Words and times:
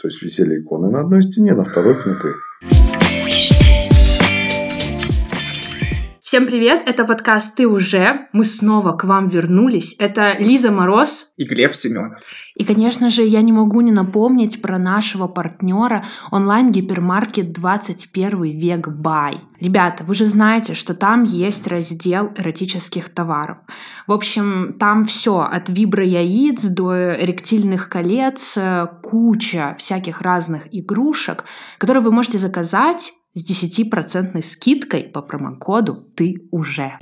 То 0.00 0.06
есть 0.08 0.22
висели 0.22 0.60
иконы 0.60 0.90
на 0.90 1.00
одной 1.00 1.22
стене, 1.22 1.54
на 1.54 1.64
второй 1.64 2.00
кнуты. 2.00 2.28
Всем 6.28 6.46
привет, 6.46 6.82
это 6.86 7.06
подкаст 7.06 7.54
«Ты 7.54 7.66
уже». 7.66 8.28
Мы 8.34 8.44
снова 8.44 8.92
к 8.92 9.04
вам 9.04 9.30
вернулись. 9.30 9.96
Это 9.98 10.36
Лиза 10.38 10.70
Мороз. 10.70 11.28
И 11.38 11.44
Глеб 11.44 11.74
Семенов. 11.74 12.20
И, 12.54 12.66
конечно 12.66 13.08
же, 13.08 13.22
я 13.22 13.40
не 13.40 13.50
могу 13.50 13.80
не 13.80 13.92
напомнить 13.92 14.60
про 14.60 14.76
нашего 14.76 15.26
партнера 15.26 16.04
онлайн-гипермаркет 16.30 17.52
21 17.52 18.42
век 18.58 18.88
Бай. 18.88 19.40
Ребята, 19.58 20.04
вы 20.04 20.14
же 20.14 20.26
знаете, 20.26 20.74
что 20.74 20.92
там 20.92 21.24
есть 21.24 21.66
раздел 21.66 22.30
эротических 22.36 23.08
товаров. 23.08 23.56
В 24.06 24.12
общем, 24.12 24.76
там 24.78 25.06
все 25.06 25.40
от 25.50 25.70
вибро-яиц 25.70 26.62
до 26.64 27.14
эректильных 27.18 27.88
колец, 27.88 28.58
куча 29.02 29.76
всяких 29.78 30.20
разных 30.20 30.64
игрушек, 30.72 31.44
которые 31.78 32.02
вы 32.02 32.12
можете 32.12 32.36
заказать 32.36 33.14
с 33.34 33.48
10% 33.48 34.42
скидкой 34.42 35.04
по 35.04 35.22
промокоду 35.22 35.94
«Ты 36.16 36.48
уже». 36.50 36.98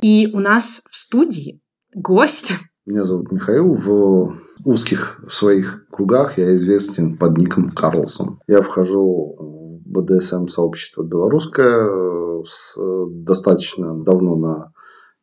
И 0.00 0.30
у 0.32 0.40
нас 0.40 0.82
в 0.88 0.96
студии 0.96 1.60
гость. 1.94 2.52
Меня 2.86 3.04
зовут 3.04 3.32
Михаил. 3.32 3.74
В 3.74 4.38
узких 4.64 5.22
своих 5.28 5.86
кругах 5.90 6.38
я 6.38 6.54
известен 6.54 7.18
под 7.18 7.36
ником 7.36 7.70
Карлсон. 7.70 8.40
Я 8.46 8.62
вхожу 8.62 9.36
в 9.38 9.90
БДСМ-сообщество 9.90 11.02
белорусское 11.02 12.44
с, 12.44 12.78
достаточно 13.10 13.94
давно 14.02 14.36
на 14.36 14.72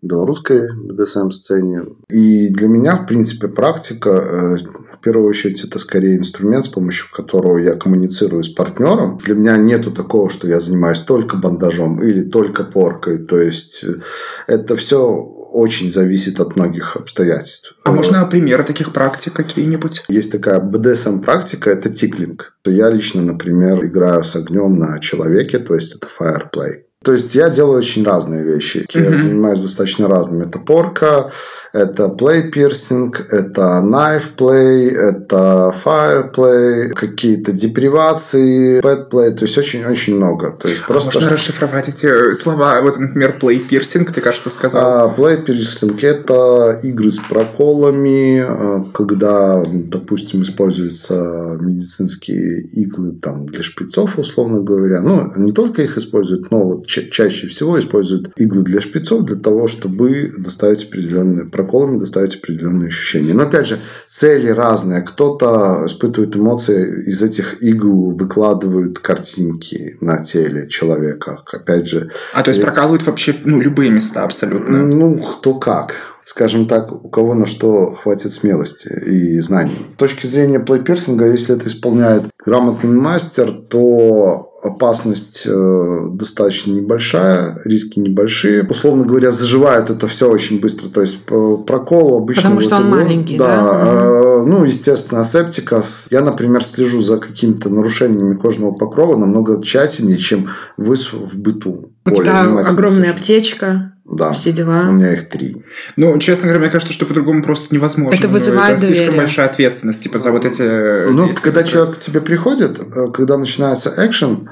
белорусской 0.06 0.70
BDSM-сцене. 0.72 1.84
И 2.10 2.50
для 2.50 2.68
меня, 2.68 2.96
в 2.96 3.06
принципе, 3.06 3.48
практика, 3.48 4.10
э, 4.10 4.58
в 4.98 5.00
первую 5.02 5.30
очередь, 5.30 5.64
это 5.64 5.78
скорее 5.80 6.18
инструмент, 6.18 6.66
с 6.66 6.70
помощью 6.70 7.08
которого 7.12 7.58
я 7.58 7.76
коммуницирую 7.76 8.44
с 8.44 8.50
партнером. 8.50 9.18
Для 9.24 9.36
меня 9.36 9.58
нету 9.58 9.92
такого, 9.92 10.30
что 10.30 10.48
я 10.48 10.60
занимаюсь 10.60 11.00
только 11.00 11.38
бандажом 11.38 12.02
или 12.02 12.22
только 12.22 12.64
поркой. 12.64 13.20
То 13.20 13.40
есть, 13.40 13.84
э, 13.84 14.02
это 14.48 14.76
все 14.76 15.36
очень 15.56 15.90
зависит 15.90 16.42
от 16.42 16.58
многих 16.58 16.98
обстоятельств. 16.98 17.76
А 17.86 17.92
можно 17.92 18.26
примеры 18.26 18.64
таких 18.64 18.92
практик 18.92 19.32
какие-нибудь? 19.32 20.04
Есть 20.10 20.32
такая 20.34 20.60
BDSM-практика, 20.60 21.70
это 21.70 21.90
тиклинг. 21.90 22.58
Я 22.66 22.90
лично, 22.90 23.22
например, 23.22 23.86
играю 23.86 24.26
с 24.26 24.36
огнем 24.36 24.78
на 24.78 25.00
человеке, 25.00 25.60
то 25.60 25.76
есть 25.76 25.96
это 25.96 26.08
fireplay. 26.08 26.84
То 27.06 27.14
есть 27.14 27.36
я 27.36 27.52
делаю 27.52 27.78
очень 27.78 28.04
разные 28.04 28.44
вещи. 28.44 28.84
Я 28.92 29.02
mm-hmm. 29.02 29.16
занимаюсь 29.16 29.62
достаточно 29.62 30.08
разными. 30.08 30.46
Это 30.46 30.58
порка, 30.58 31.32
это 31.76 32.06
play 32.06 32.52
piercing, 32.52 33.14
это 33.30 33.82
knife 33.84 34.38
play, 34.38 34.90
это 34.90 35.74
fire 35.84 36.34
play, 36.34 36.88
какие-то 36.90 37.52
депривации, 37.52 38.80
pet 38.80 39.10
play, 39.10 39.32
то 39.32 39.44
есть 39.44 39.58
очень-очень 39.58 40.16
много. 40.16 40.52
То 40.52 40.70
есть 40.70 40.84
а 40.86 40.88
просто... 40.88 41.20
Можно 41.20 41.32
расшифровать 41.32 41.90
эти 41.90 42.34
слова? 42.34 42.80
Вот, 42.82 42.98
например, 42.98 43.38
play 43.42 43.62
piercing, 43.70 44.10
ты, 44.10 44.22
кажется, 44.22 44.50
сказал. 44.50 45.10
А, 45.10 45.14
play 45.14 45.46
piercing– 45.46 46.00
это 46.02 46.80
игры 46.82 47.12
с 47.12 47.20
проколами, 47.20 48.40
а, 48.40 48.86
когда, 48.94 49.62
допустим, 49.66 50.44
используются 50.44 51.58
медицинские 51.60 52.62
иглы 52.62 53.12
там, 53.22 53.48
для 53.48 53.64
шприцов, 53.64 54.18
условно 54.18 54.62
говоря. 54.62 55.02
Ну, 55.02 55.34
не 55.36 55.52
только 55.52 55.82
их 55.82 55.98
используют, 55.98 56.50
но 56.52 56.64
вот 56.64 56.88
ча- 57.02 57.10
чаще 57.10 57.48
всего 57.48 57.80
используют 57.80 58.32
иглы 58.38 58.64
для 58.64 58.82
шприцов 58.82 59.26
для 59.26 59.36
того, 59.36 59.68
чтобы 59.68 60.34
доставить 60.38 60.84
определенные 60.84 61.46
проколы 61.46 61.66
проколами 61.76 62.00
доставить 62.00 62.36
определенные 62.36 62.88
ощущения. 62.88 63.34
Но 63.34 63.44
опять 63.44 63.68
же, 63.68 63.80
цели 64.08 64.50
разные. 64.50 65.02
Кто-то 65.02 65.84
испытывает 65.86 66.36
эмоции, 66.36 67.06
из 67.08 67.22
этих 67.22 67.62
игл 67.62 68.12
выкладывают 68.12 69.00
картинки 69.00 69.98
на 70.02 70.24
теле 70.24 70.68
человека. 70.70 71.44
Опять 71.52 71.88
же. 71.88 72.12
А 72.34 72.44
то 72.44 72.50
есть 72.50 72.62
и... 72.62 72.64
прокалывают 72.64 73.06
вообще 73.06 73.36
ну, 73.44 73.60
любые 73.62 73.90
места 73.90 74.24
абсолютно? 74.24 74.86
Ну, 74.86 75.18
кто 75.18 75.56
как 75.56 76.15
скажем 76.26 76.68
так, 76.68 76.92
у 76.92 77.08
кого 77.08 77.36
на 77.36 77.46
что 77.46 77.96
хватит 77.96 78.32
смелости 78.32 78.90
и 79.06 79.40
знаний. 79.40 79.86
С 79.96 80.00
точки 80.00 80.26
зрения 80.26 80.60
плейперсинга, 80.60 81.32
если 81.32 81.56
это 81.56 81.68
исполняет 81.68 82.24
грамотный 82.44 82.90
мастер, 82.90 83.52
то 83.52 84.52
опасность 84.64 85.44
э, 85.46 86.00
достаточно 86.14 86.72
небольшая, 86.72 87.62
риски 87.66 88.00
небольшие. 88.00 88.64
Условно 88.68 89.06
говоря, 89.06 89.32
заживает 89.32 89.92
это 89.92 90.08
все 90.08 90.30
очень 90.30 90.60
быстро. 90.60 90.90
То 90.90 91.02
есть 91.02 91.26
прокол 91.26 92.18
обычно... 92.18 92.42
Потому 92.42 92.62
что 92.62 92.78
он 92.78 92.90
маленький, 92.90 93.38
да? 93.38 93.46
Да. 93.46 93.86
Э, 93.86 94.44
ну, 94.46 94.64
естественно, 94.64 95.22
асептика. 95.22 95.84
Я, 96.10 96.22
например, 96.22 96.64
слежу 96.64 97.02
за 97.02 97.18
какими-то 97.18 97.70
нарушениями 97.70 98.36
кожного 98.36 98.72
покрова 98.72 99.16
намного 99.18 99.62
тщательнее, 99.62 100.18
чем 100.18 100.50
вы 100.78 100.96
в 100.96 101.40
быту. 101.40 101.92
У 102.06 102.12
тебя 102.12 102.42
огромная 102.42 103.12
аптечка. 103.12 103.95
Да. 104.06 104.32
Все 104.34 104.52
дела. 104.52 104.88
У 104.88 104.92
меня 104.92 105.14
их 105.14 105.30
три. 105.30 105.64
Ну, 105.96 106.18
честно 106.20 106.46
говоря, 106.46 106.62
мне 106.62 106.70
кажется, 106.70 106.94
что 106.94 107.06
по-другому 107.06 107.42
просто 107.42 107.74
невозможно. 107.74 108.16
Это 108.16 108.28
вызывает 108.28 108.78
Это 108.78 108.88
слишком 108.88 109.18
большая 109.18 109.48
ответственность, 109.48 110.04
типа, 110.04 110.20
за 110.20 110.32
вот 110.32 110.46
эти... 110.46 111.10
Ну, 111.10 111.30
когда 111.42 111.64
человек 111.64 111.96
к 111.96 112.00
тебе 112.00 112.22
приходит, 112.22 112.80
э, 112.80 113.12
когда 113.12 113.38
начинается 113.38 113.94
экшен, 113.98 114.50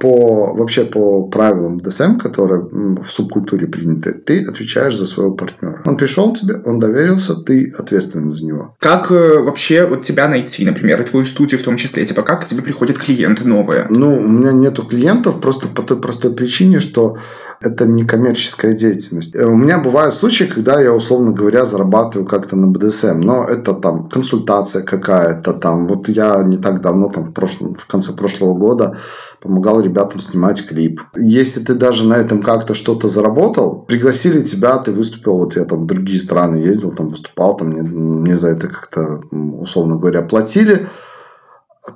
по, 0.00 0.52
вообще 0.54 0.84
по 0.84 1.28
правилам 1.28 1.80
ДСМ, 1.80 2.18
которые 2.18 2.62
в 2.62 3.06
субкультуре 3.06 3.68
приняты, 3.68 4.12
ты 4.12 4.44
отвечаешь 4.44 4.96
за 4.96 5.06
своего 5.06 5.34
партнера. 5.34 5.80
Он 5.84 5.96
пришел 5.96 6.32
тебе, 6.32 6.60
он 6.64 6.80
доверился, 6.80 7.36
ты 7.36 7.72
ответственен 7.78 8.28
за 8.28 8.44
него. 8.44 8.74
Как 8.80 9.12
э, 9.12 9.38
вообще 9.38 9.86
вот 9.86 10.02
тебя 10.02 10.26
найти, 10.26 10.64
например, 10.64 11.00
и 11.00 11.04
твою 11.04 11.26
студию 11.26 11.60
в 11.60 11.62
том 11.62 11.76
числе? 11.76 12.04
Типа, 12.04 12.22
как 12.22 12.42
к 12.42 12.46
тебе 12.46 12.62
приходят 12.62 12.98
клиенты 12.98 13.44
новые? 13.44 13.86
Ну, 13.88 14.18
у 14.18 14.28
меня 14.28 14.50
нету 14.50 14.82
клиентов 14.82 15.40
просто 15.40 15.68
по 15.68 15.82
той 15.82 16.00
простой 16.00 16.34
причине, 16.34 16.80
что 16.80 17.18
это 17.60 17.86
не 17.86 18.04
коммерческая 18.04 18.74
деятельность. 18.74 18.95
Э, 19.34 19.44
у 19.44 19.56
меня 19.56 19.78
бывают 19.78 20.14
случаи, 20.14 20.44
когда 20.44 20.80
я, 20.80 20.92
условно 20.92 21.32
говоря, 21.32 21.66
зарабатываю 21.66 22.26
как-то 22.26 22.56
на 22.56 22.66
БДСМ, 22.66 23.20
но 23.20 23.44
это 23.44 23.74
там 23.74 24.08
консультация 24.08 24.82
какая-то 24.82 25.52
там. 25.52 25.86
Вот 25.86 26.08
я 26.08 26.42
не 26.42 26.56
так 26.56 26.80
давно, 26.80 27.08
там 27.08 27.24
в, 27.24 27.32
прошлом, 27.32 27.74
в 27.74 27.86
конце 27.86 28.12
прошлого 28.12 28.54
года 28.54 28.96
помогал 29.40 29.80
ребятам 29.80 30.20
снимать 30.20 30.66
клип. 30.66 31.00
Если 31.16 31.60
ты 31.60 31.74
даже 31.74 32.06
на 32.06 32.14
этом 32.14 32.42
как-то 32.42 32.74
что-то 32.74 33.08
заработал, 33.08 33.84
пригласили 33.86 34.42
тебя, 34.42 34.78
ты 34.78 34.92
выступил, 34.92 35.36
вот 35.36 35.56
я 35.56 35.64
там 35.64 35.82
в 35.82 35.86
другие 35.86 36.20
страны 36.20 36.56
ездил, 36.56 36.92
там 36.92 37.08
выступал, 37.08 37.56
там 37.56 37.68
мне, 37.68 37.82
мне 37.82 38.36
за 38.36 38.48
это 38.48 38.68
как-то, 38.68 39.20
условно 39.30 39.96
говоря, 39.96 40.22
платили, 40.22 40.88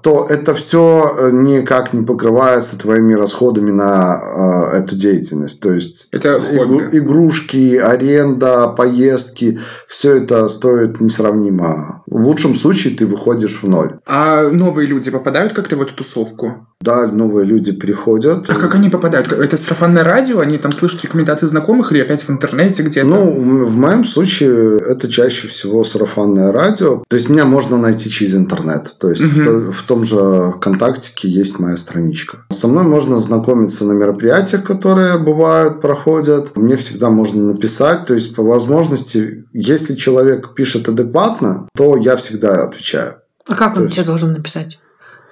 то 0.03 0.27
это 0.29 0.55
все 0.55 1.17
э, 1.19 1.31
никак 1.33 1.93
не 1.93 2.05
покрывается 2.05 2.79
твоими 2.79 3.15
расходами 3.15 3.71
на 3.71 4.71
э, 4.73 4.79
эту 4.79 4.97
деятельность. 4.97 5.61
То 5.63 5.73
есть 5.73 6.09
это 6.13 6.39
игру, 6.53 6.81
игрушки, 6.93 7.77
аренда, 7.77 8.69
поездки, 8.69 9.59
все 9.89 10.17
это 10.17 10.49
стоит 10.49 11.01
несравнимо. 11.01 12.03
В 12.07 12.23
лучшем 12.23 12.55
случае 12.55 12.95
ты 12.97 13.07
выходишь 13.07 13.63
в 13.63 13.69
ноль. 13.69 13.99
А 14.07 14.49
новые 14.49 14.87
люди 14.87 15.11
попадают 15.11 15.55
как-то 15.55 15.77
в 15.77 15.83
эту 15.83 15.95
тусовку? 15.95 16.67
Да, 16.83 17.07
новые 17.07 17.45
люди 17.45 17.73
приходят. 17.73 18.49
А 18.49 18.55
как 18.55 18.75
они 18.75 18.89
попадают? 18.89 19.31
Это 19.33 19.59
сарафанное 19.59 20.03
радио? 20.03 20.41
Они 20.41 20.57
там 20.57 20.73
слышат 20.73 21.03
рекомендации 21.03 21.47
знакомых 21.47 21.93
или 21.93 22.01
опять 22.01 22.23
в 22.23 22.31
интернете 22.31 22.83
где-то? 22.83 23.07
Ну, 23.07 23.67
в 23.67 23.77
моем 23.77 24.03
случае 24.03 24.79
это 24.79 25.11
чаще 25.11 25.47
всего 25.47 25.85
сарафанное 25.85 26.53
радио. 26.53 27.05
То 27.07 27.17
есть 27.17 27.29
меня 27.29 27.45
можно 27.45 27.77
найти 27.77 28.09
через 28.09 28.35
интернет. 28.35 28.97
То 28.99 29.11
есть 29.11 29.23
угу. 29.23 29.43
в, 29.43 29.73
в 29.73 29.83
том 29.83 30.05
же 30.05 30.55
ВКонтактике 30.57 31.29
есть 31.29 31.59
моя 31.59 31.77
страничка. 31.77 32.47
Со 32.49 32.67
мной 32.67 32.85
можно 32.85 33.19
знакомиться 33.19 33.85
на 33.85 33.93
мероприятиях, 33.93 34.65
которые 34.65 35.19
бывают, 35.19 35.83
проходят. 35.83 36.57
Мне 36.57 36.77
всегда 36.77 37.11
можно 37.11 37.43
написать. 37.43 38.07
То 38.07 38.15
есть 38.15 38.35
по 38.35 38.43
возможности, 38.43 39.45
если 39.53 39.95
человек 39.97 40.55
пишет 40.55 40.89
адекватно, 40.89 41.69
то 41.77 41.99
я 41.99 42.17
всегда 42.17 42.65
отвечаю. 42.65 43.17
А 43.47 43.55
как 43.55 43.77
он 43.77 43.85
есть... 43.85 43.97
тебе 43.97 44.07
должен 44.07 44.33
написать? 44.33 44.79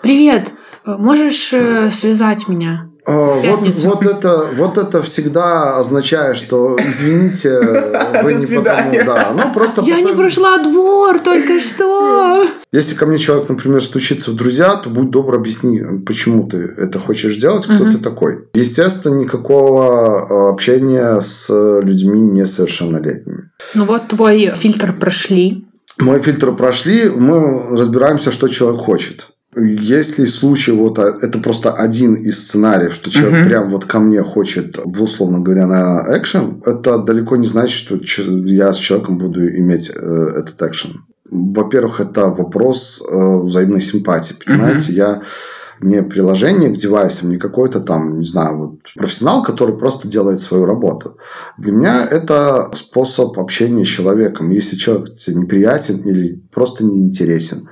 Привет, 0.03 0.53
Можешь 0.85 1.53
э, 1.53 1.91
связать 1.91 2.49
меня? 2.49 2.89
А, 3.09 3.41
вот, 3.41 3.67
вот, 3.67 4.05
это, 4.05 4.49
вот 4.55 4.77
это 4.77 5.01
всегда 5.03 5.79
означает, 5.79 6.37
что 6.37 6.77
извините, 6.79 7.59
вы 8.23 8.35
не 8.35 8.47
потому, 8.47 8.93
да, 8.93 9.33
ну 9.35 9.55
просто. 9.55 9.83
Я 9.83 10.01
не 10.01 10.13
прошла 10.13 10.57
отбор 10.57 11.19
только 11.21 11.59
что. 11.59 12.45
Если 12.71 12.95
ко 12.95 13.07
мне 13.07 13.17
человек, 13.17 13.49
например, 13.49 13.83
стучится 13.83 14.31
в 14.31 14.35
друзья, 14.35 14.77
то 14.77 14.91
будь 14.91 15.11
добр, 15.11 15.37
объясни, 15.37 15.81
почему 16.07 16.47
ты 16.49 16.59
это 16.77 16.99
хочешь 16.99 17.37
делать, 17.37 17.65
кто 17.65 17.85
угу. 17.85 17.93
ты 17.93 17.97
такой. 17.99 18.49
Естественно, 18.53 19.15
никакого 19.15 20.51
общения 20.51 21.19
с 21.23 21.49
людьми 21.81 22.21
несовершеннолетними. 22.21 23.51
Ну 23.73 23.85
вот 23.87 24.09
твой 24.09 24.53
фильтр 24.55 24.93
прошли. 24.93 25.65
Мой 25.99 26.21
фильтр 26.21 26.53
прошли, 26.53 27.09
мы 27.09 27.77
разбираемся, 27.79 28.33
что 28.33 28.49
человек 28.49 28.83
хочет. 28.83 29.29
Если 29.57 30.27
случай, 30.27 30.73
вот 30.73 30.99
а, 30.99 31.17
это 31.23 31.39
просто 31.39 31.73
один 31.73 32.15
из 32.15 32.39
сценариев, 32.47 32.93
что 32.93 33.11
человек 33.11 33.47
uh-huh. 33.47 33.49
прям 33.49 33.69
вот 33.71 33.87
ко 33.87 33.99
мне 33.99 34.23
хочет, 34.23 34.79
условно 34.79 35.41
говоря, 35.41 35.67
на 35.67 36.05
экшен, 36.19 36.63
это 36.67 36.99
далеко 36.99 37.37
не 37.37 37.47
значит, 37.47 37.89
что 37.89 37.99
я 38.45 38.73
с 38.73 38.77
человеком 38.77 39.17
буду 39.17 39.49
иметь 39.49 39.91
э, 39.91 40.29
этот 40.37 40.61
экшен. 40.63 41.05
во-первых, 41.31 42.01
это 42.01 42.27
вопрос 42.27 43.03
э, 43.03 43.37
взаимной 43.39 43.81
симпатии, 43.81 44.35
понимаете? 44.45 44.93
Mm-hmm. 44.93 44.97
Я 44.97 45.23
не 45.81 46.03
приложение 46.03 46.71
к 46.71 46.77
девайсам, 46.77 47.31
не 47.31 47.39
какой-то 47.39 47.81
там, 47.81 48.19
не 48.19 48.27
знаю, 48.27 48.59
вот 48.59 48.75
профессионал, 48.97 49.43
который 49.43 49.77
просто 49.77 50.09
делает 50.09 50.41
свою 50.41 50.67
работу. 50.67 51.17
Для 51.57 51.73
меня 51.73 52.07
это 52.07 52.69
способ 52.75 53.39
общения 53.39 53.85
с 53.85 53.89
человеком. 53.89 54.51
Если 54.51 54.77
человек 54.77 55.17
тебе 55.17 55.37
неприятен 55.37 56.01
или 56.01 56.43
просто 56.53 56.85
неинтересен, 56.85 57.69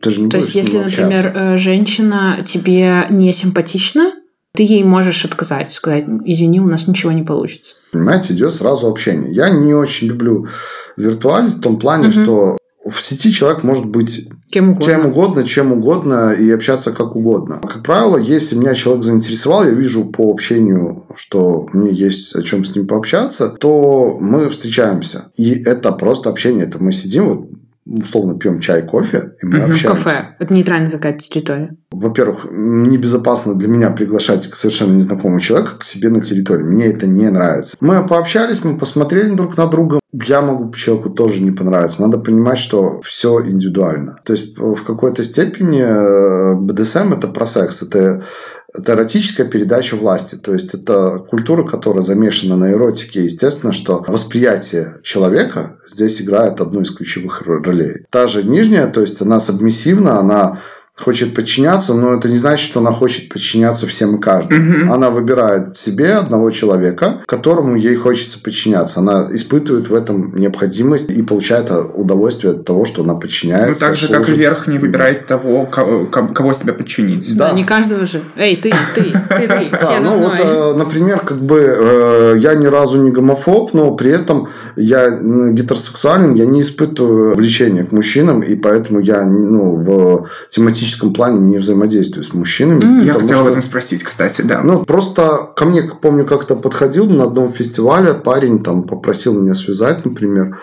ты 0.00 0.10
же 0.10 0.20
не 0.20 0.30
То 0.30 0.38
есть, 0.38 0.54
если, 0.54 0.78
например, 0.78 1.32
э, 1.34 1.56
женщина 1.56 2.38
тебе 2.44 3.06
не 3.10 3.32
симпатична, 3.32 4.12
ты 4.52 4.64
ей 4.64 4.82
можешь 4.82 5.24
отказать, 5.24 5.72
сказать, 5.72 6.06
извини, 6.24 6.60
у 6.60 6.66
нас 6.66 6.88
ничего 6.88 7.12
не 7.12 7.22
получится. 7.22 7.76
Понимаете, 7.92 8.34
идет 8.34 8.52
сразу 8.52 8.88
общение. 8.88 9.32
Я 9.32 9.50
не 9.50 9.74
очень 9.74 10.08
люблю 10.08 10.48
виртуальность 10.96 11.58
в 11.58 11.60
том 11.60 11.78
плане, 11.78 12.08
угу. 12.08 12.12
что 12.12 12.56
в 12.84 13.00
сети 13.02 13.30
человек 13.30 13.62
может 13.62 13.86
быть 13.86 14.28
кем 14.50 14.70
угодно. 14.70 14.86
кем 14.86 15.06
угодно, 15.06 15.44
чем 15.44 15.72
угодно 15.72 16.32
и 16.32 16.50
общаться 16.50 16.92
как 16.92 17.14
угодно. 17.14 17.60
Как 17.60 17.82
правило, 17.82 18.16
если 18.16 18.56
меня 18.56 18.74
человек 18.74 19.04
заинтересовал, 19.04 19.64
я 19.64 19.70
вижу 19.70 20.10
по 20.10 20.30
общению, 20.30 21.04
что 21.14 21.68
мне 21.72 21.92
есть 21.92 22.34
о 22.34 22.42
чем 22.42 22.64
с 22.64 22.74
ним 22.74 22.86
пообщаться, 22.86 23.50
то 23.50 24.16
мы 24.18 24.48
встречаемся. 24.50 25.30
И 25.36 25.50
это 25.52 25.92
просто 25.92 26.30
общение. 26.30 26.64
Это 26.64 26.82
мы 26.82 26.92
сидим, 26.92 27.28
вот 27.28 27.48
условно 27.90 28.38
пьем 28.38 28.60
чай, 28.60 28.82
кофе, 28.82 29.32
и 29.42 29.46
мы 29.46 29.58
угу, 29.58 29.70
общаемся. 29.70 30.04
Кафе. 30.04 30.36
Это 30.38 30.54
нейтральная 30.54 30.90
какая-то 30.90 31.18
территория. 31.18 31.76
Во-первых, 31.90 32.46
небезопасно 32.50 33.56
для 33.56 33.68
меня 33.68 33.90
приглашать 33.90 34.44
совершенно 34.44 34.94
незнакомого 34.94 35.40
человека 35.40 35.72
к 35.78 35.84
себе 35.84 36.08
на 36.08 36.20
территорию. 36.20 36.70
Мне 36.70 36.86
это 36.86 37.06
не 37.06 37.28
нравится. 37.28 37.76
Мы 37.80 38.06
пообщались, 38.06 38.64
мы 38.64 38.78
посмотрели 38.78 39.34
друг 39.34 39.56
на 39.56 39.66
друга. 39.66 39.98
Я 40.12 40.40
могу 40.40 40.72
человеку 40.72 41.10
тоже 41.10 41.42
не 41.42 41.50
понравиться. 41.50 42.02
Надо 42.02 42.18
понимать, 42.18 42.58
что 42.58 43.00
все 43.02 43.44
индивидуально. 43.44 44.20
То 44.24 44.32
есть 44.32 44.56
в 44.58 44.82
какой-то 44.84 45.22
степени 45.22 46.64
БДСМ 46.64 47.12
это 47.12 47.28
про 47.28 47.46
секс. 47.46 47.82
Это 47.82 48.24
это 48.72 48.92
эротическая 48.92 49.46
передача 49.46 49.96
власти. 49.96 50.36
То 50.36 50.52
есть 50.52 50.74
это 50.74 51.18
культура, 51.18 51.66
которая 51.66 52.02
замешана 52.02 52.56
на 52.56 52.72
эротике. 52.72 53.24
Естественно, 53.24 53.72
что 53.72 54.04
восприятие 54.06 54.98
человека 55.02 55.78
здесь 55.86 56.20
играет 56.20 56.60
одну 56.60 56.82
из 56.82 56.90
ключевых 56.90 57.42
ролей. 57.42 58.04
Та 58.10 58.26
же 58.26 58.42
нижняя, 58.42 58.86
то 58.86 59.00
есть 59.00 59.20
она 59.20 59.40
сабмиссивна, 59.40 60.18
она 60.18 60.60
хочет 60.96 61.34
подчиняться, 61.34 61.94
но 61.94 62.14
это 62.14 62.28
не 62.28 62.36
значит, 62.36 62.66
что 62.66 62.80
она 62.80 62.92
хочет 62.92 63.28
подчиняться 63.28 63.86
всем 63.86 64.16
и 64.16 64.20
каждому. 64.20 64.84
Угу. 64.84 64.92
Она 64.92 65.10
выбирает 65.10 65.76
себе 65.76 66.14
одного 66.14 66.50
человека, 66.50 67.22
которому 67.26 67.76
ей 67.76 67.96
хочется 67.96 68.40
подчиняться. 68.40 69.00
Она 69.00 69.28
испытывает 69.32 69.88
в 69.88 69.94
этом 69.94 70.36
необходимость 70.36 71.10
и 71.10 71.22
получает 71.22 71.70
удовольствие 71.70 72.52
от 72.52 72.64
того, 72.64 72.84
что 72.84 73.02
она 73.02 73.14
подчиняется. 73.14 73.84
Ну, 73.84 73.88
так 73.88 73.96
же, 73.96 74.06
служит. 74.06 74.26
как 74.26 74.36
верх 74.36 74.66
не 74.66 74.78
выбирает 74.78 75.26
того, 75.26 75.66
кого, 75.66 76.06
кого 76.06 76.52
себя 76.52 76.74
подчинить. 76.74 77.34
Да. 77.36 77.48
да, 77.48 77.54
не 77.54 77.64
каждого 77.64 78.04
же. 78.04 78.22
Эй, 78.36 78.56
ты, 78.56 78.72
ты, 78.94 79.02
ты, 79.02 79.48
ты, 79.48 79.76
все 79.80 80.00
ну 80.00 80.18
вот, 80.18 80.34
э, 80.38 80.74
например, 80.76 81.20
как 81.20 81.40
бы 81.40 81.60
э, 81.60 82.38
я 82.40 82.54
ни 82.54 82.66
разу 82.66 83.02
не 83.02 83.10
гомофоб, 83.10 83.72
но 83.72 83.92
при 83.92 84.10
этом 84.10 84.48
я 84.76 85.10
гетеросексуален, 85.10 86.34
я 86.34 86.46
не 86.46 86.62
испытываю 86.62 87.34
влечения 87.34 87.84
к 87.84 87.92
мужчинам, 87.92 88.40
и 88.40 88.54
поэтому 88.54 89.00
я 89.00 89.24
ну, 89.24 89.76
в 89.76 90.28
тематическом 90.50 90.89
физическом 90.90 91.12
плане 91.12 91.40
не 91.40 91.58
взаимодействую 91.58 92.24
с 92.24 92.34
мужчинами. 92.34 92.80
Mm, 92.80 93.04
я 93.04 93.12
хотел 93.12 93.28
что, 93.28 93.40
об 93.40 93.46
этом 93.48 93.62
спросить, 93.62 94.02
кстати, 94.02 94.42
да. 94.42 94.62
Ну, 94.62 94.84
просто 94.84 95.52
ко 95.56 95.64
мне, 95.64 95.82
помню, 95.82 96.26
как-то 96.26 96.56
подходил 96.56 97.06
на 97.06 97.24
одном 97.24 97.52
фестивале, 97.52 98.14
парень 98.14 98.62
там 98.62 98.82
попросил 98.82 99.40
меня 99.40 99.54
связать, 99.54 100.04
например, 100.04 100.58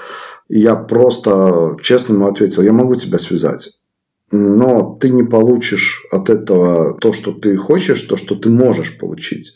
и 0.50 0.60
я 0.60 0.76
просто 0.76 1.78
честно 1.82 2.14
ему 2.14 2.28
ответил, 2.28 2.64
я 2.64 2.74
могу 2.74 2.96
тебя 2.96 3.20
связать. 3.20 3.72
Но 4.32 4.98
ты 5.00 5.10
не 5.10 5.24
получишь 5.24 6.06
от 6.12 6.30
этого 6.30 6.98
то, 7.00 7.14
что 7.14 7.32
ты 7.32 7.56
хочешь, 7.56 8.02
то, 8.02 8.18
что 8.18 8.36
ты 8.36 8.50
можешь 8.50 8.98
получить 8.98 9.54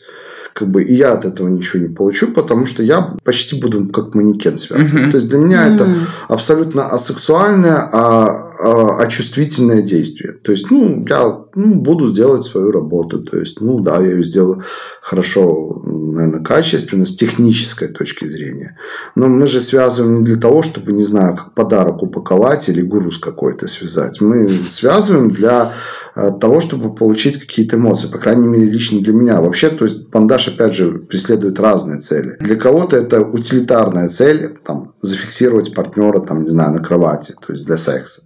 как 0.54 0.68
бы 0.68 0.82
и 0.82 0.94
я 0.94 1.12
от 1.12 1.24
этого 1.24 1.48
ничего 1.48 1.82
не 1.82 1.88
получу, 1.88 2.32
потому 2.32 2.66
что 2.66 2.82
я 2.82 3.14
почти 3.24 3.60
буду 3.60 3.88
как 3.88 4.14
манекен 4.14 4.58
связан. 4.58 4.86
Mm-hmm. 4.86 5.10
То 5.10 5.16
есть 5.16 5.28
для 5.28 5.38
меня 5.38 5.66
mm-hmm. 5.66 5.74
это 5.74 5.88
абсолютно 6.28 6.88
асексуальное, 6.88 7.88
а, 7.92 8.50
а, 8.60 9.02
а 9.02 9.06
чувствительное 9.08 9.82
действие. 9.82 10.34
То 10.34 10.52
есть, 10.52 10.70
ну, 10.70 11.04
я 11.08 11.42
ну, 11.54 11.74
буду 11.74 12.12
делать 12.12 12.44
свою 12.44 12.70
работу. 12.70 13.20
То 13.22 13.38
есть, 13.38 13.60
ну, 13.60 13.80
да, 13.80 14.00
я 14.00 14.12
ее 14.12 14.24
сделаю 14.24 14.62
хорошо, 15.00 15.82
наверное, 15.84 16.44
качественно, 16.44 17.04
с 17.04 17.16
технической 17.16 17.88
точки 17.88 18.26
зрения. 18.26 18.78
Но 19.14 19.28
мы 19.28 19.46
же 19.46 19.60
связываем 19.60 20.18
не 20.18 20.24
для 20.24 20.36
того, 20.36 20.62
чтобы, 20.62 20.92
не 20.92 21.02
знаю, 21.02 21.36
как 21.36 21.54
подарок 21.54 22.02
упаковать 22.02 22.68
или 22.68 22.82
груз 22.82 23.18
какой-то 23.18 23.68
связать. 23.68 24.20
Мы 24.20 24.48
связываем 24.48 25.30
для 25.30 25.72
э, 26.14 26.30
того, 26.40 26.60
чтобы 26.60 26.94
получить 26.94 27.38
какие-то 27.38 27.76
эмоции. 27.76 28.08
По 28.08 28.18
крайней 28.18 28.46
мере, 28.46 28.66
лично 28.66 29.00
для 29.00 29.12
меня. 29.12 29.40
Вообще, 29.40 29.70
то 29.70 29.84
есть, 29.84 30.08
бандаж, 30.08 30.48
опять 30.48 30.74
же, 30.74 30.98
преследует 30.98 31.60
разные 31.60 32.00
цели. 32.00 32.36
Для 32.40 32.56
кого-то 32.56 32.96
это 32.96 33.20
утилитарная 33.20 34.08
цель, 34.08 34.58
там, 34.64 34.94
зафиксировать 35.00 35.74
партнера, 35.74 36.20
там, 36.20 36.44
не 36.44 36.50
знаю, 36.50 36.72
на 36.72 36.80
кровати, 36.80 37.34
то 37.44 37.52
есть 37.52 37.66
для 37.66 37.76
секса 37.76 38.22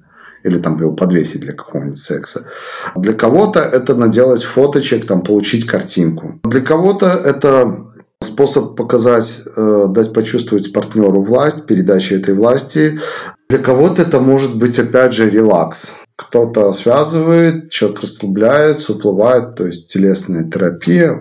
или 0.46 0.58
там 0.58 0.78
его 0.78 0.92
подвесить 0.92 1.40
для 1.40 1.52
какого-нибудь 1.52 1.98
секса. 1.98 2.46
Для 2.94 3.14
кого-то 3.14 3.60
это 3.60 3.96
наделать 3.96 4.44
фоточек, 4.44 5.04
там, 5.04 5.22
получить 5.22 5.66
картинку. 5.66 6.40
Для 6.44 6.60
кого-то 6.60 7.06
это 7.06 7.86
способ 8.22 8.76
показать, 8.76 9.42
э, 9.56 9.86
дать 9.88 10.12
почувствовать 10.12 10.72
партнеру 10.72 11.22
власть, 11.22 11.66
передача 11.66 12.14
этой 12.14 12.34
власти. 12.34 12.98
Для 13.48 13.58
кого-то 13.58 14.02
это 14.02 14.20
может 14.20 14.56
быть, 14.56 14.78
опять 14.78 15.12
же, 15.12 15.28
релакс. 15.28 15.94
Кто-то 16.16 16.72
связывает, 16.72 17.70
человек 17.70 18.00
расслабляется, 18.00 18.94
уплывает, 18.94 19.54
то 19.54 19.66
есть 19.66 19.92
телесная 19.92 20.50
терапия 20.50 21.12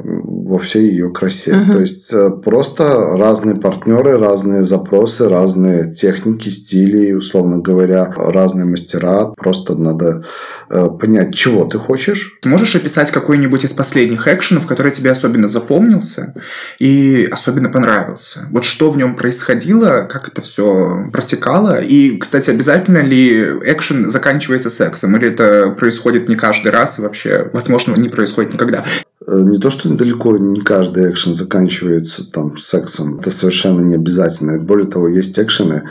во 0.56 0.60
всей 0.62 0.90
ее 0.90 1.10
красе. 1.10 1.52
Uh-huh. 1.52 1.74
То 1.74 1.80
есть 1.80 2.14
э, 2.14 2.30
просто 2.30 3.18
разные 3.18 3.56
партнеры, 3.56 4.18
разные 4.18 4.64
запросы, 4.64 5.28
разные 5.28 5.94
техники, 5.94 6.48
стили, 6.48 7.12
условно 7.12 7.58
говоря, 7.58 8.14
разные 8.16 8.66
мастера. 8.66 9.34
Просто 9.38 9.76
надо 9.76 10.24
э, 10.70 10.88
понять, 11.00 11.36
чего 11.36 11.66
ты 11.66 11.78
хочешь. 11.78 12.40
Можешь 12.46 12.76
описать 12.76 13.12
какой-нибудь 13.12 13.66
из 13.66 13.74
последних 13.74 14.28
экшенов, 14.28 14.66
который 14.66 14.94
тебе 14.94 15.12
особенно 15.12 15.50
запомнился 15.50 16.34
и 16.80 17.28
особенно 17.30 17.70
понравился? 17.70 18.48
Вот 18.52 18.64
что 18.64 18.90
в 18.90 18.98
нем 18.98 19.18
происходило, 19.18 20.08
как 20.10 20.30
это 20.30 20.42
все 20.42 21.10
протекало? 21.12 21.82
И, 21.82 22.18
кстати, 22.18 22.50
обязательно 22.50 23.00
ли 23.00 23.42
экшен 23.66 24.10
заканчивается 24.10 24.70
сексом? 24.70 25.18
Или 25.18 25.28
это 25.28 25.76
происходит 25.78 26.30
не 26.30 26.36
каждый 26.36 26.72
раз 26.72 26.98
и 26.98 27.02
вообще, 27.02 27.50
возможно, 27.52 27.94
не 27.96 28.08
происходит 28.08 28.54
никогда? 28.54 28.86
Э, 29.28 29.42
не 29.44 29.58
то, 29.60 29.70
что 29.70 29.90
недалеко 29.90 30.38
не 30.38 30.62
каждый 30.62 31.10
экшен 31.12 31.34
заканчивается 31.34 32.30
там 32.30 32.58
сексом. 32.58 33.20
Это 33.20 33.32
совершенно 33.32 33.82
не 33.82 33.96
обязательно. 33.96 34.60
Более 34.60 34.88
того, 34.88 35.08
есть 35.08 35.38
экшены, 35.40 35.90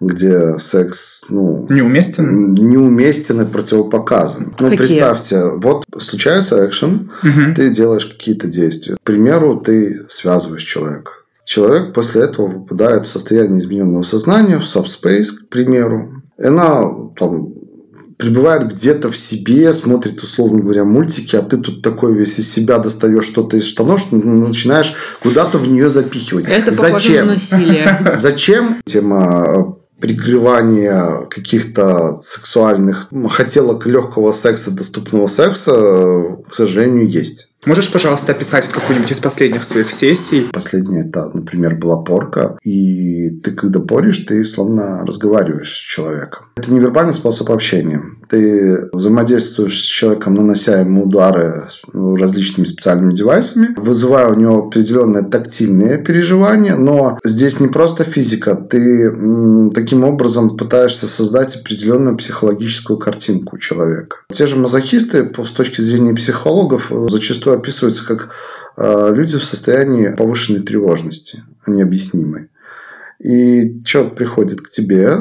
где 0.00 0.58
секс, 0.58 1.24
ну... 1.28 1.66
Неуместен? 1.68 2.54
Неуместен 2.54 3.42
и 3.42 3.44
противопоказан. 3.44 4.54
Ну, 4.58 4.68
представьте, 4.68 5.44
вот 5.56 5.84
случается 5.98 6.66
экшен, 6.66 7.10
угу. 7.22 7.54
ты 7.54 7.70
делаешь 7.70 8.06
какие-то 8.06 8.48
действия. 8.48 8.96
К 8.96 9.02
примеру, 9.02 9.60
ты 9.60 10.06
связываешь 10.08 10.62
человека. 10.62 11.12
Человек 11.44 11.92
после 11.92 12.22
этого 12.22 12.60
попадает 12.60 13.06
в 13.06 13.10
состояние 13.10 13.58
измененного 13.58 14.04
сознания, 14.04 14.58
в 14.58 14.62
subspace, 14.62 15.32
к 15.46 15.48
примеру. 15.48 16.22
И 16.38 16.44
она 16.44 16.82
там 17.18 17.52
пребывает 18.20 18.72
где-то 18.72 19.10
в 19.10 19.16
себе, 19.16 19.72
смотрит, 19.72 20.22
условно 20.22 20.60
говоря, 20.60 20.84
мультики, 20.84 21.36
а 21.36 21.42
ты 21.42 21.56
тут 21.56 21.82
такой 21.82 22.14
весь 22.14 22.38
из 22.38 22.52
себя 22.52 22.78
достаешь 22.78 23.24
что-то 23.24 23.56
из 23.56 23.64
штанов, 23.64 24.00
что 24.00 24.16
начинаешь 24.16 24.94
куда-то 25.22 25.58
в 25.58 25.68
нее 25.68 25.90
запихивать. 25.90 26.46
Это 26.46 26.72
Зачем? 26.72 27.26
на 27.26 27.32
насилие. 27.32 28.14
Зачем? 28.16 28.80
Тема 28.84 29.76
прикрывания 30.00 31.26
каких-то 31.28 32.20
сексуальных 32.22 33.08
хотелок 33.30 33.86
легкого 33.86 34.32
секса, 34.32 34.74
доступного 34.74 35.26
секса, 35.26 36.38
к 36.48 36.54
сожалению, 36.54 37.08
есть. 37.08 37.48
Можешь, 37.66 37.92
пожалуйста, 37.92 38.32
описать 38.32 38.66
какую-нибудь 38.68 39.12
из 39.12 39.18
последних 39.18 39.66
своих 39.66 39.90
сессий? 39.90 40.48
Последняя, 40.50 41.06
это, 41.06 41.30
например, 41.34 41.74
была 41.74 41.98
порка. 41.98 42.56
И 42.62 43.28
ты, 43.28 43.50
когда 43.50 43.80
поришь, 43.80 44.18
ты 44.18 44.42
словно 44.44 45.04
разговариваешь 45.04 45.70
с 45.70 45.78
человеком. 45.78 46.46
Это 46.60 46.74
невербальный 46.74 47.14
способ 47.14 47.50
общения. 47.50 48.02
Ты 48.28 48.90
взаимодействуешь 48.92 49.80
с 49.80 49.86
человеком, 49.86 50.34
нанося 50.34 50.80
ему 50.80 51.04
удары 51.04 51.64
различными 51.92 52.66
специальными 52.66 53.14
девайсами, 53.14 53.68
вызывая 53.78 54.28
у 54.28 54.34
него 54.34 54.66
определенные 54.66 55.24
тактильные 55.24 55.96
переживания, 55.96 56.76
но 56.76 57.18
здесь 57.24 57.60
не 57.60 57.68
просто 57.68 58.04
физика. 58.04 58.56
Ты 58.56 59.10
таким 59.70 60.04
образом 60.04 60.58
пытаешься 60.58 61.08
создать 61.08 61.56
определенную 61.56 62.18
психологическую 62.18 62.98
картинку 62.98 63.56
человека. 63.56 64.18
Те 64.30 64.46
же 64.46 64.56
мазохисты, 64.56 65.32
с 65.42 65.50
точки 65.52 65.80
зрения 65.80 66.12
психологов, 66.12 66.92
зачастую 67.08 67.30
зачастую 67.30 67.56
описываются 67.56 68.06
как 68.06 68.30
э, 68.76 69.14
люди 69.14 69.38
в 69.38 69.44
состоянии 69.44 70.14
повышенной 70.14 70.60
тревожности, 70.60 71.42
необъяснимой. 71.66 72.48
И 73.18 73.82
человек 73.84 74.14
приходит 74.14 74.60
к 74.60 74.68
тебе, 74.68 75.16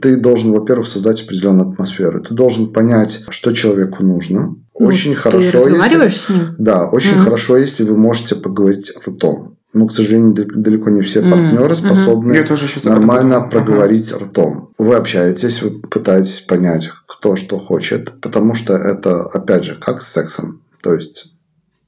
ты 0.00 0.16
должен, 0.16 0.52
во-первых, 0.52 0.86
создать 0.86 1.22
определенную 1.22 1.70
атмосферу. 1.70 2.20
Ты 2.22 2.34
должен 2.34 2.72
понять, 2.72 3.24
что 3.30 3.52
человеку 3.52 4.02
нужно. 4.02 4.54
Ну, 4.78 4.86
очень 4.86 5.14
ты 5.14 5.20
хорошо, 5.20 5.58
разговариваешь 5.58 6.12
если... 6.12 6.26
с 6.26 6.28
ним? 6.28 6.54
Да, 6.58 6.88
очень 6.88 7.16
Мгм. 7.16 7.24
хорошо, 7.24 7.56
если 7.56 7.84
вы 7.84 7.96
можете 7.96 8.34
поговорить 8.34 8.92
ртом. 9.06 9.56
Но, 9.72 9.86
к 9.86 9.92
сожалению, 9.92 10.32
дал- 10.34 10.46
далеко 10.54 10.90
не 10.90 11.02
все 11.02 11.22
партнеры 11.22 11.64
мгм. 11.64 11.74
способны 11.74 12.32
Я 12.32 12.44
тоже 12.44 12.66
нормально 12.84 13.42
проговорить 13.42 14.12
ртом. 14.12 14.70
Вы 14.78 14.94
общаетесь, 14.94 15.62
вы 15.62 15.70
пытаетесь 15.80 16.40
понять, 16.40 16.90
кто 17.06 17.36
что 17.36 17.58
хочет, 17.58 18.20
потому 18.20 18.54
что 18.54 18.74
это, 18.74 19.22
опять 19.22 19.64
же, 19.64 19.76
как 19.80 20.02
с 20.02 20.10
сексом. 20.12 20.62
То 20.82 20.94
есть 20.94 21.34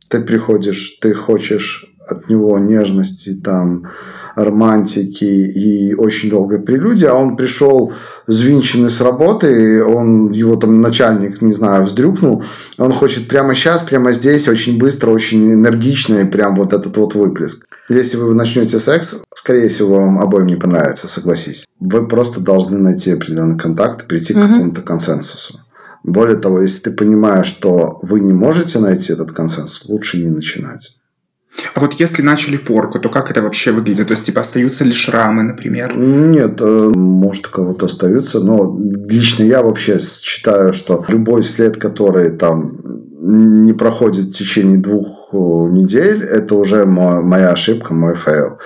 ты 0.08 0.20
приходишь, 0.20 0.98
ты 1.00 1.14
хочешь 1.14 1.86
от 2.06 2.28
него 2.28 2.58
нежности, 2.58 3.40
там, 3.42 3.88
романтики 4.34 5.24
и 5.24 5.94
очень 5.94 6.30
долгой 6.30 6.60
прелюдии, 6.60 7.06
а 7.06 7.14
он 7.14 7.36
пришел 7.36 7.92
взвинченный 8.26 8.90
с 8.90 9.00
работы, 9.00 9.84
он, 9.84 10.30
его 10.30 10.56
там 10.56 10.80
начальник, 10.80 11.42
не 11.42 11.52
знаю, 11.52 11.84
вздрюкнул, 11.84 12.42
он 12.78 12.92
хочет 12.92 13.28
прямо 13.28 13.54
сейчас, 13.54 13.82
прямо 13.82 14.12
здесь, 14.12 14.48
очень 14.48 14.78
быстро, 14.78 15.10
очень 15.10 15.52
энергично, 15.52 16.16
и 16.16 16.24
прям 16.24 16.56
вот 16.56 16.72
этот 16.72 16.96
вот 16.96 17.14
выплеск. 17.14 17.66
Если 17.88 18.16
вы 18.16 18.34
начнете 18.34 18.78
секс, 18.78 19.22
скорее 19.34 19.68
всего, 19.68 19.96
вам 19.96 20.20
обоим 20.20 20.46
не 20.46 20.56
понравится, 20.56 21.08
согласись. 21.08 21.66
Вы 21.80 22.06
просто 22.06 22.40
должны 22.40 22.78
найти 22.78 23.10
определенный 23.12 23.58
контакт 23.58 24.02
и 24.02 24.06
прийти 24.06 24.32
к 24.34 24.36
Мгм. 24.36 24.48
какому-то 24.48 24.82
консенсусу. 24.82 25.60
Более 26.04 26.36
того, 26.36 26.60
если 26.60 26.80
ты 26.80 26.90
понимаешь, 26.90 27.46
что 27.46 27.98
вы 28.02 28.20
не 28.20 28.32
можете 28.32 28.78
найти 28.80 29.12
этот 29.12 29.32
консенсус, 29.32 29.88
лучше 29.88 30.18
не 30.18 30.30
начинать. 30.30 30.96
А 31.74 31.80
вот 31.80 31.94
если 31.94 32.22
начали 32.22 32.56
порку, 32.56 32.98
то 32.98 33.08
как 33.08 33.30
это 33.30 33.42
вообще 33.42 33.72
выглядит? 33.72 34.08
То 34.08 34.12
есть, 34.12 34.26
типа, 34.26 34.40
остаются 34.40 34.84
ли 34.84 34.92
шрамы, 34.92 35.42
например? 35.42 35.96
Нет, 35.96 36.60
э, 36.60 36.92
может, 36.94 37.46
у 37.46 37.50
кого-то 37.50 37.86
остаются, 37.86 38.40
но 38.40 38.78
лично 39.08 39.44
я 39.44 39.62
вообще 39.62 39.98
считаю, 39.98 40.72
что 40.72 41.04
любой 41.08 41.42
след, 41.42 41.76
который 41.76 42.30
там 42.36 42.78
не 43.24 43.72
проходит 43.72 44.26
в 44.26 44.32
течение 44.32 44.78
двух 44.78 45.28
э, 45.32 45.36
недель, 45.36 46.24
это 46.24 46.56
уже 46.56 46.84
мо- 46.84 47.22
моя 47.22 47.50
ошибка, 47.50 47.94
мой 47.94 48.14
fail. 48.14 48.58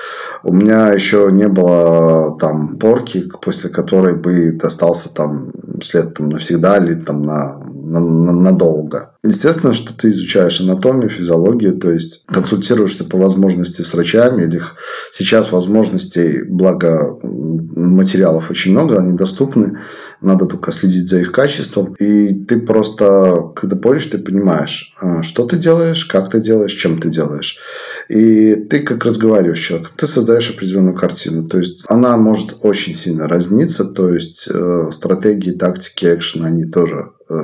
У 0.47 0.53
меня 0.53 0.93
еще 0.93 1.29
не 1.33 1.49
было 1.49 2.39
там 2.39 2.79
порки, 2.79 3.29
после 3.43 3.69
которой 3.69 4.15
бы 4.15 4.53
остался 4.53 5.13
там 5.13 5.51
след 5.83 6.15
там, 6.15 6.29
навсегда 6.29 6.79
или 6.79 6.95
там 6.95 7.23
на, 7.23 7.59
на- 7.59 8.01
на- 8.01 8.33
надолго. 8.33 9.17
Естественно, 9.25 9.75
что 9.75 9.93
ты 9.93 10.11
изучаешь 10.11 10.61
анатомию, 10.61 11.11
физиологию, 11.11 11.77
то 11.77 11.91
есть 11.91 12.25
консультируешься 12.27 13.05
по 13.05 13.19
возможности 13.19 13.83
с 13.83 13.93
врачами. 13.93 14.45
Или 14.45 14.63
сейчас 15.11 15.51
возможностей, 15.51 16.45
благо 16.49 17.19
материалов 17.25 18.49
очень 18.51 18.71
много, 18.71 19.01
они 19.01 19.17
доступны. 19.17 19.79
Надо 20.21 20.47
только 20.47 20.73
следить 20.73 21.09
за 21.09 21.19
их 21.19 21.33
качеством. 21.33 21.95
И 21.99 22.45
ты 22.45 22.61
просто, 22.61 23.51
когда 23.55 23.77
поришь, 23.77 24.07
ты 24.07 24.19
понимаешь, 24.19 24.95
а, 25.01 25.23
что 25.23 25.45
ты 25.45 25.59
делаешь, 25.59 26.05
как 26.05 26.31
ты 26.31 26.41
делаешь, 26.41 26.73
чем 26.73 27.01
ты 27.01 27.11
делаешь. 27.11 27.59
И 28.09 28.55
ты 28.55 28.81
как 28.81 29.05
разговариваешь 29.05 29.59
с 29.59 29.63
человеком, 29.63 29.93
ты 29.97 30.07
создаешь 30.07 30.51
определенную 30.51 30.95
картину. 30.95 31.49
То 31.49 31.59
есть 31.59 31.85
она 31.89 32.17
может 32.17 32.57
очень 32.63 32.95
сильно 32.95 33.27
разниться. 33.27 33.85
То 33.85 34.13
есть 34.15 34.49
э, 34.53 34.89
стратегии, 34.93 35.51
тактики, 35.51 36.05
экшен, 36.07 36.45
они 36.45 36.67
тоже 36.67 37.11
э, 37.29 37.35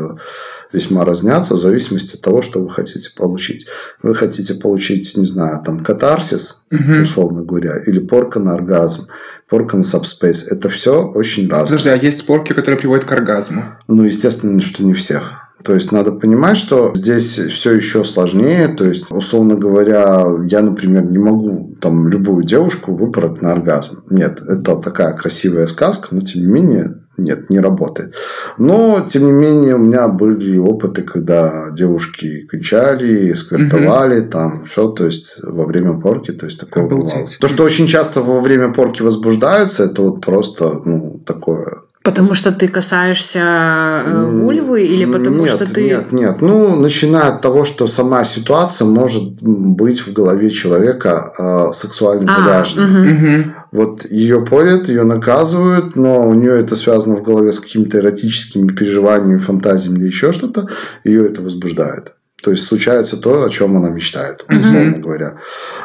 весьма 0.72 1.04
разнятся 1.04 1.54
в 1.54 1.58
зависимости 1.58 2.16
от 2.16 2.22
того, 2.22 2.42
что 2.42 2.60
вы 2.60 2.70
хотите 2.70 3.10
получить. 3.16 3.66
Вы 4.02 4.14
хотите 4.14 4.54
получить, 4.54 5.16
не 5.16 5.24
знаю, 5.24 5.62
там 5.64 5.80
катарсис, 5.80 6.64
Мгм. 6.70 7.02
условно 7.02 7.44
говоря, 7.44 7.82
или 7.84 7.98
порка 7.98 8.38
на 8.40 8.54
оргазм, 8.54 9.08
порка 9.48 9.76
на 9.76 9.82
сабспейс. 9.84 10.46
Это 10.46 10.68
все 10.70 11.02
очень 11.06 11.48
разное. 11.48 11.66
Подожди, 11.66 11.88
а 11.90 11.96
есть 11.96 12.24
порки, 12.24 12.52
которые 12.52 12.78
приводят 12.78 13.04
к 13.04 13.12
оргазму? 13.12 13.64
Ну, 13.88 14.04
естественно, 14.04 14.60
что 14.62 14.84
не 14.84 14.94
всех. 14.94 15.41
То 15.64 15.74
есть 15.74 15.92
надо 15.92 16.12
понимать, 16.12 16.56
что 16.56 16.92
здесь 16.94 17.38
все 17.38 17.72
еще 17.72 18.04
сложнее. 18.04 18.68
То 18.68 18.84
есть, 18.84 19.10
условно 19.10 19.54
говоря, 19.54 20.26
я, 20.48 20.62
например, 20.62 21.04
не 21.04 21.18
могу 21.18 21.76
там 21.80 22.08
любую 22.08 22.44
девушку 22.44 22.94
выпороть 22.94 23.42
на 23.42 23.52
оргазм. 23.52 24.02
Нет, 24.10 24.40
это 24.42 24.76
такая 24.76 25.14
красивая 25.14 25.66
сказка, 25.66 26.08
но 26.10 26.20
тем 26.20 26.42
не 26.42 26.48
менее 26.48 27.02
нет, 27.18 27.50
не 27.50 27.60
работает. 27.60 28.14
Но, 28.56 29.04
тем 29.06 29.26
не 29.26 29.32
менее, 29.32 29.74
у 29.74 29.78
меня 29.78 30.08
были 30.08 30.56
опыты, 30.56 31.02
когда 31.02 31.70
девушки 31.70 32.46
кончали, 32.46 33.32
сквертовали, 33.34 34.22
там 34.22 34.64
все, 34.64 34.88
то 34.88 35.04
есть 35.04 35.40
во 35.44 35.66
время 35.66 36.00
порки, 36.00 36.32
то 36.32 36.46
есть 36.46 36.58
такое 36.58 36.84
Обалдеть. 36.84 37.10
бывало. 37.10 37.28
То, 37.40 37.48
что 37.48 37.64
очень 37.64 37.86
часто 37.86 38.22
во 38.22 38.40
время 38.40 38.72
порки 38.72 39.02
возбуждаются, 39.02 39.84
это 39.84 40.02
вот 40.02 40.20
просто, 40.24 40.80
ну, 40.84 41.22
такое 41.26 41.81
Потому 42.02 42.34
что 42.34 42.50
ты 42.50 42.66
касаешься 42.66 44.02
э, 44.04 44.26
вульвы 44.30 44.82
или 44.82 45.04
потому 45.04 45.44
нет, 45.44 45.50
что 45.50 45.72
ты... 45.72 45.84
Нет, 45.84 46.12
нет. 46.12 46.42
Ну, 46.42 46.74
начиная 46.74 47.28
от 47.28 47.42
того, 47.42 47.64
что 47.64 47.86
сама 47.86 48.24
ситуация 48.24 48.86
может 48.86 49.40
быть 49.40 50.00
в 50.00 50.12
голове 50.12 50.50
человека 50.50 51.32
э, 51.38 51.72
сексуально 51.72 52.34
А, 52.34 52.40
заряженной. 52.40 53.12
Мгм. 53.12 53.54
Вот 53.70 54.04
ее 54.10 54.44
порят, 54.44 54.88
ее 54.88 55.04
наказывают, 55.04 55.94
но 55.94 56.28
у 56.28 56.34
нее 56.34 56.58
это 56.58 56.74
связано 56.74 57.16
в 57.16 57.22
голове 57.22 57.52
с 57.52 57.60
какими-то 57.60 57.98
эротическими 57.98 58.68
переживаниями, 58.68 59.38
фантазиями 59.38 59.98
или 60.00 60.06
еще 60.06 60.32
что-то, 60.32 60.68
ее 61.04 61.26
это 61.26 61.40
возбуждает. 61.40 62.14
То 62.42 62.50
есть 62.50 62.66
случается 62.66 63.16
то, 63.16 63.44
о 63.44 63.50
чем 63.50 63.76
она 63.76 63.88
мечтает, 63.88 64.44
условно 64.48 64.98
говоря. 64.98 65.36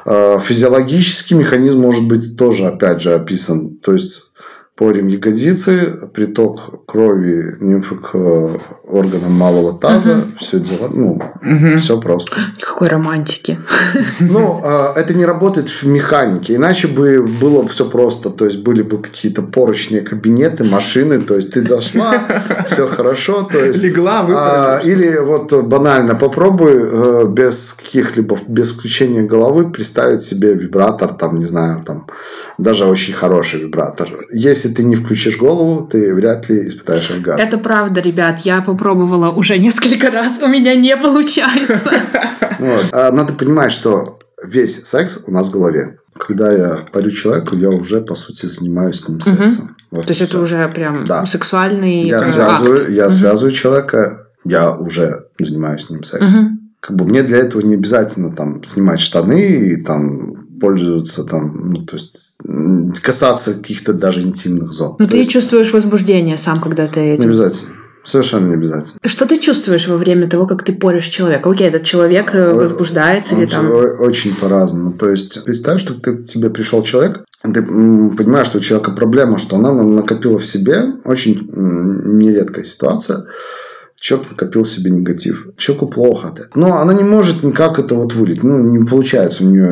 Э, 0.06 0.40
Физиологический 0.42 1.36
механизм 1.36 1.80
может 1.80 2.08
быть 2.08 2.36
тоже, 2.36 2.66
опять 2.66 3.02
же, 3.04 3.14
описан. 3.14 3.78
То 3.78 3.94
есть 3.94 4.34
порем 4.77 5.07
ягодицы, 5.07 6.07
приток 6.13 6.86
крови, 6.86 7.57
нимфы 7.60 7.96
к 7.96 8.15
органам 8.88 9.31
малого 9.34 9.74
таза, 9.74 10.22
все 10.39 10.60
дела, 10.60 10.89
ну, 10.93 11.19
Мгм. 11.41 11.77
все 11.79 12.00
просто. 12.00 12.38
Какой 12.62 12.88
романтики. 12.88 13.57
Ну, 14.19 14.62
э, 14.63 14.93
это 14.96 15.13
не 15.13 15.25
работает 15.25 15.69
в 15.69 15.84
механике, 15.88 16.55
иначе 16.55 16.88
бы 16.88 17.25
было 17.41 17.67
все 17.67 17.86
просто, 17.89 18.29
то 18.29 18.46
есть 18.46 18.60
были 18.63 18.81
бы 18.84 19.01
какие-то 19.01 19.41
порочные 19.41 20.01
кабинеты, 20.01 20.63
машины, 20.63 21.19
то 21.19 21.36
есть 21.36 21.53
ты 21.53 21.65
зашла, 21.67 22.13
все 22.67 22.88
хорошо, 22.88 23.43
то 23.51 23.65
есть... 23.65 23.84
Легла, 23.84 24.19
А, 24.19 24.24
выпороть. 24.79 24.86
или 24.93 25.17
вот 25.17 25.53
банально 25.67 26.15
попробуй 26.15 26.74
э, 26.75 27.25
без 27.29 27.74
каких-либо, 27.74 28.38
без 28.48 28.72
включения 28.72 29.22
головы 29.24 29.72
представить 29.72 30.22
себе 30.22 30.53
вибратор, 30.53 31.13
там, 31.13 31.39
не 31.39 31.46
знаю, 31.46 31.84
там, 31.86 32.05
даже 32.57 32.86
очень 32.86 33.13
хороший 33.13 33.62
вибратор. 33.62 34.07
Если 34.31 34.67
ты 34.70 34.84
не 34.84 34.96
включишь 34.96 35.38
голову, 35.38 35.86
ты 35.88 36.14
вряд 36.14 36.50
ли 36.50 36.68
испытаешь 36.68 37.12
оргазм. 37.12 37.40
Это 37.42 37.58
правда, 37.58 38.02
ребят. 38.02 38.40
Я 38.42 38.62
попробовала 38.62 39.30
уже 39.30 39.58
несколько 39.58 40.10
раз. 40.12 40.40
У 40.42 40.48
меня 40.48 40.76
не 40.76 40.96
получается. 40.98 41.92
А 42.92 43.12
надо 43.12 43.34
понимать, 43.34 43.72
что 43.72 44.20
весь 44.44 44.84
секс 44.86 45.24
у 45.28 45.32
нас 45.32 45.50
в 45.50 45.52
голове. 45.52 46.00
Когда 46.18 46.52
я 46.52 46.86
парю 46.92 47.12
человеку, 47.12 47.56
я 47.56 47.70
уже, 47.70 48.02
по 48.02 48.16
сути, 48.16 48.48
занимаюсь 48.48 49.02
с 49.02 49.08
ним 49.08 49.22
сексом. 49.22 49.76
Вот 49.92 50.08
То 50.08 50.12
есть 50.12 50.22
это 50.22 50.40
уже 50.40 50.68
прям 50.70 51.04
Да. 51.06 51.26
сексуальный 51.28 52.04
Я 52.04 52.24
связываю, 52.24 52.74
акт. 52.80 52.90
я 52.90 53.12
связываю 53.12 53.52
человека, 53.52 54.28
я 54.44 54.74
уже 54.76 55.26
занимаюсь 55.40 55.84
с 55.86 55.90
ним 55.92 56.04
сексом. 56.04 56.72
Как 56.80 56.96
бы 56.96 57.06
мне 57.06 57.22
для 57.22 57.38
этого 57.38 57.62
не 57.62 57.76
обязательно 57.76 58.34
там 58.36 58.64
снимать 58.64 59.00
штаны 59.00 59.40
и 59.74 59.84
там 59.84 60.47
пользоваться 60.60 61.24
там, 61.24 61.72
ну, 61.74 61.86
то 61.86 61.96
есть 61.96 62.42
касаться 63.04 63.54
каких-то 63.54 63.94
даже 63.94 64.22
интимных 64.22 64.74
зон. 64.74 64.96
Ну 65.00 65.06
То 65.06 65.12
ты 65.12 65.18
есть 65.20 65.32
чувствуешь 65.32 65.72
возбуждение 65.74 66.38
сам, 66.38 66.60
когда 66.62 66.88
ты 66.88 67.00
Не 67.02 67.12
этим... 67.14 67.26
обязательно. 67.26 67.72
Совершенно 68.04 68.48
не 68.48 68.54
обязательно. 68.54 69.00
Что 69.06 69.26
ты 69.28 69.38
чувствуешь 69.38 69.86
во 69.90 69.98
время 69.98 70.30
того, 70.30 70.46
как 70.48 70.64
ты 70.64 70.72
порешь 70.72 71.08
человека? 71.08 71.50
Окей, 71.50 71.68
этот 71.68 71.84
человек 71.84 72.34
э, 72.34 72.54
возбуждается 72.54 73.36
или 73.36 73.44
Он 73.44 73.50
там... 73.50 73.66
о- 73.70 73.98
Очень 74.02 74.34
по-разному. 74.34 74.94
То 74.94 75.10
есть, 75.10 75.44
представь, 75.44 75.82
что 75.82 75.94
ты, 75.94 76.14
к 76.14 76.24
тебе 76.26 76.50
пришел 76.50 76.84
человек, 76.84 77.26
ты 77.44 77.62
понимаешь, 77.62 78.48
что 78.48 78.60
у 78.60 78.62
человека 78.62 78.92
проблема, 78.92 79.38
что 79.38 79.58
она 79.58 79.74
на- 79.74 79.84
накопила 79.84 80.40
в 80.40 80.46
себе, 80.46 80.94
очень 81.04 81.50
нередкая 81.54 82.64
ситуация, 82.64 83.26
человек 84.00 84.32
накопил 84.32 84.66
себе 84.66 84.92
негатив. 84.92 85.50
Человеку 85.58 85.88
плохо 85.88 86.30
от 86.30 86.39
этого. 86.39 86.51
Но 86.56 86.77
она 86.77 86.94
не 86.94 87.04
может 87.04 87.44
никак 87.44 87.80
это 87.80 87.96
вот 87.96 88.13
вылить. 88.13 88.44
Ну, 88.44 88.60
не 88.60 88.86
получается 88.86 89.44
у 89.44 89.48
нее 89.48 89.66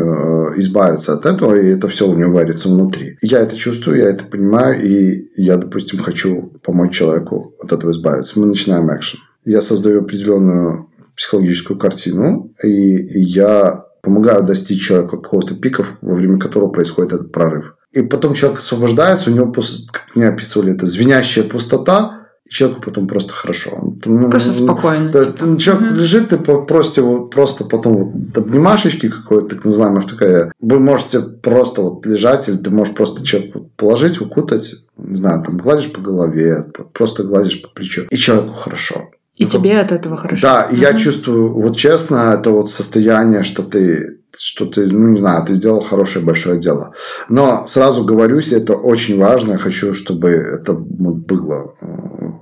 э, 0.56 0.60
избавиться 0.60 1.14
от 1.14 1.26
этого, 1.26 1.56
и 1.56 1.68
это 1.68 1.88
все 1.88 2.08
у 2.08 2.16
нее 2.16 2.28
варится 2.28 2.70
внутри. 2.70 3.18
Я 3.22 3.40
это 3.40 3.56
чувствую, 3.56 4.00
я 4.00 4.10
это 4.10 4.26
понимаю, 4.26 4.82
и 4.84 5.32
я, 5.36 5.58
допустим, 5.58 6.00
хочу 6.00 6.54
помочь 6.64 6.96
человеку 6.96 7.54
от 7.62 7.72
этого 7.72 7.92
избавиться. 7.92 8.40
Мы 8.40 8.48
начинаем 8.48 8.90
экшен. 8.96 9.20
Я 9.44 9.62
создаю 9.62 10.02
определенную 10.02 10.90
психологическую 11.16 11.78
картину, 11.78 12.52
и 12.64 13.22
я 13.22 13.86
помогаю 14.02 14.44
достичь 14.44 14.86
человеку 14.86 15.18
какого-то 15.18 15.56
пика, 15.56 15.86
во 16.02 16.16
время 16.16 16.40
которого 16.40 16.70
происходит 16.70 17.14
этот 17.14 17.32
прорыв. 17.32 17.76
И 17.92 18.02
потом 18.02 18.34
человек 18.34 18.60
освобождается, 18.60 19.32
у 19.32 19.34
него, 19.34 19.52
как 19.52 20.16
мне 20.16 20.28
описывали, 20.28 20.74
это 20.74 20.86
звенящая 20.86 21.46
пустота, 21.46 22.25
человеку 22.50 22.82
потом 22.82 23.08
просто 23.08 23.34
хорошо. 23.34 23.94
Ну, 24.06 24.30
просто 24.30 24.52
спокойно. 24.52 25.12
Да, 25.12 25.26
типа. 25.26 25.58
Человек 25.58 25.92
угу. 25.92 26.00
лежит, 26.00 26.30
ты 26.30 26.38
просто, 26.38 27.02
его, 27.02 27.26
просто 27.26 27.64
потом 27.66 27.98
вот 27.98 28.38
обнимашечки 28.38 29.10
какой-то, 29.10 29.56
так 29.56 29.66
называемая 29.66 30.04
такая. 30.04 30.52
Вы 30.60 30.80
можете 30.80 31.22
просто 31.22 31.82
вот 31.82 32.06
лежать, 32.06 32.48
или 32.48 32.58
ты 32.58 32.70
можешь 32.70 32.94
просто 32.94 33.26
человеку 33.26 33.72
положить, 33.76 34.22
укутать, 34.22 34.76
не 34.98 35.18
знаю, 35.18 35.44
там 35.44 35.58
гладишь 35.58 35.92
по 35.92 36.02
голове, 36.02 36.66
просто 36.94 37.24
гладишь 37.24 37.62
по 37.62 37.70
плечу, 37.70 38.04
и 38.10 38.18
человеку 38.18 38.54
хорошо. 38.54 39.10
И 39.36 39.44
ну, 39.44 39.50
тебе 39.50 39.82
от 39.82 39.92
этого 39.92 40.16
хорошо. 40.16 40.42
Да, 40.42 40.68
угу. 40.68 40.76
и 40.76 40.80
я 40.80 40.94
чувствую, 40.94 41.54
вот 41.54 41.76
честно, 41.76 42.36
это 42.40 42.52
вот 42.52 42.72
состояние, 42.72 43.44
что 43.44 43.64
ты 43.64 44.20
что 44.38 44.66
ты, 44.66 44.86
ну, 44.92 45.10
не 45.10 45.18
знаю, 45.18 45.46
ты 45.46 45.56
сделал 45.56 45.80
хорошее 45.80 46.26
большое 46.26 46.60
дело. 46.60 46.94
Но 47.30 47.66
сразу 47.68 48.04
говорюсь, 48.04 48.52
это 48.52 48.74
очень 48.74 49.18
важно, 49.18 49.54
я 49.54 49.58
хочу, 49.58 49.94
чтобы 49.94 50.30
это 50.30 50.74
было 50.74 51.74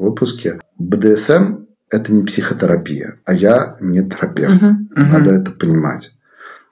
выпуске. 0.03 0.59
БДСМ– 0.77 1.65
это 1.89 2.13
не 2.13 2.23
психотерапия, 2.23 3.19
а 3.25 3.33
я 3.33 3.77
не 3.79 4.07
терапевт. 4.07 4.61
Угу. 4.61 4.75
Надо 4.95 5.31
это 5.31 5.51
понимать. 5.51 6.11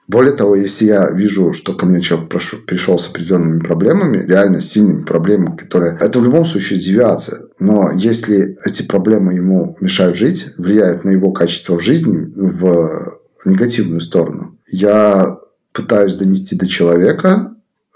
Более 0.08 0.34
того, 0.34 0.56
если 0.56 0.86
я 0.86 1.10
вижу, 1.10 1.52
что 1.52 1.74
ко 1.74 1.86
мне 1.86 2.02
человек 2.02 2.28
прошу, 2.28 2.58
пришел 2.66 2.98
с 2.98 3.08
определенными 3.08 3.60
проблемами, 3.60 4.18
реально 4.18 4.60
сильными 4.60 5.02
проблемами, 5.04 5.56
которые... 5.56 5.96
Это 5.98 6.18
в 6.18 6.24
любом 6.24 6.44
случае 6.44 6.80
девиация. 6.80 7.46
Но 7.58 7.92
если 7.92 8.58
эти 8.64 8.82
проблемы 8.82 9.34
ему 9.34 9.76
мешают 9.80 10.16
жить, 10.16 10.54
влияют 10.58 11.04
на 11.04 11.10
его 11.10 11.32
качество 11.32 11.78
в 11.78 11.82
жизни, 11.82 12.30
в 12.34 13.20
негативную 13.44 14.00
сторону. 14.00 14.58
Я 14.66 15.38
пытаюсь 15.72 16.16
донести 16.16 16.56
до 16.56 16.66
человека, 16.66 17.51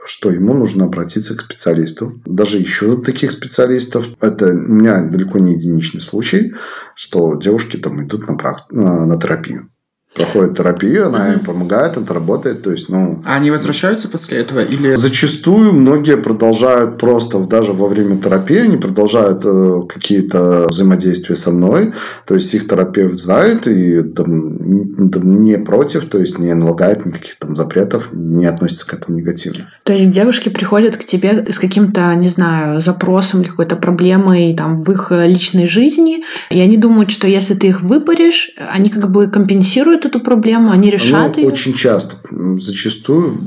что 0.07 0.31
ему 0.31 0.55
нужно 0.55 0.85
обратиться 0.85 1.37
к 1.37 1.43
специалисту. 1.43 2.21
Даже 2.25 2.63
ищу 2.63 2.99
таких 2.99 3.33
специалистов. 3.33 4.07
Это 4.21 4.47
у 4.47 4.73
меня 4.73 5.05
далеко 5.05 5.39
не 5.39 5.55
единичный 5.55 6.01
случай, 6.01 6.55
что 6.95 7.35
девушки 7.37 7.77
там 7.77 8.05
идут 8.05 8.29
на, 8.29 8.35
практи... 8.35 8.75
на, 8.75 9.07
на 9.07 9.21
терапию 9.21 9.71
проходит 10.17 10.57
терапию, 10.57 11.07
она 11.09 11.35
им 11.35 11.41
помогает, 11.41 11.97
это 11.97 12.15
работает. 12.15 12.63
То 12.63 12.73
есть, 12.73 12.89
ну, 12.89 13.23
а 13.27 13.37
они 13.37 13.51
возвращаются 13.51 14.09
после 14.09 14.39
этого? 14.39 14.61
Или... 14.61 14.95
Зачастую 14.95 15.73
многие 15.73 16.17
продолжают 16.17 16.99
просто, 16.99 17.39
даже 17.41 17.73
во 17.73 17.87
время 17.87 18.17
терапии, 18.19 18.59
они 18.59 18.77
продолжают 18.79 19.43
э, 19.45 19.83
какие-то 19.89 20.69
взаимодействия 20.69 21.37
со 21.37 21.51
мной. 21.51 21.93
То 22.27 22.35
есть, 22.35 22.53
их 22.55 22.67
терапевт 22.67 23.19
знает 23.19 23.67
и 23.67 24.03
там, 24.03 25.43
не 25.45 25.59
против, 25.59 26.09
то 26.09 26.19
есть, 26.19 26.39
не 26.39 26.55
налагает 26.55 27.05
никаких 27.05 27.37
там 27.39 27.57
запретов, 27.57 28.09
не 28.13 28.47
относится 28.47 28.87
к 28.87 28.95
этому 28.95 29.19
негативно. 29.19 29.69
То 29.87 29.93
есть, 29.93 30.11
девушки 30.11 30.49
приходят 30.49 30.97
к 30.97 31.05
тебе 31.05 31.47
с 31.49 31.61
каким-то, 31.61 32.13
не 32.17 32.29
знаю, 32.29 32.81
запросом 32.81 33.43
или 33.43 33.49
какой-то 33.49 33.77
проблемой 33.77 34.53
там, 34.57 34.83
в 34.83 34.91
их 34.91 35.13
личной 35.13 35.69
жизни, 35.69 36.25
и 36.51 36.61
они 36.61 36.77
думают, 36.77 37.13
что 37.13 37.29
если 37.29 37.55
ты 37.55 37.69
их 37.69 37.83
выпаришь, 37.83 38.51
они 38.69 38.91
как 38.91 39.09
бы 39.09 39.29
компенсируют 39.29 40.05
эту 40.05 40.19
проблему, 40.19 40.73
они 40.73 40.91
решат 40.91 41.37
ну, 41.37 41.43
ее? 41.43 41.49
Очень 41.49 41.73
часто. 41.73 42.17
Зачастую 42.59 43.39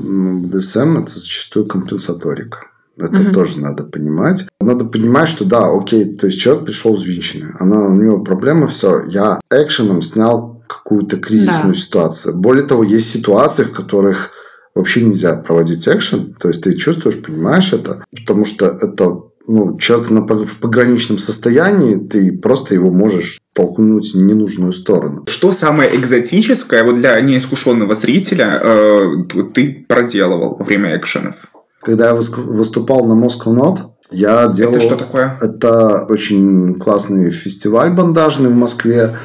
БДСМ– 0.46 0.96
это 1.02 1.18
зачастую 1.18 1.66
компенсаторика. 1.66 2.68
Это 2.96 3.20
угу. 3.20 3.32
тоже 3.32 3.60
надо 3.60 3.84
понимать. 3.84 4.46
Надо 4.62 4.86
понимать, 4.86 5.28
что 5.28 5.44
да, 5.44 5.70
окей, 5.70 6.06
то 6.06 6.26
есть 6.26 6.40
человек 6.40 6.64
пришел 6.64 6.94
взвинченный, 6.94 7.52
она, 7.58 7.84
у 7.84 7.94
него 7.94 8.20
проблема, 8.20 8.66
все, 8.68 9.04
я 9.08 9.40
экшеном 9.50 10.00
снял 10.00 10.62
какую-то 10.66 11.18
кризисную 11.18 11.74
да. 11.74 11.80
ситуацию. 11.80 12.38
Более 12.38 12.64
того, 12.64 12.82
есть 12.82 13.10
ситуации, 13.10 13.64
в 13.64 13.72
которых 13.72 14.30
вообще 14.74 15.02
нельзя 15.02 15.36
проводить 15.36 15.86
экшен, 15.88 16.34
то 16.40 16.48
есть 16.48 16.62
ты 16.62 16.74
чувствуешь, 16.74 17.20
понимаешь 17.20 17.72
это, 17.72 18.04
потому 18.10 18.44
что 18.44 18.66
это 18.66 19.20
ну, 19.46 19.78
человек 19.78 20.10
на, 20.10 20.20
в 20.20 20.60
пограничном 20.60 21.18
состоянии, 21.18 21.96
ты 21.96 22.30
просто 22.32 22.74
его 22.74 22.90
можешь 22.90 23.40
толкнуть 23.52 24.14
в 24.14 24.22
ненужную 24.22 24.72
сторону. 24.72 25.24
Что 25.28 25.50
самое 25.50 25.94
экзотическое 25.96 26.84
вот 26.84 26.96
для 26.96 27.20
неискушенного 27.20 27.96
зрителя 27.96 28.60
э, 28.62 29.06
ты 29.52 29.84
проделывал 29.88 30.56
во 30.56 30.64
время 30.64 30.96
экшенов? 30.96 31.34
Когда 31.82 32.08
я 32.08 32.14
выступал 32.14 33.04
на 33.06 33.14
Moscow 33.14 33.54
Not, 33.54 33.78
я 34.10 34.48
делал... 34.48 34.74
Это 34.74 34.82
что 34.82 34.96
такое? 34.96 35.36
Это 35.40 36.04
очень 36.08 36.74
классный 36.74 37.30
фестиваль 37.30 37.92
бандажный 37.92 38.50
в 38.50 38.54
Москве. 38.54 39.16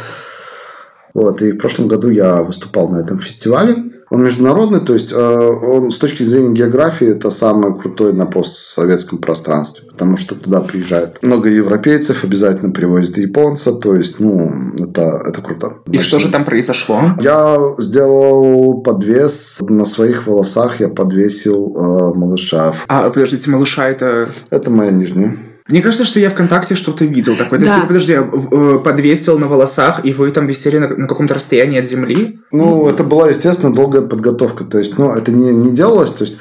Вот, 1.13 1.41
и 1.41 1.51
в 1.51 1.57
прошлом 1.57 1.87
году 1.87 2.09
я 2.09 2.43
выступал 2.43 2.89
на 2.89 2.97
этом 2.97 3.19
фестивале. 3.19 3.84
Он 4.09 4.23
международный, 4.23 4.79
то 4.79 4.93
есть 4.93 5.11
э, 5.11 5.15
он 5.15 5.91
с 5.91 5.97
точки 5.97 6.23
зрения 6.23 6.53
географии 6.53 7.07
это 7.07 7.29
самый 7.31 7.77
крутой 7.77 8.13
на 8.13 8.25
постсоветском 8.25 9.19
пространстве, 9.19 9.87
потому 9.89 10.17
что 10.17 10.35
туда 10.35 10.61
приезжают 10.61 11.19
много 11.21 11.49
европейцев, 11.49 12.23
обязательно 12.23 12.71
привозят 12.71 13.17
японца, 13.17 13.73
то 13.73 13.95
есть, 13.95 14.19
ну, 14.19 14.51
это, 14.77 15.21
это 15.25 15.41
круто. 15.41 15.77
И 15.87 15.91
Значит, 15.91 16.07
что 16.07 16.19
же 16.19 16.29
там 16.29 16.45
произошло? 16.45 17.01
Я 17.19 17.57
сделал 17.79 18.81
подвес 18.81 19.59
на 19.61 19.85
своих 19.85 20.27
волосах, 20.27 20.79
я 20.79 20.89
подвесил 20.89 21.75
э, 21.75 22.13
малыша. 22.15 22.75
А, 22.87 23.09
подождите, 23.09 23.49
малыша 23.49 23.89
это... 23.89 24.29
Это 24.49 24.69
моя 24.69 24.91
нижняя. 24.91 25.37
Мне 25.67 25.81
кажется, 25.81 26.05
что 26.05 26.19
я 26.19 26.29
ВКонтакте 26.29 26.75
что-то 26.75 27.05
видел 27.05 27.35
такое. 27.35 27.59
Да. 27.59 27.81
Ты, 27.81 27.87
подожди, 27.87 28.13
э, 28.13 28.79
подвесил 28.83 29.39
на 29.39 29.47
волосах, 29.47 30.05
и 30.05 30.13
вы 30.13 30.29
там 30.29 30.45
висели 30.45 30.77
на, 30.77 30.87
на 30.89 31.07
каком-то 31.07 31.33
расстоянии 31.33 31.79
от 31.79 31.87
земли? 31.87 32.39
Ну, 32.51 32.87
это 32.87 33.03
была, 33.03 33.29
естественно, 33.29 33.73
долгая 33.73 34.03
подготовка. 34.03 34.63
То 34.63 34.77
есть, 34.77 34.99
ну, 34.99 35.11
это 35.11 35.31
не, 35.31 35.51
не 35.51 35.71
делалось. 35.71 36.13
То 36.13 36.23
есть, 36.23 36.37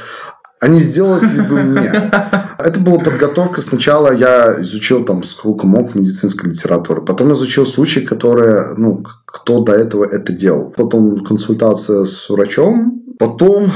они 0.60 0.78
сделали 0.78 1.40
бы 1.40 1.62
мне. 1.62 1.92
Это 2.58 2.80
была 2.80 2.98
подготовка. 2.98 3.60
Сначала 3.60 4.14
я 4.14 4.62
изучил 4.62 5.04
там 5.04 5.22
сколько 5.22 5.66
мог 5.66 5.94
медицинской 5.94 6.50
литературы. 6.50 7.02
Потом 7.02 7.32
изучил 7.32 7.66
случаи, 7.66 8.00
которые, 8.00 8.74
ну, 8.78 9.04
кто 9.26 9.62
до 9.62 9.72
этого 9.72 10.04
это 10.04 10.32
делал. 10.32 10.72
Потом 10.74 11.24
консультация 11.24 12.04
с 12.04 12.30
врачом. 12.30 13.02
Потом 13.18 13.70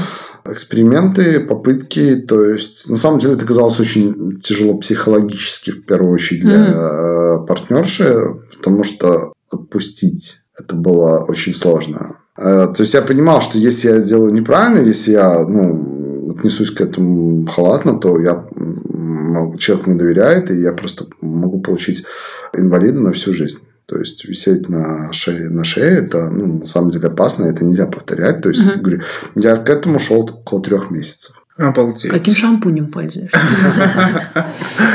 эксперименты, 0.51 1.39
попытки. 1.39 2.15
То 2.15 2.45
есть, 2.45 2.89
на 2.89 2.95
самом 2.95 3.19
деле, 3.19 3.33
это 3.33 3.45
казалось 3.45 3.79
очень 3.79 4.39
тяжело 4.39 4.77
психологически, 4.77 5.71
в 5.71 5.85
первую 5.85 6.13
очередь, 6.13 6.41
для 6.41 6.55
mm-hmm. 6.55 7.45
партнерши, 7.45 8.35
потому 8.57 8.83
что 8.83 9.33
отпустить 9.51 10.37
это 10.57 10.75
было 10.75 11.25
очень 11.27 11.53
сложно. 11.53 12.17
Э, 12.37 12.67
то 12.67 12.81
есть, 12.81 12.93
я 12.93 13.01
понимал, 13.01 13.41
что 13.41 13.57
если 13.57 13.89
я 13.89 13.99
делаю 13.99 14.33
неправильно, 14.33 14.85
если 14.85 15.11
я 15.11 15.39
ну, 15.47 16.31
отнесусь 16.37 16.71
к 16.71 16.81
этому 16.81 17.45
халатно, 17.45 17.99
то 17.99 18.19
я 18.19 18.45
человек 19.57 19.87
мне 19.87 19.97
доверяет, 19.97 20.51
и 20.51 20.59
я 20.59 20.73
просто 20.73 21.05
могу 21.21 21.61
получить 21.61 22.05
инвалида 22.53 22.99
на 22.99 23.11
всю 23.11 23.33
жизнь. 23.33 23.68
То 23.89 23.97
есть 23.97 24.23
висеть 24.25 24.69
на 24.69 25.11
шее, 25.13 25.49
на 25.49 25.63
шее 25.63 25.97
это 25.97 26.29
ну, 26.29 26.59
на 26.59 26.65
самом 26.65 26.91
деле 26.91 27.07
опасно, 27.07 27.45
это 27.45 27.65
нельзя 27.65 27.87
повторять. 27.87 28.41
То 28.41 28.49
есть, 28.49 28.63
угу. 28.63 28.81
говорю, 28.81 29.01
я 29.35 29.55
к 29.57 29.67
этому 29.67 29.97
шел 29.97 30.21
около 30.21 30.61
трех 30.61 30.91
месяцев. 30.91 31.43
Обалдеть. 31.59 32.09
Каким 32.09 32.35
шампунем 32.35 32.87
пользуешься? 32.87 33.37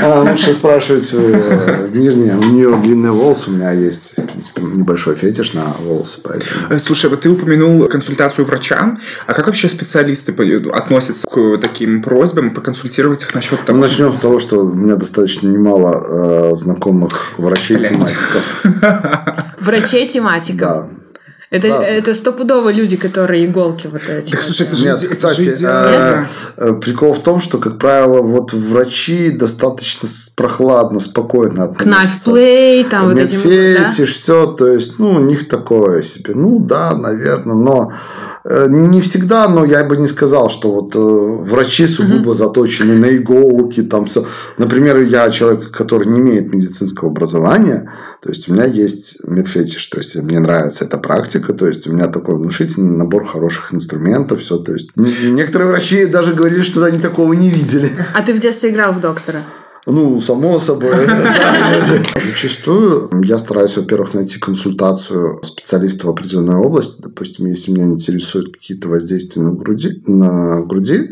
А, 0.03 0.23
лучше 0.23 0.55
спрашивать 0.55 1.11
э, 1.13 1.91
нижние. 1.93 2.37
У 2.37 2.55
нее 2.55 2.75
длинные 2.83 3.13
волосы, 3.13 3.51
у 3.51 3.53
меня 3.53 3.71
есть, 3.73 4.19
в 4.19 4.27
принципе, 4.27 4.63
небольшой 4.63 5.15
фетиш 5.15 5.53
на 5.53 5.75
волосы. 5.79 6.21
Поэтому. 6.25 6.51
Э, 6.71 6.79
слушай, 6.79 7.11
вот 7.11 7.21
ты 7.21 7.29
упомянул 7.29 7.87
консультацию 7.89 8.47
врача. 8.47 8.97
А 9.27 9.35
как 9.35 9.47
вообще 9.47 9.69
специалисты 9.69 10.35
относятся 10.73 11.27
к 11.27 11.59
таким 11.61 12.03
просьбам 12.03 12.55
поконсультировать 12.55 13.23
их 13.25 13.35
насчет 13.35 13.61
того? 13.61 13.77
Ну, 13.77 13.85
начнем 13.85 14.15
с 14.15 14.21
того, 14.21 14.39
что 14.39 14.61
у 14.61 14.73
меня 14.73 14.97
достаточно 14.97 15.49
немало 15.49 16.53
э, 16.53 16.57
знакомых 16.57 17.35
врачей-тематиков. 17.37 18.65
Врачей-тематиков? 19.61 20.59
Да. 20.59 20.89
Это, 21.55 21.69
это 21.69 22.15
стопудово 22.15 22.73
люди, 22.73 22.97
которые 22.97 23.47
иголки 23.47 23.87
вот 23.87 24.03
эти. 24.09 24.33
Так, 24.33 24.43
слушай, 24.43 24.67
это 24.67 24.75
же, 24.75 24.85
Нет, 24.87 25.03
это 25.03 25.09
кстати, 25.09 25.55
же 25.55 25.67
а, 25.67 26.27
э, 26.57 26.73
прикол 26.75 27.15
в 27.15 27.23
том, 27.23 27.41
что, 27.41 27.59
как 27.59 27.79
правило, 27.79 28.23
вот 28.23 28.53
врачи 28.53 29.31
достаточно 29.31 30.09
прохладно, 30.35 30.99
спокойно 30.99 31.65
относятся. 31.65 32.31
Knife 32.31 32.89
там 32.91 33.09
вот 33.09 33.21
этим. 33.21 33.39
Фетиш, 33.39 34.09
да? 34.09 34.15
все, 34.19 34.47
то 34.47 34.67
есть, 34.67 34.99
ну, 34.99 35.11
у 35.11 35.21
них 35.21 35.47
такое 35.49 36.03
себе. 36.03 36.35
Ну, 36.35 36.59
да, 36.59 36.97
наверное, 36.97 37.55
но 37.55 37.93
Э, 38.47 38.67
не 38.69 39.01
всегда, 39.01 39.49
но 39.49 39.65
я 39.65 39.85
бы 39.85 39.97
не 39.97 40.07
сказал, 40.07 40.51
что 40.51 40.71
вот 40.71 40.95
э, 40.95 40.99
врачи 40.99 41.87
сугубо 41.87 42.29
угу. 42.29 42.35
заточены 42.35 42.95
на 42.95 43.17
иголки, 43.17 43.83
там 43.83 44.05
все. 44.05 44.27
Например, 44.59 45.01
я 45.01 45.31
человек, 45.31 45.71
который 45.71 46.07
не 46.09 46.21
имеет 46.21 46.53
медицинского 46.53 47.11
образования, 47.11 47.91
то 48.25 48.31
есть 48.31 48.49
у 48.49 48.55
меня 48.55 48.65
есть 48.65 49.19
медфетиш, 49.29 49.85
то 49.85 49.99
есть 49.99 50.17
мне 50.17 50.41
нравится 50.41 50.87
эта 50.87 50.97
практика, 50.97 51.53
то 51.53 51.67
есть 51.67 51.87
у 51.87 51.93
меня 51.93 52.07
такой 52.07 52.37
внушительный 52.37 52.97
набор 52.97 53.27
хороших 53.27 53.75
инструментов, 53.75 54.41
все, 54.41 54.57
то 54.57 54.73
есть 54.73 54.97
некоторые 54.97 55.69
врачи 55.69 56.07
даже 56.07 56.33
говорили, 56.33 56.63
что 56.63 56.83
они 56.85 57.01
такого 57.01 57.35
не 57.35 57.51
видели. 57.51 57.93
А 58.15 58.23
ты 58.23 58.33
в 58.33 58.41
детстве 58.41 58.71
играл 58.71 58.95
в 58.95 59.01
доктора? 59.03 59.43
Ну, 59.85 60.23
само 60.23 60.59
собой. 60.59 60.95
Зачастую 62.25 63.11
я 63.25 63.37
стараюсь, 63.37 63.77
во-первых, 63.77 64.15
найти 64.15 64.39
консультацию 64.39 65.41
специалиста 65.43 66.07
в 66.07 66.11
определенной 66.11 66.57
области. 66.57 67.03
Допустим, 67.03 67.45
если 67.45 67.73
меня 67.73 67.85
интересуют 67.85 68.55
какие-то 68.55 68.89
воздействия 68.89 69.43
на 69.43 69.53
груди, 69.53 70.03
на 70.07 70.63
груди 70.63 71.11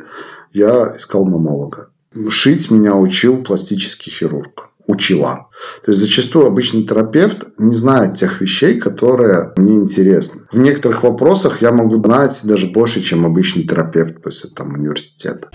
я 0.54 0.94
искал 0.96 1.26
мамолога. 1.26 1.90
Шить 2.30 2.70
меня 2.70 2.96
учил 2.96 3.42
пластический 3.42 4.10
хирург. 4.10 4.70
Учила. 4.86 5.48
То 5.84 5.92
есть 5.92 6.00
зачастую 6.00 6.46
обычный 6.46 6.84
терапевт 6.84 7.48
не 7.58 7.74
знает 7.76 8.14
тех 8.14 8.40
вещей, 8.40 8.78
которые 8.78 9.52
мне 9.56 9.76
интересны. 9.76 10.42
В 10.50 10.58
некоторых 10.58 11.02
вопросах 11.02 11.62
я 11.62 11.72
могу 11.72 12.02
знать 12.02 12.40
даже 12.44 12.66
больше, 12.66 13.00
чем 13.00 13.24
обычный 13.24 13.64
терапевт 13.64 14.22
после 14.22 14.50
там, 14.50 14.74
университета. 14.74 15.48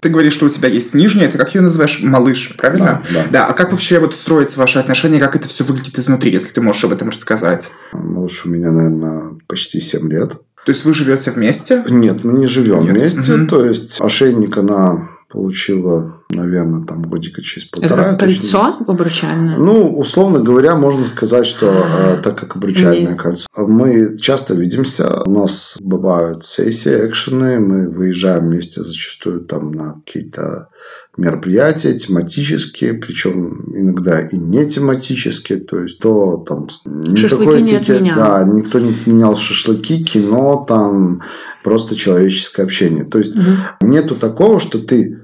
Ты 0.00 0.08
говоришь, 0.08 0.32
что 0.32 0.46
у 0.46 0.48
тебя 0.48 0.68
есть 0.68 0.94
нижняя, 0.94 1.30
ты 1.30 1.36
как 1.36 1.54
ее 1.54 1.60
называешь? 1.60 2.00
Малыш, 2.02 2.54
правильно? 2.56 3.02
Да, 3.10 3.14
да. 3.14 3.26
да. 3.30 3.46
А 3.46 3.52
как 3.52 3.72
вообще 3.72 3.98
вот 3.98 4.14
строятся 4.14 4.58
ваши 4.58 4.78
отношения, 4.78 5.20
как 5.20 5.36
это 5.36 5.46
все 5.46 5.62
выглядит 5.62 5.98
изнутри, 5.98 6.32
если 6.32 6.48
ты 6.52 6.62
можешь 6.62 6.84
об 6.84 6.92
этом 6.92 7.10
рассказать? 7.10 7.70
Малыш 7.92 8.46
у 8.46 8.48
меня, 8.48 8.70
наверное, 8.70 9.38
почти 9.46 9.78
7 9.78 10.10
лет. 10.10 10.32
То 10.64 10.72
есть 10.72 10.84
вы 10.84 10.94
живете 10.94 11.30
вместе? 11.30 11.84
Нет, 11.88 12.24
мы 12.24 12.38
не 12.38 12.46
живем 12.46 12.84
Нет. 12.84 12.96
вместе. 12.96 13.32
Мгм. 13.32 13.46
То 13.46 13.64
есть 13.64 14.00
ошейник 14.00 14.56
она 14.56 15.10
получила, 15.30 16.22
наверное, 16.30 16.84
там 16.84 17.02
годика 17.02 17.40
через 17.42 17.64
полтора. 17.68 18.08
Это 18.12 18.26
точно. 18.26 18.40
кольцо 18.40 18.76
обручальное? 18.86 19.56
Ну, 19.58 19.96
условно 19.96 20.40
говоря, 20.40 20.74
можно 20.74 21.04
сказать, 21.04 21.46
что 21.46 21.70
А. 21.70 22.16
э, 22.18 22.22
так 22.22 22.38
как 22.38 22.56
обручальное 22.56 23.00
Есть. 23.00 23.16
кольцо. 23.16 23.46
Мы 23.56 24.16
часто 24.18 24.54
видимся, 24.54 25.22
у 25.24 25.30
нас 25.30 25.76
бывают 25.80 26.44
сессии, 26.44 27.06
экшены, 27.08 27.60
мы 27.60 27.88
выезжаем 27.88 28.46
вместе 28.46 28.82
зачастую 28.82 29.42
там 29.42 29.70
на 29.72 30.00
какие-то 30.04 30.68
мероприятия 31.16 31.94
тематические, 31.94 32.94
причем 32.94 33.72
иногда 33.74 34.20
и 34.20 34.36
не 34.36 34.64
тематические, 34.64 35.60
то 35.60 35.80
есть 35.80 36.00
то 36.00 36.38
там 36.48 36.68
не 36.86 37.14
этикет- 37.14 38.14
да, 38.14 38.44
никто 38.44 38.78
не 38.78 38.90
отменял 38.90 39.36
шашлыки, 39.36 40.02
кино, 40.02 40.64
там 40.66 41.22
просто 41.62 41.94
человеческое 41.94 42.62
общение. 42.62 43.04
То 43.04 43.18
есть 43.18 43.36
Мгм. 43.36 43.56
нету 43.82 44.14
такого, 44.16 44.60
что 44.60 44.78
ты 44.78 45.19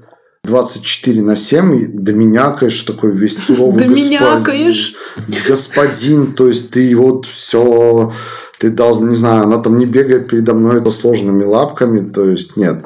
24 0.47 1.21
на 1.21 1.35
7 1.35 1.81
и 1.81 1.87
доминякаешь 1.87 2.81
такой 2.81 3.11
весь 3.11 3.37
суровый 3.45 3.79
Доминякаешь? 3.79 4.95
господин, 5.27 5.43
господин, 5.47 6.31
то 6.31 6.47
есть 6.47 6.71
ты 6.71 6.95
вот 6.95 7.25
все, 7.27 8.13
ты 8.57 8.71
должен, 8.71 9.09
не 9.09 9.15
знаю, 9.15 9.43
она 9.43 9.57
там 9.57 9.77
не 9.77 9.85
бегает 9.85 10.29
передо 10.29 10.53
мной 10.53 10.83
со 10.83 10.91
сложными 10.91 11.43
лапками, 11.43 12.09
то 12.09 12.23
есть 12.25 12.57
нет. 12.57 12.85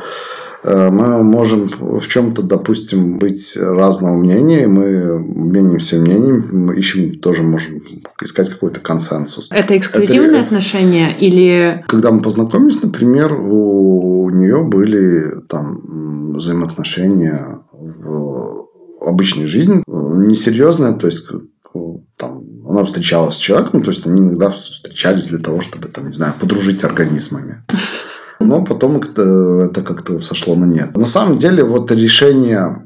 Э, 0.64 0.90
Мы 0.92 1.24
можем 1.24 1.70
в 2.02 2.08
чем-то, 2.08 2.44
допустим, 2.44 3.18
быть 3.20 3.58
разного 3.58 4.16
мнения, 4.16 4.68
мы 4.68 5.20
меняемся 5.20 5.98
мнением, 6.00 6.72
ищем, 6.74 7.20
тоже 7.20 7.44
можем 7.44 7.82
искать 8.22 8.50
какой-то 8.50 8.80
консенсус. 8.80 9.50
Это 9.52 9.78
эксклюзивные 9.78 10.32
Это- 10.32 10.42
отношения 10.44 11.16
или... 11.18 11.84
Когда 11.88 12.12
мы 12.12 12.22
познакомились, 12.22 12.82
например, 12.84 13.34
у 13.34 14.30
нее 14.30 14.64
были 14.64 15.42
там 15.48 16.34
взаимоотношения 16.36 17.60
в 17.72 18.68
обычной 19.02 19.48
жизни, 19.48 19.78
э, 19.78 19.82
несерьезные, 19.88 20.94
то 20.94 21.08
есть 21.08 21.28
э, 21.32 21.80
там, 22.18 22.44
она 22.70 22.84
встречалась 22.86 23.36
с 23.36 23.40
человеком, 23.40 23.82
то 23.84 23.90
есть 23.92 24.06
они 24.06 24.22
иногда 24.22 24.52
встречались 24.52 25.26
для 25.28 25.40
того, 25.40 25.62
чтобы, 25.62 25.88
там, 25.88 26.08
не 26.08 26.14
знаю, 26.14 26.34
подружить 26.40 26.84
организмами. 26.84 27.64
Но 28.48 28.64
потом 28.64 28.98
это, 28.98 29.70
как-то 29.84 30.22
сошло 30.22 30.56
на 30.56 30.66
нет. 30.66 30.96
На 30.98 31.06
самом 31.06 31.38
деле, 31.38 31.64
вот 31.64 31.92
решение 31.92 32.84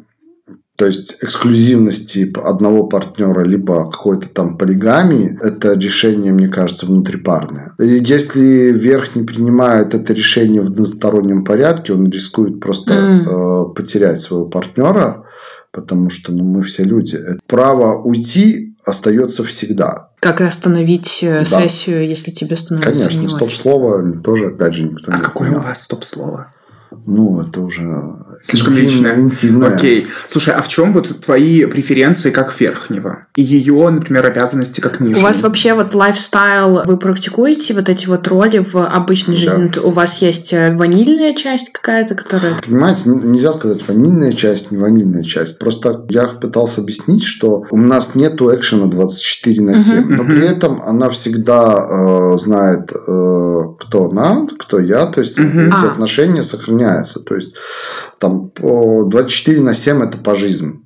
то 0.78 0.86
есть 0.86 1.24
эксклюзивности 1.24 2.34
одного 2.38 2.88
партнера 2.88 3.46
либо 3.46 3.90
какой-то 3.90 4.28
там 4.28 4.58
полигамии, 4.58 5.38
это 5.42 5.74
решение, 5.74 6.34
мне 6.34 6.50
кажется, 6.50 6.86
внутрипарное. 6.86 7.74
И 7.80 7.86
Если 7.86 8.72
верх 8.72 9.16
не 9.16 9.24
принимает 9.24 9.94
это 9.94 10.14
решение 10.14 10.62
в 10.62 10.68
одностороннем 10.68 11.46
порядке, 11.46 11.94
он 11.94 12.10
рискует 12.10 12.60
просто 12.60 12.94
М. 12.94 13.22
э, 13.22 13.74
потерять 13.74 14.20
своего 14.20 14.48
партнера, 14.48 15.24
потому 15.72 16.10
что 16.10 16.34
ну, 16.34 16.44
мы 16.44 16.64
все 16.64 16.84
люди. 16.84 17.16
Это 17.16 17.40
Право 17.48 18.02
уйти 18.02 18.76
остается 18.84 19.44
всегда. 19.46 20.10
Как 20.26 20.42
остановить 20.42 21.20
э, 21.22 21.40
Да. 21.42 21.46
сессию, 21.46 22.08
если 22.08 22.32
тебе 22.32 22.56
становится 22.56 22.92
не 23.12 23.16
Конечно, 23.16 23.30
стоп-слово 23.30 24.12
тоже, 24.24 24.48
опять 24.48 24.74
же, 24.74 24.82
никто 24.82 25.12
А 25.12 25.18
не 25.18 25.22
какое 25.22 25.52
у 25.52 25.62
вас 25.62 25.84
стоп-слово? 25.84 26.52
Ну, 27.06 27.42
это 27.42 27.62
уже 27.62 27.82
Слишком 28.42 28.74
интимное, 28.74 29.16
личное. 29.16 29.20
интимное. 29.22 29.76
Окей. 29.76 30.08
Слушай, 30.28 30.54
а 30.54 30.62
в 30.62 30.68
чем 30.68 30.94
вот 30.94 31.20
твои 31.26 31.66
преференции 31.66 32.30
как 32.32 32.60
верхнего? 32.60 33.26
И 33.36 33.42
ее, 33.44 33.90
например, 33.90 34.26
обязанности 34.26 34.82
как 34.82 35.02
У 35.02 35.04
нижнего? 35.06 35.24
вас 35.24 35.42
вообще 35.42 35.74
вот 35.74 35.94
лайфстайл, 35.96 36.84
вы 36.86 36.98
практикуете 36.98 37.74
вот 37.74 37.90
эти 37.90 38.08
вот 38.08 38.28
роли 38.28 38.60
в 38.60 38.76
обычной 38.86 39.36
Да. 39.36 39.40
жизни? 39.42 39.72
У 39.84 39.92
вас 39.92 40.22
есть 40.22 40.54
э, 40.54 40.76
ванильная 40.76 41.34
часть 41.34 41.72
какая-то, 41.72 42.16
которая... 42.16 42.54
Понимаете, 42.66 43.10
нельзя 43.10 43.54
сказать 43.54 43.88
ванильная 43.88 44.32
часть, 44.32 44.72
не 44.72 44.78
ванильная 44.78 45.24
часть. 45.24 45.58
Просто 45.60 46.06
я 46.10 46.28
пытался 46.28 46.82
объяснить, 46.82 47.24
что 47.24 47.66
у 47.72 47.78
нас 47.78 48.16
нету 48.16 48.54
экшена 48.56 48.86
24 48.88 49.62
на 49.62 49.78
7, 49.78 49.96
Мгм, 50.02 50.18
но 50.18 50.24
мгм. 50.24 50.32
при 50.36 50.48
этом 50.48 50.82
она 50.82 51.10
всегда 51.10 52.34
э, 52.34 52.38
знает, 52.38 52.92
э, 52.92 53.62
кто 53.80 54.10
она, 54.10 54.48
кто 54.60 54.80
я, 54.80 55.06
то 55.08 55.22
есть 55.22 55.40
Мгм. 55.40 55.68
эти 55.68 55.86
А. 55.86 55.92
отношения 55.92 56.44
сохраняются. 56.86 57.24
То 57.24 57.36
есть 57.36 57.56
там 58.20 58.50
по 58.50 59.04
24 59.06 59.62
на 59.62 59.74
7 59.74 60.04
это 60.04 60.18
по 60.18 60.36
жизни. 60.36 60.80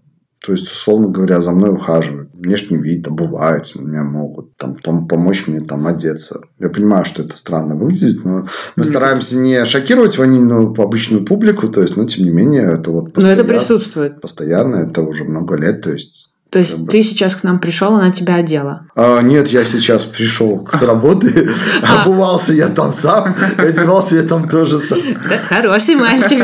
То 0.46 0.54
есть, 0.54 0.72
условно 0.72 1.10
говоря, 1.10 1.42
за 1.42 1.52
мной 1.52 1.72
ухаживают. 1.72 2.30
Внешний 2.34 2.78
вид, 2.78 3.06
обувают 3.08 3.76
меня 3.76 4.04
могут, 4.04 4.56
там, 4.56 4.78
пом- 4.82 5.06
помочь 5.06 5.48
мне 5.48 5.60
там 5.60 5.86
одеться. 5.86 6.40
Я 6.60 6.70
понимаю, 6.70 7.04
что 7.04 7.24
это 7.24 7.38
странно 7.38 7.76
выглядит, 7.76 8.24
но 8.24 8.32
мы 8.78 8.84
Нет. 8.84 8.88
стараемся 8.88 9.38
не 9.38 9.66
шокировать 9.66 10.18
ванильную 10.18 10.74
обычную 10.82 11.26
публику, 11.26 11.68
то 11.68 11.82
есть, 11.82 11.98
но 11.98 12.06
тем 12.06 12.24
не 12.24 12.32
менее, 12.32 12.72
это 12.72 12.90
вот 12.90 13.04
Но 13.04 13.10
это 13.10 13.16
постоянно, 13.16 13.44
присутствует. 13.44 14.22
постоянно, 14.22 14.76
это 14.78 15.02
уже 15.02 15.26
много 15.26 15.56
лет, 15.56 15.82
то 15.82 15.92
есть... 15.92 16.34
То 16.50 16.58
есть 16.60 16.72
Как 16.72 16.82
бы. 16.82 16.88
ты 16.88 17.04
сейчас 17.04 17.36
к 17.36 17.44
нам 17.44 17.60
пришел, 17.60 17.94
она 17.94 18.12
тебя 18.12 18.36
одела. 18.36 18.88
А, 18.96 19.22
нет, 19.22 19.50
я 19.50 19.64
сейчас 19.64 20.04
пришел 20.04 20.68
с 20.72 20.82
работы, 20.82 21.50
А. 21.84 22.02
обувался 22.02 22.54
я 22.54 22.70
там 22.70 22.92
сам, 22.92 23.36
одевался 23.58 24.16
я 24.16 24.24
там 24.24 24.50
тоже 24.50 24.80
сам. 24.80 25.00
Хороший 25.48 25.96
мальчик. 25.96 26.44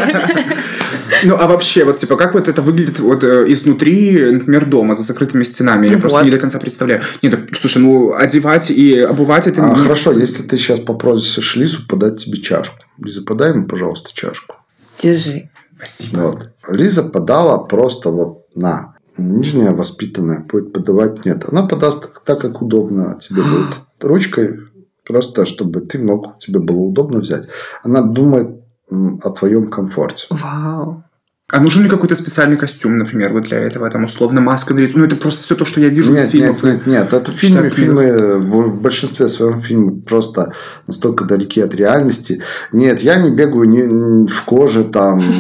Ну, 1.24 1.36
а 1.40 1.48
вообще, 1.48 1.86
вот, 1.86 1.98
типа, 1.98 2.18
как 2.18 2.34
вот 2.34 2.48
это 2.48 2.62
выглядит 2.62 3.00
вот 3.00 3.24
э, 3.24 3.46
изнутри, 3.48 4.32
например, 4.32 4.66
дома, 4.66 4.96
за 4.96 5.04
закрытыми 5.04 5.44
стенами? 5.44 5.88
Я 5.88 5.94
Ну 5.96 6.00
просто 6.02 6.24
не 6.24 6.30
до 6.32 6.38
конца 6.38 6.60
представляю. 6.60 7.02
Нет, 7.22 7.32
так, 7.50 7.58
слушай, 7.60 7.78
ну, 7.80 8.14
одевать 8.14 8.70
и 8.72 9.00
обувать 9.00 9.48
это... 9.48 9.64
А, 9.64 9.70
не- 9.70 9.76
хорошо, 9.82 10.12
если 10.12 10.44
ты 10.44 10.58
сейчас 10.58 10.80
попросишь 10.82 11.56
Лизу 11.56 11.86
подать 11.88 12.24
тебе 12.24 12.40
чашку. 12.40 12.78
Лиза, 13.00 13.24
подай 13.24 13.52
ему, 13.52 13.66
пожалуйста, 13.68 14.10
чашку. 14.14 14.56
Держи. 15.02 15.50
Спасибо. 15.78 16.20
Вот. 16.20 16.50
Лиза 16.70 17.04
подала 17.04 17.60
просто 17.60 18.10
вот 18.10 18.46
на. 18.56 18.95
Нижняя 19.18 19.74
воспитанная 19.74 20.42
будет 20.42 20.74
подавать 20.74 21.26
нет. 21.26 21.46
Она 21.50 21.66
подаст 21.68 22.24
так, 22.24 22.42
как 22.42 22.62
удобно 22.62 23.18
тебе 23.20 23.42
будет. 23.44 23.82
Ручкой 24.02 24.60
просто, 25.06 25.46
чтобы 25.46 25.82
ты 25.82 26.00
мог, 26.00 26.40
тебе 26.40 26.60
было 26.60 26.80
удобно 26.80 27.20
взять. 27.20 27.48
Она 27.84 28.02
думает 28.02 28.62
о 28.90 29.32
твоем 29.32 29.68
комфорте. 29.68 30.28
Вау. 30.30 31.04
А 31.52 31.60
нужен 31.60 31.84
ли 31.84 31.90
какой-то 31.90 32.16
специальный 32.16 32.58
костюм, 32.58 32.98
например, 32.98 33.32
вот 33.32 33.44
для 33.44 33.60
этого? 33.60 33.88
Там, 33.92 34.06
условно, 34.06 34.42
маска 34.42 34.74
на 34.74 34.80
лицо? 34.80 34.98
Ну, 34.98 35.06
это 35.06 35.16
просто 35.16 35.44
все 35.44 35.54
то, 35.54 35.64
что 35.64 35.80
я 35.80 35.90
вижу 35.90 36.12
из 36.16 36.24
Нет, 36.24 36.32
фильмов. 36.32 36.64
нет, 36.64 36.74
нет, 36.74 36.88
нет, 36.88 37.14
это 37.14 37.32
фильмы, 37.32 37.70
фильмы, 37.70 38.40
в 38.40 38.82
большинстве 38.82 39.30
своем 39.30 39.60
фильмы 39.60 40.02
просто 40.02 40.54
настолько 40.88 41.24
далеки 41.24 41.62
от 41.62 41.76
реальности. 41.76 42.42
Нет, 42.72 43.02
я 43.02 43.18
не 43.18 43.30
бегаю 43.30 43.70
ни 43.70 44.28
в 44.28 44.44
коже 44.44 44.84
там. 44.86 45.22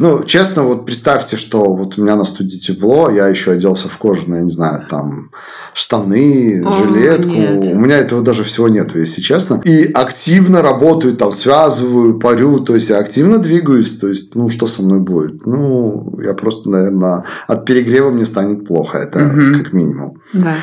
Ну, 0.00 0.24
честно, 0.24 0.64
вот 0.64 0.86
представьте, 0.86 1.36
что 1.36 1.72
вот 1.72 1.96
у 1.96 2.02
меня 2.02 2.16
на 2.16 2.24
студии 2.24 2.56
тепло, 2.56 3.10
я 3.10 3.28
еще 3.28 3.52
оделся 3.52 3.88
в 3.88 3.96
кожаные, 3.96 4.42
не 4.42 4.50
знаю, 4.50 4.84
там 4.90 5.30
штаны, 5.72 6.62
О, 6.66 6.72
жилетку. 6.72 7.28
нет. 7.28 7.66
У 7.66 7.78
меня 7.78 7.98
этого 7.98 8.20
даже 8.20 8.42
всего 8.42 8.68
нету, 8.68 8.98
если 8.98 9.20
честно. 9.20 9.60
И 9.64 9.84
активно 9.92 10.62
работаю, 10.62 11.16
там, 11.16 11.30
связываю, 11.30 12.18
парю, 12.18 12.58
то 12.58 12.74
есть 12.74 12.90
я 12.90 12.98
активно 12.98 13.38
двигаюсь, 13.38 13.96
то 13.96 14.08
есть, 14.08 14.34
ну, 14.34 14.48
что 14.48 14.66
со 14.66 14.82
мной 14.82 14.93
будет? 15.00 15.46
Ну, 15.46 16.18
я 16.22 16.34
просто, 16.34 16.68
наверное, 16.70 17.24
от 17.46 17.64
перегрева 17.64 18.10
мне 18.10 18.24
станет 18.24 18.66
плохо, 18.66 18.98
это 18.98 19.20
Мгм. 19.20 19.54
как 19.54 19.72
минимум. 19.72 20.20
Да. 20.32 20.56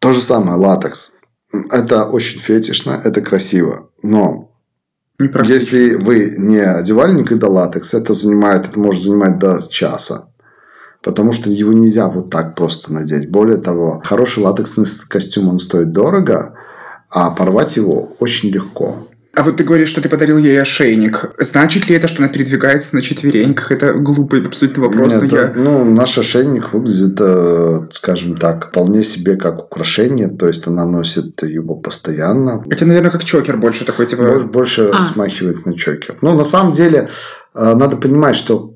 То 0.00 0.12
же 0.12 0.20
самое, 0.22 0.56
латекс. 0.58 1.12
Это 1.70 2.04
очень 2.06 2.40
фетишно, 2.40 3.00
это 3.04 3.20
красиво. 3.20 3.90
Но 4.02 4.50
если 5.18 5.94
вы 5.94 6.34
не 6.38 6.58
одевали 6.58 7.12
никогда 7.14 7.48
латекс, 7.48 7.94
это 7.94 8.14
занимает, 8.14 8.68
это 8.68 8.80
может 8.80 9.02
занимать 9.02 9.38
до 9.38 9.60
часа. 9.68 10.28
Потому 11.02 11.32
что 11.32 11.50
его 11.50 11.72
нельзя 11.72 12.08
вот 12.08 12.30
так 12.30 12.54
просто 12.54 12.92
надеть. 12.92 13.30
Более 13.30 13.58
того, 13.58 14.00
хороший 14.04 14.42
латексный 14.42 14.86
костюм, 15.08 15.48
он 15.48 15.58
стоит 15.58 15.92
дорого, 15.92 16.54
а 17.10 17.30
порвать 17.30 17.76
его 17.76 18.16
очень 18.20 18.50
легко. 18.50 19.08
А 19.34 19.42
вот 19.42 19.56
ты 19.56 19.64
говоришь, 19.64 19.88
что 19.88 20.02
ты 20.02 20.10
подарил 20.10 20.36
ей 20.36 20.60
ошейник. 20.60 21.34
Значит 21.38 21.88
ли 21.88 21.96
это, 21.96 22.06
что 22.06 22.22
она 22.22 22.28
передвигается 22.28 22.94
на 22.94 23.00
четвереньках? 23.00 23.72
Это 23.72 23.94
глупый 23.94 24.44
абсолютно 24.44 24.82
вопрос, 24.82 25.08
но 25.08 25.22
Нет, 25.22 25.32
я... 25.32 25.52
ну, 25.56 25.84
наш 25.84 26.18
ошейник 26.18 26.74
выглядит, 26.74 27.16
э, 27.18 27.86
скажем 27.90 28.36
так, 28.36 28.68
вполне 28.68 29.02
себе 29.04 29.36
как 29.36 29.58
украшение. 29.58 30.28
То 30.28 30.48
есть, 30.48 30.66
она 30.66 30.84
носит 30.84 31.42
его 31.42 31.74
постоянно. 31.76 32.62
Это, 32.68 32.84
наверное, 32.84 33.10
как 33.10 33.24
чокер 33.24 33.56
больше 33.56 33.86
такой, 33.86 34.06
типа... 34.06 34.22
Больше, 34.22 34.46
больше 34.46 34.90
А. 34.92 35.00
смахивает 35.00 35.64
на 35.64 35.78
чокер. 35.78 36.18
Ну, 36.20 36.34
на 36.34 36.44
самом 36.44 36.72
деле, 36.72 37.08
э, 37.54 37.74
надо 37.74 37.96
понимать, 37.96 38.36
что 38.36 38.74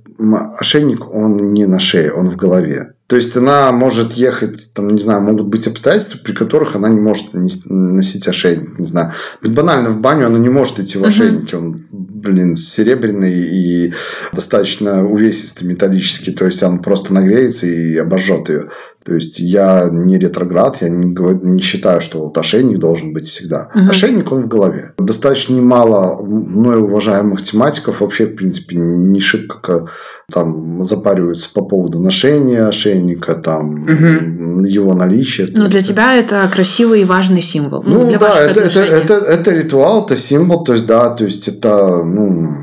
ошейник, 0.58 1.06
он 1.12 1.52
не 1.52 1.66
на 1.66 1.78
шее, 1.78 2.12
он 2.12 2.30
в 2.30 2.36
голове. 2.36 2.94
То 3.06 3.14
есть 3.14 3.36
она 3.36 3.70
может 3.70 4.14
ехать, 4.14 4.74
там, 4.74 4.88
не 4.88 5.00
знаю, 5.00 5.22
могут 5.22 5.46
быть 5.46 5.66
обстоятельства, 5.68 6.18
при 6.24 6.32
которых 6.32 6.74
она 6.74 6.88
не 6.88 7.00
может 7.00 7.26
носить 7.34 8.26
ошейник, 8.26 8.80
не 8.80 8.84
знаю. 8.84 9.12
Банально 9.42 9.90
в 9.90 10.00
баню 10.00 10.26
она 10.26 10.38
не 10.38 10.48
может 10.48 10.80
идти 10.80 10.98
в 10.98 11.04
ошейнике, 11.04 11.56
он, 11.56 11.86
блин, 11.90 12.56
серебряный 12.56 13.32
и 13.32 13.94
достаточно 14.32 15.06
увесистый, 15.06 15.68
металлический, 15.68 16.32
то 16.32 16.46
есть 16.46 16.60
он 16.64 16.80
просто 16.80 17.14
нагреется 17.14 17.66
и 17.68 17.96
обожжет 17.96 18.48
ее. 18.48 18.70
То 19.06 19.14
есть 19.14 19.38
я 19.38 19.88
не 19.88 20.18
ретроград, 20.18 20.78
я 20.82 20.88
не, 20.88 21.14
не 21.44 21.62
считаю, 21.62 22.00
что 22.00 22.24
вот 22.24 22.36
ошейник 22.36 22.78
должен 22.78 23.12
быть 23.12 23.28
всегда. 23.28 23.70
Угу. 23.72 23.90
Ошейник 23.90 24.32
он 24.32 24.42
в 24.42 24.48
голове. 24.48 24.94
Достаточно 24.98 25.54
немало 25.54 26.20
мной 26.26 26.78
уважаемых 26.78 27.40
тематиков 27.40 28.00
вообще, 28.00 28.26
в 28.26 28.34
принципе, 28.34 28.74
не 28.76 29.20
шибко 29.20 29.86
там 30.32 30.82
запариваются 30.82 31.48
по 31.54 31.62
поводу 31.62 32.00
ношения 32.00 32.66
ошейника, 32.66 33.34
там 33.34 33.84
угу. 33.84 34.64
его 34.64 34.92
наличия. 34.92 35.48
Но 35.52 35.68
для 35.68 35.82
тебя 35.82 36.16
это 36.16 36.50
красивый 36.52 37.02
и 37.02 37.04
важный 37.04 37.42
символ. 37.42 37.84
Ну, 37.86 38.10
ну 38.10 38.18
да, 38.18 38.40
это, 38.40 38.60
это, 38.60 38.80
это, 38.80 39.14
это 39.14 39.50
ритуал, 39.52 40.04
это 40.04 40.16
символ, 40.16 40.64
то 40.64 40.72
есть 40.72 40.86
да, 40.86 41.10
то 41.10 41.24
есть 41.24 41.46
это, 41.46 42.02
ну, 42.02 42.56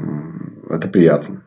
это 0.69 0.89
приятно. 0.89 1.42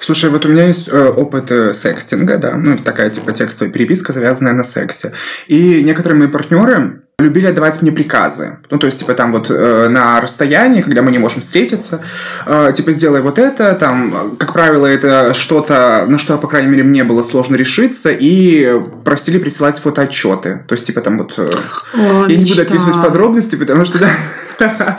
Слушай, 0.00 0.30
вот 0.30 0.44
у 0.46 0.48
меня 0.48 0.66
есть 0.66 0.88
э, 0.88 1.08
опыт 1.08 1.50
э, 1.50 1.74
секстинга, 1.74 2.38
да, 2.38 2.56
ну, 2.56 2.78
такая 2.78 3.10
типа 3.10 3.32
текстовая 3.32 3.72
переписка, 3.72 4.12
завязанная 4.12 4.52
на 4.52 4.64
сексе. 4.64 5.12
И 5.46 5.82
некоторые 5.82 6.18
мои 6.18 6.28
партнеры 6.28 7.02
любили 7.20 7.46
отдавать 7.46 7.82
мне 7.82 7.90
приказы. 7.90 8.58
Ну, 8.70 8.78
то 8.78 8.86
есть, 8.86 9.00
типа, 9.00 9.12
там 9.14 9.32
вот 9.32 9.50
э, 9.50 9.88
на 9.88 10.20
расстоянии, 10.20 10.82
когда 10.82 11.02
мы 11.02 11.10
не 11.10 11.18
можем 11.18 11.40
встретиться, 11.40 12.00
э, 12.46 12.72
типа, 12.72 12.92
сделай 12.92 13.20
вот 13.22 13.40
это, 13.40 13.74
там, 13.74 14.36
как 14.38 14.52
правило, 14.52 14.86
это 14.86 15.34
что-то, 15.34 16.06
на 16.06 16.16
что, 16.18 16.38
по 16.38 16.46
крайней 16.46 16.68
мере, 16.68 16.84
мне 16.84 17.02
было 17.02 17.22
сложно 17.22 17.56
решиться, 17.56 18.10
и 18.12 18.72
просили 19.04 19.38
присылать 19.38 19.80
фотоотчеты. 19.80 20.64
То 20.68 20.74
есть, 20.74 20.86
типа, 20.86 21.00
там 21.00 21.18
вот... 21.18 21.34
Э, 21.38 21.48
О, 21.94 22.26
я 22.28 22.36
мечта. 22.36 22.36
не 22.36 22.44
буду 22.44 22.62
описывать 22.62 23.02
подробности, 23.02 23.56
потому 23.56 23.84
что, 23.84 23.98
да, 23.98 24.10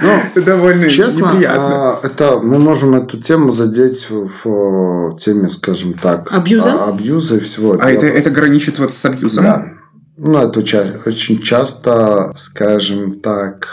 ну, 0.02 0.10
это 0.36 0.46
довольно 0.46 0.90
честно, 0.90 1.28
неприятно. 1.28 1.92
А, 1.94 2.00
это, 2.04 2.40
мы 2.44 2.60
можем 2.60 2.96
эту 2.96 3.18
тему 3.18 3.54
задеть 3.54 4.10
в, 4.10 5.16
теме, 5.16 5.48
скажем 5.48 5.94
так... 5.94 6.28
Абьюза? 6.34 6.74
А, 6.74 6.90
абьюза 6.90 7.38
и 7.38 7.40
всего. 7.40 7.78
А 7.80 7.90
это, 7.90 8.06
это 8.08 8.30
граничит 8.30 8.78
вот 8.78 8.94
с 8.94 9.06
абьюзом? 9.06 9.46
Да. 9.46 9.79
Ну, 10.22 10.38
это 10.38 10.60
очень 11.06 11.42
часто, 11.42 12.34
скажем 12.36 13.22
так, 13.22 13.68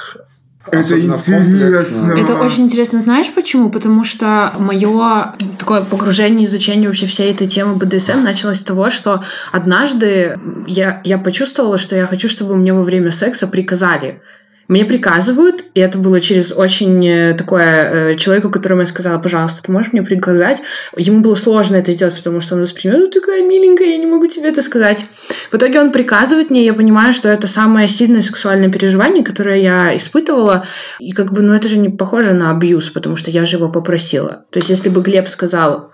это 0.70 0.98
интересно. 0.98 2.12
Это 2.18 2.34
очень 2.34 2.64
интересно. 2.64 3.00
Знаешь 3.00 3.32
почему? 3.32 3.70
Потому 3.70 4.04
что 4.04 4.52
мое 4.58 5.34
такое 5.58 5.82
погружение, 5.82 6.46
изучение 6.46 6.88
вообще 6.88 7.06
всей 7.06 7.32
этой 7.32 7.46
темы 7.46 7.76
БДСМ 7.76 8.20
началось 8.20 8.60
с 8.60 8.64
того, 8.64 8.90
что 8.90 9.22
однажды 9.52 10.38
я, 10.66 11.00
я 11.04 11.18
почувствовала, 11.18 11.78
что 11.78 11.94
я 11.94 12.06
хочу, 12.06 12.28
чтобы 12.28 12.56
мне 12.56 12.72
во 12.72 12.82
время 12.82 13.12
секса 13.12 13.46
приказали. 13.46 14.22
Мне 14.68 14.84
приказывают, 14.84 15.64
и 15.74 15.80
это 15.80 15.98
было 15.98 16.20
через 16.20 16.52
очень 16.52 17.06
э, 17.06 17.34
такое... 17.34 18.12
Э, 18.12 18.14
человеку, 18.16 18.50
которому 18.50 18.80
я 18.80 18.86
сказала, 18.86 19.18
пожалуйста, 19.18 19.62
ты 19.62 19.72
можешь 19.72 19.92
мне 19.92 20.02
приказать? 20.02 20.60
Ему 20.96 21.20
было 21.20 21.36
сложно 21.36 21.76
это 21.76 21.92
сделать, 21.92 22.16
потому 22.16 22.40
что 22.40 22.56
он 22.56 22.62
воспринимает, 22.62 23.04
ну, 23.04 23.10
такая 23.10 23.42
миленькая, 23.42 23.88
я 23.88 23.98
не 23.98 24.06
могу 24.06 24.26
тебе 24.26 24.48
это 24.48 24.62
сказать. 24.62 25.04
В 25.52 25.56
итоге 25.56 25.80
он 25.80 25.92
приказывает 25.92 26.50
мне, 26.50 26.64
я 26.64 26.74
понимаю, 26.74 27.12
что 27.12 27.28
это 27.28 27.46
самое 27.46 27.86
сильное 27.86 28.22
сексуальное 28.22 28.68
переживание, 28.68 29.24
которое 29.24 29.60
я 29.60 29.96
испытывала. 29.96 30.66
И 30.98 31.12
как 31.12 31.32
бы, 31.32 31.42
ну, 31.42 31.54
это 31.54 31.68
же 31.68 31.78
не 31.78 31.88
похоже 31.88 32.32
на 32.32 32.50
абьюз, 32.50 32.90
потому 32.90 33.16
что 33.16 33.30
я 33.30 33.44
же 33.44 33.56
его 33.56 33.68
попросила. 33.68 34.46
То 34.50 34.58
есть, 34.58 34.68
если 34.68 34.88
бы 34.88 35.00
Глеб 35.00 35.28
сказал, 35.28 35.90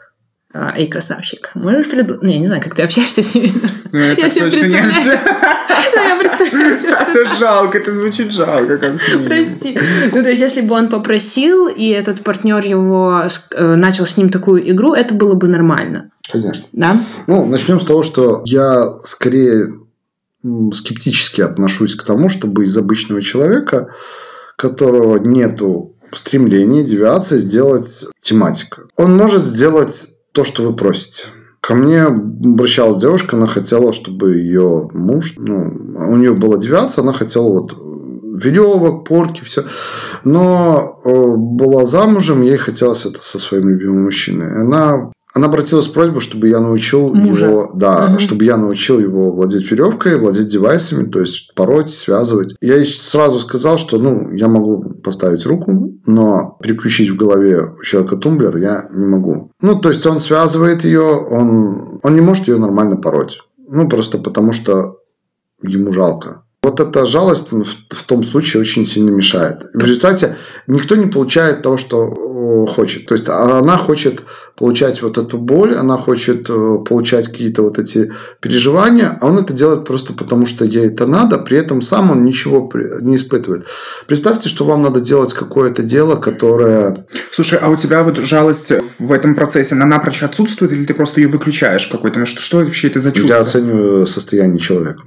а, 0.54 0.74
эй, 0.76 0.86
красавчик, 0.86 1.50
можешь 1.54 1.88
предложить... 1.88 2.22
Ну, 2.22 2.28
я 2.28 2.38
не 2.38 2.46
знаю, 2.46 2.62
как 2.62 2.74
ты 2.74 2.82
общаешься 2.82 3.22
с 3.22 3.34
ними. 3.34 3.52
Ну, 3.90 3.98
я 4.18 4.30
себе 4.30 4.50
представляю. 4.50 4.92
Ну, 5.94 6.00
я 6.00 6.18
представляю 6.18 6.78
себе, 6.78 6.94
что... 6.94 7.04
Это 7.04 7.36
жалко, 7.36 7.78
это 7.78 7.92
звучит 7.92 8.32
жалко. 8.32 8.78
Как 8.78 8.92
Прости. 9.24 9.78
Ну, 10.12 10.22
то 10.22 10.30
есть, 10.30 10.40
если 10.40 10.60
бы 10.60 10.74
он 10.74 10.88
попросил, 10.88 11.68
и 11.68 11.88
этот 11.88 12.22
партнер 12.22 12.64
его 12.64 13.24
э, 13.50 13.76
начал 13.76 14.06
с 14.06 14.16
ним 14.16 14.28
такую 14.28 14.70
игру, 14.70 14.94
это 14.94 15.14
было 15.14 15.34
бы 15.34 15.48
нормально. 15.48 16.10
Конечно. 16.30 16.64
Да? 16.72 17.02
Ну, 17.26 17.44
начнем 17.46 17.80
с 17.80 17.84
того, 17.84 18.02
что 18.02 18.42
я 18.44 18.94
скорее 19.04 19.72
скептически 20.72 21.40
отношусь 21.40 21.94
к 21.94 22.04
тому, 22.04 22.28
чтобы 22.28 22.64
из 22.64 22.76
обычного 22.76 23.22
человека, 23.22 23.88
которого 24.56 25.18
нету 25.18 25.94
стремления, 26.14 26.84
девиации, 26.84 27.38
сделать 27.38 28.06
тематика. 28.20 28.82
Он 28.96 29.16
может 29.16 29.42
сделать 29.44 30.11
то, 30.32 30.44
что 30.44 30.62
вы 30.62 30.74
просите. 30.74 31.26
Ко 31.60 31.74
мне 31.74 32.02
обращалась 32.02 32.96
девушка, 32.96 33.36
она 33.36 33.46
хотела, 33.46 33.92
чтобы 33.92 34.36
ее 34.36 34.88
муж, 34.92 35.34
ну, 35.36 35.72
у 36.10 36.16
нее 36.16 36.34
была 36.34 36.56
девиация, 36.56 37.02
она 37.02 37.12
хотела 37.12 37.48
вот 37.48 37.72
веревок, 38.42 39.06
порки, 39.06 39.44
все. 39.44 39.64
Но 40.24 41.00
э, 41.04 41.10
была 41.36 41.86
замужем, 41.86 42.42
ей 42.42 42.56
хотелось 42.56 43.06
это 43.06 43.22
со 43.22 43.38
своим 43.38 43.68
любимым 43.68 44.04
мужчиной. 44.04 44.60
Она 44.60 45.12
она 45.34 45.46
обратилась 45.46 45.86
с 45.86 45.88
просьбой, 45.88 46.20
чтобы 46.20 46.48
я 46.48 46.60
научил 46.60 47.14
Мужа. 47.14 47.46
его, 47.46 47.70
да, 47.74 48.10
угу. 48.10 48.18
чтобы 48.18 48.44
я 48.44 48.56
научил 48.56 48.98
его 48.98 49.32
владеть 49.32 49.70
веревкой, 49.70 50.18
владеть 50.18 50.48
девайсами, 50.48 51.08
то 51.08 51.20
есть 51.20 51.54
пороть, 51.54 51.88
связывать. 51.88 52.54
Я 52.60 52.76
ей 52.76 52.84
сразу 52.84 53.38
сказал, 53.38 53.78
что, 53.78 53.98
ну, 53.98 54.30
я 54.32 54.48
могу 54.48 54.94
поставить 55.02 55.46
руку, 55.46 55.98
но 56.04 56.58
переключить 56.62 57.10
в 57.10 57.16
голове 57.16 57.74
у 57.78 57.82
человека 57.82 58.16
тумблер 58.16 58.56
я 58.58 58.88
не 58.92 59.06
могу. 59.06 59.50
Ну, 59.60 59.80
то 59.80 59.88
есть 59.88 60.04
он 60.06 60.20
связывает 60.20 60.84
ее, 60.84 61.02
он, 61.02 62.00
он 62.02 62.14
не 62.14 62.20
может 62.20 62.48
ее 62.48 62.58
нормально 62.58 62.96
пороть. 62.96 63.40
Ну, 63.68 63.88
просто 63.88 64.18
потому 64.18 64.52
что 64.52 64.98
ему 65.62 65.92
жалко. 65.92 66.44
Вот 66.62 66.78
эта 66.78 67.06
жалость 67.06 67.50
в, 67.50 68.02
том 68.06 68.22
случае 68.22 68.60
очень 68.60 68.86
сильно 68.86 69.10
мешает. 69.10 69.70
В 69.74 69.82
результате 69.84 70.36
никто 70.68 70.94
не 70.94 71.06
получает 71.06 71.62
того, 71.62 71.76
что 71.76 72.14
хочет. 72.66 73.06
То 73.06 73.14
есть 73.14 73.28
она 73.28 73.76
хочет 73.76 74.22
получать 74.56 75.02
вот 75.02 75.18
эту 75.18 75.38
боль, 75.38 75.74
она 75.74 75.96
хочет 75.96 76.48
э, 76.48 76.78
получать 76.88 77.26
какие-то 77.26 77.62
вот 77.62 77.78
эти 77.78 78.12
переживания, 78.40 79.18
а 79.20 79.26
он 79.26 79.38
это 79.38 79.52
делает 79.52 79.84
просто 79.84 80.12
потому, 80.12 80.46
что 80.46 80.64
ей 80.64 80.86
это 80.86 81.06
надо, 81.06 81.38
при 81.38 81.58
этом 81.58 81.82
сам 81.82 82.10
он 82.10 82.24
ничего 82.24 82.70
не 83.00 83.16
испытывает. 83.16 83.66
Представьте, 84.06 84.48
что 84.48 84.64
вам 84.64 84.82
надо 84.82 85.00
делать 85.00 85.32
какое-то 85.32 85.82
дело, 85.82 86.16
которое... 86.16 87.06
Слушай, 87.32 87.58
а 87.60 87.70
у 87.70 87.76
тебя 87.76 88.02
вот 88.02 88.18
жалость 88.18 88.72
в 88.98 89.10
этом 89.12 89.34
процессе, 89.34 89.74
она 89.74 89.86
напрочь 89.86 90.22
отсутствует, 90.22 90.72
или 90.72 90.84
ты 90.84 90.94
просто 90.94 91.20
ее 91.20 91.28
выключаешь 91.28 91.86
какой-то? 91.86 92.24
Что, 92.26 92.40
что 92.40 92.58
вообще 92.58 92.88
это 92.88 93.00
за 93.00 93.12
чувство? 93.12 93.34
Я 93.34 93.40
оцениваю 93.40 94.06
состояние 94.06 94.58
человека. 94.58 95.02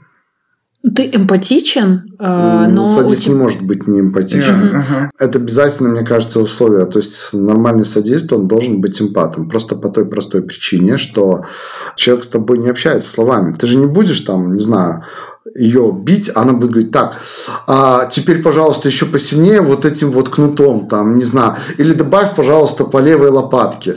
Ты 0.93 1.09
эмпатичен, 1.11 2.15
а, 2.19 2.67
но... 2.67 2.85
Садист 2.85 3.23
тебя... 3.23 3.33
не 3.33 3.39
может 3.39 3.61
быть 3.63 3.87
не 3.87 4.01
эмпатичен. 4.01 4.53
Yeah. 4.53 4.73
Uh-huh. 4.73 5.09
Это 5.17 5.39
обязательно, 5.39 5.89
мне 5.89 6.05
кажется, 6.05 6.39
условие. 6.39 6.85
То 6.85 6.99
есть, 6.99 7.33
нормальный 7.33 7.85
садист, 7.85 8.31
он 8.31 8.47
должен 8.47 8.81
быть 8.81 9.01
эмпатом. 9.01 9.49
Просто 9.49 9.75
по 9.75 9.89
той 9.89 10.05
простой 10.05 10.43
причине, 10.43 10.97
что 10.97 11.45
человек 11.95 12.23
с 12.23 12.29
тобой 12.29 12.59
не 12.59 12.69
общается 12.69 13.09
словами. 13.09 13.55
Ты 13.57 13.65
же 13.65 13.77
не 13.77 13.87
будешь 13.87 14.19
там, 14.19 14.53
не 14.53 14.59
знаю, 14.59 15.03
ее 15.55 15.91
бить, 15.91 16.29
она 16.35 16.53
будет 16.53 16.71
говорить, 16.71 16.91
так, 16.91 17.15
а 17.67 18.07
теперь, 18.07 18.41
пожалуйста, 18.41 18.89
еще 18.89 19.05
посильнее 19.05 19.61
вот 19.61 19.85
этим 19.85 20.11
вот 20.11 20.29
кнутом, 20.29 20.87
там, 20.87 21.15
не 21.15 21.23
знаю, 21.23 21.55
или 21.77 21.93
добавь, 21.93 22.35
пожалуйста, 22.35 22.83
по 22.83 22.97
левой 22.97 23.29
лопатке. 23.29 23.95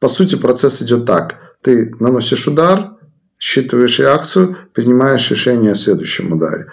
По 0.00 0.08
сути, 0.08 0.34
процесс 0.34 0.82
идет 0.82 1.06
так. 1.06 1.36
Ты 1.62 1.94
наносишь 1.98 2.46
удар, 2.46 2.97
считываешь 3.38 3.98
реакцию, 3.98 4.56
принимаешь 4.74 5.30
решение 5.30 5.72
о 5.72 5.76
следующем 5.76 6.32
ударе. 6.32 6.66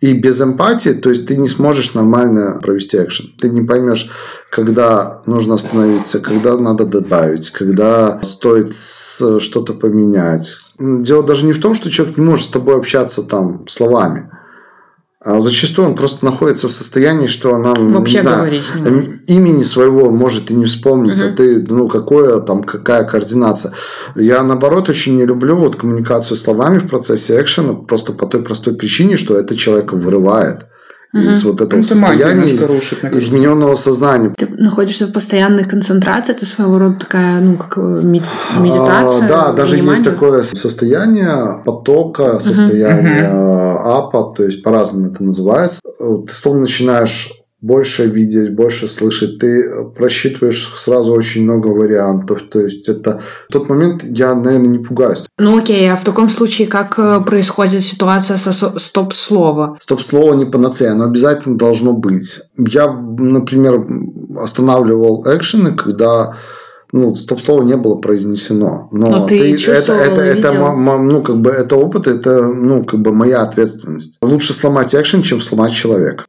И 0.00 0.12
без 0.12 0.42
эмпатии, 0.42 0.90
то 0.90 1.08
есть 1.08 1.26
ты 1.26 1.36
не 1.36 1.48
сможешь 1.48 1.94
нормально 1.94 2.58
провести 2.62 2.98
экшен. 2.98 3.32
Ты 3.40 3.48
не 3.48 3.62
поймешь, 3.62 4.10
когда 4.50 5.22
нужно 5.24 5.54
остановиться, 5.54 6.20
когда 6.20 6.58
надо 6.58 6.84
добавить, 6.84 7.48
когда 7.48 8.20
стоит 8.22 8.76
что-то 8.76 9.72
поменять. 9.72 10.58
Дело 10.78 11.22
даже 11.22 11.46
не 11.46 11.54
в 11.54 11.60
том, 11.62 11.74
что 11.74 11.90
человек 11.90 12.18
не 12.18 12.24
может 12.24 12.46
с 12.46 12.50
тобой 12.50 12.76
общаться 12.76 13.22
там 13.22 13.66
словами. 13.68 14.30
А 15.28 15.40
зачастую 15.40 15.88
он 15.88 15.96
просто 15.96 16.24
находится 16.24 16.68
в 16.68 16.72
состоянии, 16.72 17.26
что 17.26 17.52
она 17.52 17.74
Вообще 17.74 18.18
не 18.18 18.22
знаю, 18.22 19.20
имени 19.26 19.64
своего 19.64 20.08
может 20.08 20.52
и 20.52 20.54
не 20.54 20.66
вспомнить, 20.66 21.20
угу. 21.20 21.28
а 21.28 21.32
ты, 21.32 21.66
ну, 21.68 21.88
какое 21.88 22.38
там, 22.42 22.62
какая 22.62 23.02
координация. 23.02 23.72
Я, 24.14 24.44
наоборот, 24.44 24.88
очень 24.88 25.16
не 25.16 25.26
люблю 25.26 25.56
вот 25.56 25.74
коммуникацию 25.74 26.36
словами 26.36 26.78
в 26.78 26.86
процессе 26.86 27.40
экшена, 27.40 27.72
просто 27.72 28.12
по 28.12 28.26
той 28.26 28.44
простой 28.44 28.76
причине, 28.76 29.16
что 29.16 29.36
это 29.36 29.56
человека 29.56 29.96
вырывает 29.96 30.66
угу. 31.20 31.30
из 31.30 31.44
вот 31.44 31.60
этого 31.60 31.78
ну, 31.78 31.82
состояния 31.82 32.52
из, 32.52 32.62
рушит, 32.62 33.04
измененного 33.04 33.74
сознания. 33.76 34.32
Ты 34.36 34.48
находишься 34.48 35.06
в 35.06 35.12
постоянной 35.12 35.64
концентрации, 35.64 36.32
это 36.32 36.46
своего 36.46 36.78
рода 36.78 37.00
такая, 37.00 37.40
ну, 37.40 37.56
как 37.56 37.78
э, 37.78 38.00
медитация. 38.02 39.26
А, 39.26 39.28
да, 39.28 39.52
даже 39.52 39.76
есть 39.76 40.04
такое 40.04 40.42
состояние 40.42 41.62
потока, 41.64 42.38
состояние 42.40 43.30
угу. 43.30 43.78
апа, 43.88 44.34
то 44.36 44.44
есть 44.44 44.62
по-разному 44.62 45.12
это 45.12 45.22
называется. 45.24 45.80
Ты 45.98 46.32
словно 46.32 46.62
начинаешь 46.62 47.30
больше 47.60 48.06
видеть, 48.06 48.54
больше 48.54 48.86
слышать. 48.88 49.38
Ты 49.38 49.84
просчитываешь 49.96 50.72
сразу 50.76 51.12
очень 51.12 51.44
много 51.44 51.68
вариантов. 51.68 52.42
То 52.50 52.60
есть 52.60 52.88
это 52.88 53.22
в 53.48 53.52
тот 53.52 53.68
момент 53.68 54.04
я, 54.04 54.34
наверное, 54.34 54.68
не 54.68 54.78
пугаюсь. 54.78 55.24
Ну 55.38 55.58
окей, 55.58 55.90
а 55.90 55.96
в 55.96 56.04
таком 56.04 56.28
случае 56.28 56.68
как 56.68 56.98
э, 56.98 57.20
происходит 57.24 57.82
ситуация 57.82 58.36
со 58.36 58.52
стоп-слова? 58.52 59.76
Стоп-слово 59.80 60.34
не 60.34 60.44
панацея, 60.44 60.92
оно 60.92 61.04
обязательно 61.04 61.56
должно 61.56 61.92
быть. 61.92 62.40
Я, 62.58 62.92
например, 62.92 63.86
останавливал 64.38 65.24
экшены, 65.26 65.74
когда 65.74 66.36
ну, 66.92 67.14
стоп-слово 67.14 67.62
не 67.62 67.76
было 67.76 67.96
произнесено. 67.96 68.88
Но, 68.92 69.06
Но 69.06 69.26
ты, 69.26 69.38
ты 69.38 69.70
это, 69.70 69.92
это, 69.92 70.20
это, 70.20 70.52
ну, 70.52 71.22
как 71.22 71.40
бы, 71.40 71.50
это 71.50 71.76
опыт, 71.76 72.06
это, 72.06 72.46
ну, 72.46 72.84
как 72.84 73.00
бы 73.00 73.12
моя 73.12 73.42
ответственность. 73.42 74.18
Лучше 74.22 74.52
сломать 74.52 74.94
экшен, 74.94 75.22
чем 75.22 75.40
сломать 75.40 75.72
человека. 75.72 76.24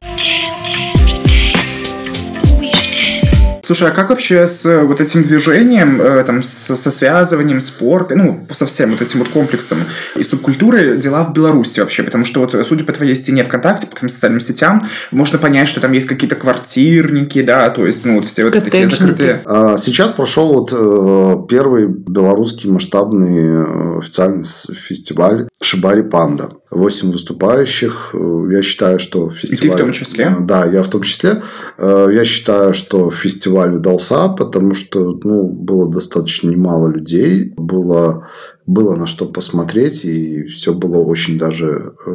Слушай, 3.68 3.88
а 3.88 3.90
как 3.90 4.08
вообще 4.08 4.48
с 4.48 4.64
э, 4.64 4.82
вот 4.82 5.02
этим 5.02 5.22
движением, 5.22 6.00
э, 6.00 6.24
там, 6.24 6.42
со, 6.42 6.74
со 6.74 6.90
связыванием, 6.90 7.60
спор, 7.60 8.08
ну, 8.14 8.46
со 8.50 8.64
всем 8.64 8.92
вот 8.92 9.02
этим 9.02 9.18
вот 9.18 9.28
комплексом 9.28 9.80
и 10.16 10.24
субкультуры 10.24 10.96
дела 10.96 11.22
в 11.24 11.34
Беларуси 11.34 11.80
вообще? 11.80 12.02
Потому 12.02 12.24
что 12.24 12.40
вот, 12.40 12.56
судя 12.66 12.84
по 12.84 12.94
твоей 12.94 13.14
стене 13.14 13.44
ВКонтакте, 13.44 13.86
по 13.86 13.94
твоим 13.94 14.08
социальным 14.08 14.40
сетям, 14.40 14.88
можно 15.10 15.38
понять, 15.38 15.68
что 15.68 15.82
там 15.82 15.92
есть 15.92 16.06
какие-то 16.06 16.34
квартирники, 16.34 17.42
да, 17.42 17.68
то 17.68 17.84
есть, 17.84 18.06
ну, 18.06 18.14
вот 18.14 18.24
все 18.24 18.44
вот 18.44 18.54
такие 18.54 18.88
закрытые... 18.88 19.42
А, 19.44 19.76
сейчас 19.76 20.12
прошел 20.12 20.54
вот 20.54 20.72
э, 20.72 21.46
первый 21.50 21.88
белорусский 21.88 22.70
масштабный 22.70 23.98
официальный 23.98 24.46
фестиваль 24.46 25.46
Шибари 25.60 26.02
Панда. 26.02 26.52
Восемь 26.70 27.10
выступающих. 27.10 28.14
Я 28.14 28.62
считаю, 28.62 28.98
что 29.00 29.30
фестиваль... 29.30 29.66
И 29.66 29.70
ты 29.70 29.76
в 29.76 29.80
том 29.80 29.92
числе? 29.92 30.36
Да, 30.40 30.66
я 30.66 30.82
в 30.82 30.88
том 30.88 31.02
числе. 31.02 31.42
Я 31.78 32.24
считаю, 32.24 32.74
что 32.74 33.10
фестиваль 33.10 33.57
фестиваль 33.58 33.76
удался, 33.76 34.28
потому 34.28 34.74
что 34.74 35.18
ну, 35.22 35.48
было 35.48 35.90
достаточно 35.90 36.50
немало 36.50 36.88
людей, 36.88 37.52
было, 37.56 38.28
было 38.66 38.96
на 38.96 39.06
что 39.06 39.26
посмотреть, 39.26 40.04
и 40.04 40.44
все 40.44 40.72
было 40.74 40.98
очень 40.98 41.38
даже 41.38 41.94
э, 42.06 42.10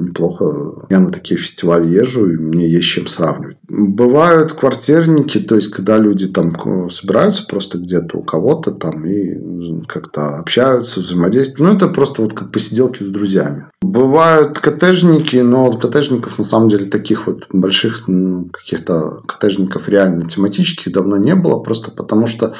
неплохо. 0.00 0.86
Я 0.90 1.00
на 1.00 1.10
такие 1.10 1.38
фестивали 1.38 1.88
езжу, 1.88 2.30
и 2.30 2.36
мне 2.36 2.68
есть 2.68 2.88
чем 2.88 3.06
сравнивать. 3.06 3.56
Бывают 3.76 4.52
квартирники, 4.52 5.38
то 5.38 5.56
есть, 5.56 5.68
когда 5.68 5.98
люди 5.98 6.28
там 6.28 6.52
собираются 6.90 7.44
просто 7.44 7.78
где-то 7.78 8.18
у 8.18 8.22
кого-то 8.22 8.70
там 8.70 9.04
и 9.04 9.82
как-то 9.88 10.38
общаются, 10.38 11.00
взаимодействуют. 11.00 11.72
Ну, 11.72 11.76
это 11.76 11.88
просто 11.88 12.22
вот 12.22 12.34
как 12.34 12.52
посиделки 12.52 13.02
с 13.02 13.08
друзьями. 13.08 13.66
Бывают 13.82 14.60
коттеджники, 14.60 15.36
но 15.36 15.72
коттеджников 15.72 16.38
на 16.38 16.44
самом 16.44 16.68
деле 16.68 16.86
таких 16.86 17.26
вот 17.26 17.46
больших 17.52 18.04
каких-то 18.52 19.22
коттеджников 19.26 19.88
реально 19.88 20.28
тематических 20.28 20.92
давно 20.92 21.16
не 21.16 21.34
было, 21.34 21.58
просто 21.58 21.90
потому 21.90 22.28
что 22.28 22.54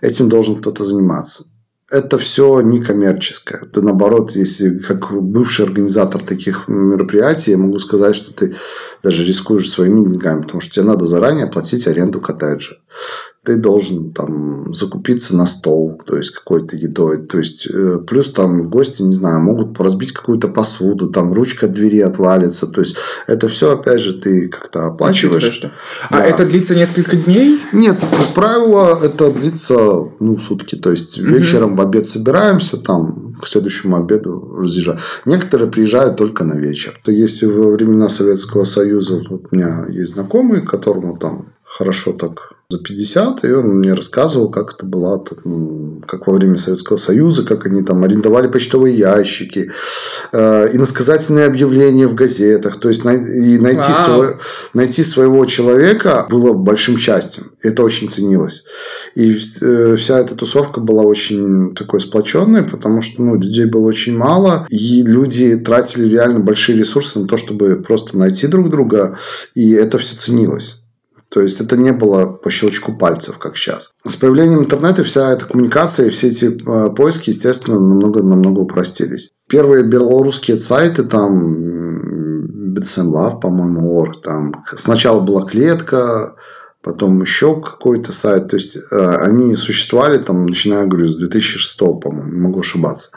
этим 0.00 0.30
должен 0.30 0.56
кто-то 0.56 0.86
заниматься 0.86 1.44
это 1.90 2.18
все 2.18 2.60
не 2.60 2.82
коммерческое. 2.82 3.64
Да 3.72 3.80
наоборот, 3.80 4.32
если 4.32 4.78
как 4.78 5.12
бывший 5.12 5.66
организатор 5.66 6.22
таких 6.22 6.68
мероприятий, 6.68 7.52
я 7.52 7.58
могу 7.58 7.78
сказать, 7.78 8.16
что 8.16 8.32
ты 8.32 8.56
даже 9.02 9.24
рискуешь 9.24 9.70
своими 9.70 10.04
деньгами, 10.04 10.42
потому 10.42 10.60
что 10.60 10.72
тебе 10.74 10.84
надо 10.84 11.04
заранее 11.04 11.46
оплатить 11.46 11.86
аренду 11.86 12.20
коттеджа 12.20 12.76
ты 13.46 13.56
должен 13.56 14.10
там 14.10 14.74
закупиться 14.74 15.36
на 15.36 15.46
стол, 15.46 16.00
то 16.04 16.16
есть 16.16 16.30
какой-то 16.30 16.76
едой. 16.76 17.24
То 17.26 17.38
есть 17.38 17.68
э, 17.72 18.00
плюс 18.04 18.32
там 18.32 18.68
гости, 18.68 19.02
не 19.02 19.14
знаю, 19.14 19.40
могут 19.40 19.78
разбить 19.78 20.12
какую-то 20.12 20.48
посуду, 20.48 21.08
там 21.08 21.32
ручка 21.32 21.68
двери 21.68 22.00
отвалится. 22.00 22.66
То 22.66 22.80
есть 22.80 22.96
это 23.28 23.48
все, 23.48 23.74
опять 23.74 24.00
же, 24.00 24.14
ты 24.14 24.48
как-то 24.48 24.86
оплачиваешь. 24.86 25.60
Да. 25.62 25.72
А 26.10 26.22
это 26.22 26.44
длится 26.44 26.74
несколько 26.74 27.16
дней? 27.16 27.60
Нет, 27.72 28.00
как 28.00 28.34
правило, 28.34 28.98
это 29.00 29.32
длится 29.32 29.76
ну, 30.18 30.38
сутки. 30.38 30.74
То 30.74 30.90
есть 30.90 31.20
угу. 31.20 31.28
вечером 31.28 31.76
в 31.76 31.80
обед 31.80 32.04
собираемся, 32.04 32.78
там 32.78 33.36
к 33.40 33.46
следующему 33.46 33.96
обеду 33.96 34.56
разъезжаем. 34.58 34.98
Некоторые 35.24 35.70
приезжают 35.70 36.16
только 36.16 36.42
на 36.42 36.54
вечер. 36.54 37.00
То 37.04 37.12
Если 37.12 37.46
во 37.46 37.70
времена 37.70 38.08
Советского 38.08 38.64
Союза 38.64 39.22
вот 39.30 39.42
у 39.52 39.54
меня 39.54 39.86
есть 39.88 40.14
знакомый, 40.14 40.66
которому 40.66 41.16
там 41.16 41.52
хорошо 41.62 42.12
так 42.12 42.55
за 42.68 42.78
50, 42.78 43.44
и 43.44 43.52
он 43.52 43.78
мне 43.78 43.94
рассказывал, 43.94 44.50
как 44.50 44.74
это 44.74 44.84
было, 44.84 45.24
как 46.06 46.26
во 46.26 46.32
время 46.32 46.56
Советского 46.56 46.96
Союза, 46.96 47.44
как 47.44 47.66
они 47.66 47.84
там 47.84 48.02
арендовали 48.02 48.48
почтовые 48.48 48.96
ящики, 48.96 49.70
э, 50.32 50.74
иносказательные 50.74 51.46
объявления 51.46 52.08
в 52.08 52.16
газетах. 52.16 52.80
То 52.80 52.88
есть, 52.88 53.04
и 53.04 53.58
найти, 53.58 53.92
свой, 53.92 54.36
найти 54.74 55.04
своего 55.04 55.44
человека 55.46 56.26
было 56.28 56.54
большим 56.54 56.98
счастьем. 56.98 57.52
Это 57.62 57.84
очень 57.84 58.10
ценилось. 58.10 58.64
И 59.14 59.38
э, 59.60 59.96
вся 59.96 60.18
эта 60.18 60.34
тусовка 60.34 60.80
была 60.80 61.04
очень 61.04 61.72
такой 61.76 62.00
сплоченной, 62.00 62.64
потому 62.64 63.00
что 63.00 63.22
ну, 63.22 63.36
людей 63.36 63.66
было 63.66 63.86
очень 63.86 64.16
мало, 64.16 64.66
и 64.70 65.02
люди 65.02 65.56
тратили 65.56 66.08
реально 66.08 66.40
большие 66.40 66.76
ресурсы 66.76 67.20
на 67.20 67.28
то, 67.28 67.36
чтобы 67.36 67.76
просто 67.76 68.18
найти 68.18 68.48
друг 68.48 68.70
друга, 68.70 69.18
и 69.54 69.70
это 69.70 69.98
все 69.98 70.16
ценилось. 70.16 70.80
То 71.36 71.42
есть 71.42 71.60
это 71.60 71.76
не 71.76 71.92
было 71.92 72.32
по 72.32 72.50
щелчку 72.50 72.96
пальцев, 72.96 73.36
как 73.36 73.58
сейчас. 73.58 73.90
С 74.06 74.16
появлением 74.16 74.60
интернета 74.60 75.04
вся 75.04 75.32
эта 75.32 75.44
коммуникация 75.44 76.06
и 76.06 76.08
все 76.08 76.28
эти 76.28 76.46
э, 76.46 76.94
поиски, 76.94 77.28
естественно, 77.28 77.78
намного-намного 77.78 78.60
упростились. 78.60 79.28
Первые 79.46 79.84
белорусские 79.84 80.58
сайты, 80.58 81.04
там 81.04 82.72
BDSM 82.72 83.12
Love, 83.12 83.40
по-моему, 83.40 83.98
org, 83.98 84.22
там 84.22 84.64
сначала 84.72 85.20
была 85.20 85.44
клетка, 85.44 86.36
потом 86.82 87.20
еще 87.20 87.60
какой-то 87.60 88.12
сайт. 88.12 88.48
То 88.48 88.56
есть 88.56 88.78
э, 88.90 88.96
они 88.96 89.56
существовали 89.56 90.16
там, 90.16 90.46
начиная, 90.46 90.86
говорю, 90.86 91.06
с 91.06 91.16
2006, 91.16 91.78
по-моему, 92.00 92.48
могу 92.48 92.60
ошибаться. 92.60 93.10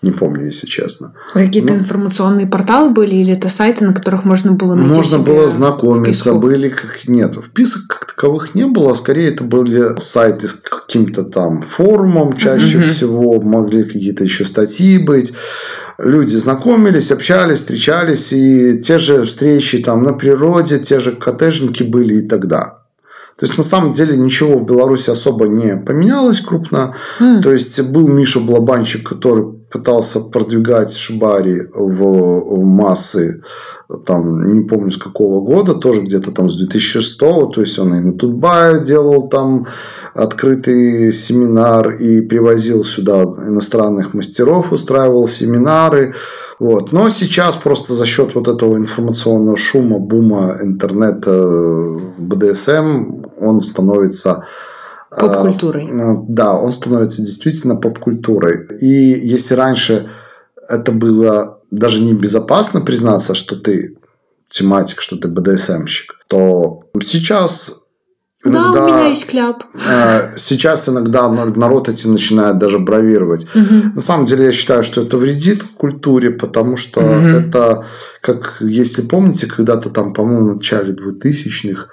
Не 0.00 0.12
помню, 0.12 0.46
если 0.46 0.66
честно. 0.66 1.12
Какие-то 1.32 1.72
ну, 1.72 1.80
информационные 1.80 2.46
порталы 2.46 2.90
были 2.90 3.16
или 3.16 3.32
это 3.32 3.48
сайты, 3.48 3.84
на 3.84 3.92
которых 3.92 4.24
можно 4.24 4.52
было 4.52 4.74
найти 4.74 4.94
Можно 4.94 5.18
было 5.18 5.48
знакомиться, 5.48 6.34
были 6.34 6.68
как 6.68 7.08
нет. 7.08 7.34
Вписок 7.34 7.88
как 7.88 8.06
таковых 8.06 8.54
не 8.54 8.66
было, 8.66 8.92
а 8.92 8.94
скорее 8.94 9.30
это 9.30 9.42
были 9.42 10.00
сайты 10.00 10.46
с 10.46 10.52
каким-то 10.52 11.24
там 11.24 11.62
форумом, 11.62 12.36
чаще 12.36 12.78
mm-hmm. 12.78 12.84
всего 12.84 13.40
могли 13.40 13.82
какие-то 13.82 14.22
еще 14.22 14.44
статьи 14.44 14.98
быть 14.98 15.34
люди 15.98 16.36
знакомились, 16.36 17.10
общались, 17.10 17.58
встречались, 17.58 18.32
и 18.32 18.80
те 18.80 18.98
же 18.98 19.24
встречи 19.26 19.78
там 19.78 20.04
на 20.04 20.12
природе, 20.12 20.78
те 20.78 21.00
же 21.00 21.12
коттеджники 21.12 21.82
были 21.82 22.20
и 22.20 22.28
тогда. 22.28 22.78
То 23.36 23.46
есть, 23.46 23.56
на 23.56 23.62
самом 23.62 23.92
деле, 23.92 24.16
ничего 24.16 24.58
в 24.58 24.66
Беларуси 24.66 25.10
особо 25.10 25.46
не 25.46 25.76
поменялось 25.76 26.40
крупно. 26.40 26.96
Mm. 27.20 27.40
То 27.40 27.52
есть, 27.52 27.80
был 27.90 28.08
Миша 28.08 28.40
Блабанчик, 28.40 29.08
который 29.08 29.57
пытался 29.70 30.20
продвигать 30.20 30.94
Шибари 30.94 31.62
в, 31.74 32.00
в 32.00 32.64
массы, 32.64 33.42
там, 34.06 34.52
не 34.52 34.60
помню 34.62 34.90
с 34.90 34.98
какого 34.98 35.40
года, 35.40 35.74
тоже 35.74 36.02
где-то 36.02 36.30
там 36.32 36.50
с 36.50 36.56
2006 36.56 37.18
то 37.18 37.52
есть 37.56 37.78
он 37.78 37.94
и 37.94 38.00
на 38.00 38.12
Тутбае 38.12 38.84
делал 38.84 39.28
там 39.28 39.66
открытый 40.14 41.12
семинар 41.12 41.96
и 41.96 42.20
привозил 42.20 42.84
сюда 42.84 43.22
иностранных 43.22 44.14
мастеров, 44.14 44.72
устраивал 44.72 45.28
семинары, 45.28 46.14
вот. 46.58 46.92
Но 46.92 47.08
сейчас 47.08 47.56
просто 47.56 47.94
за 47.94 48.04
счет 48.04 48.34
вот 48.34 48.48
этого 48.48 48.76
информационного 48.76 49.56
шума, 49.56 49.98
бума 49.98 50.58
интернета, 50.60 51.98
БДСМ, 52.18 53.22
он 53.40 53.60
становится 53.60 54.30
э, 54.30 54.67
Поп-культурой. 55.10 55.88
Э, 55.88 56.16
да, 56.28 56.58
он 56.58 56.72
становится 56.72 57.22
действительно 57.22 57.76
поп-культурой. 57.76 58.66
И 58.80 58.86
если 58.86 59.54
раньше 59.54 60.08
это 60.68 60.92
было 60.92 61.60
даже 61.70 62.02
небезопасно 62.02 62.80
признаться, 62.80 63.34
что 63.34 63.56
ты 63.56 63.96
тематик, 64.48 65.00
что 65.00 65.16
ты 65.16 65.28
БДСМщик, 65.28 66.14
то 66.28 66.84
сейчас 67.02 67.72
Иногда, 68.44 68.72
да, 68.72 68.84
у 68.84 68.88
меня 68.88 69.08
есть 69.08 69.26
кляп. 69.26 69.64
Э, 69.90 70.36
сейчас 70.36 70.88
иногда 70.88 71.28
народ 71.28 71.88
этим 71.88 72.12
начинает 72.12 72.58
даже 72.58 72.78
бравировать. 72.78 73.46
Угу. 73.52 73.94
На 73.96 74.00
самом 74.00 74.26
деле 74.26 74.46
я 74.46 74.52
считаю, 74.52 74.84
что 74.84 75.02
это 75.02 75.16
вредит 75.16 75.64
культуре, 75.76 76.30
потому 76.30 76.76
что 76.76 77.00
угу. 77.00 77.26
это, 77.26 77.84
как 78.20 78.58
если 78.60 79.02
помните, 79.02 79.48
когда-то 79.48 79.90
там, 79.90 80.12
по-моему, 80.12 80.50
в 80.52 80.56
начале 80.56 80.92
2000-х 80.92 81.88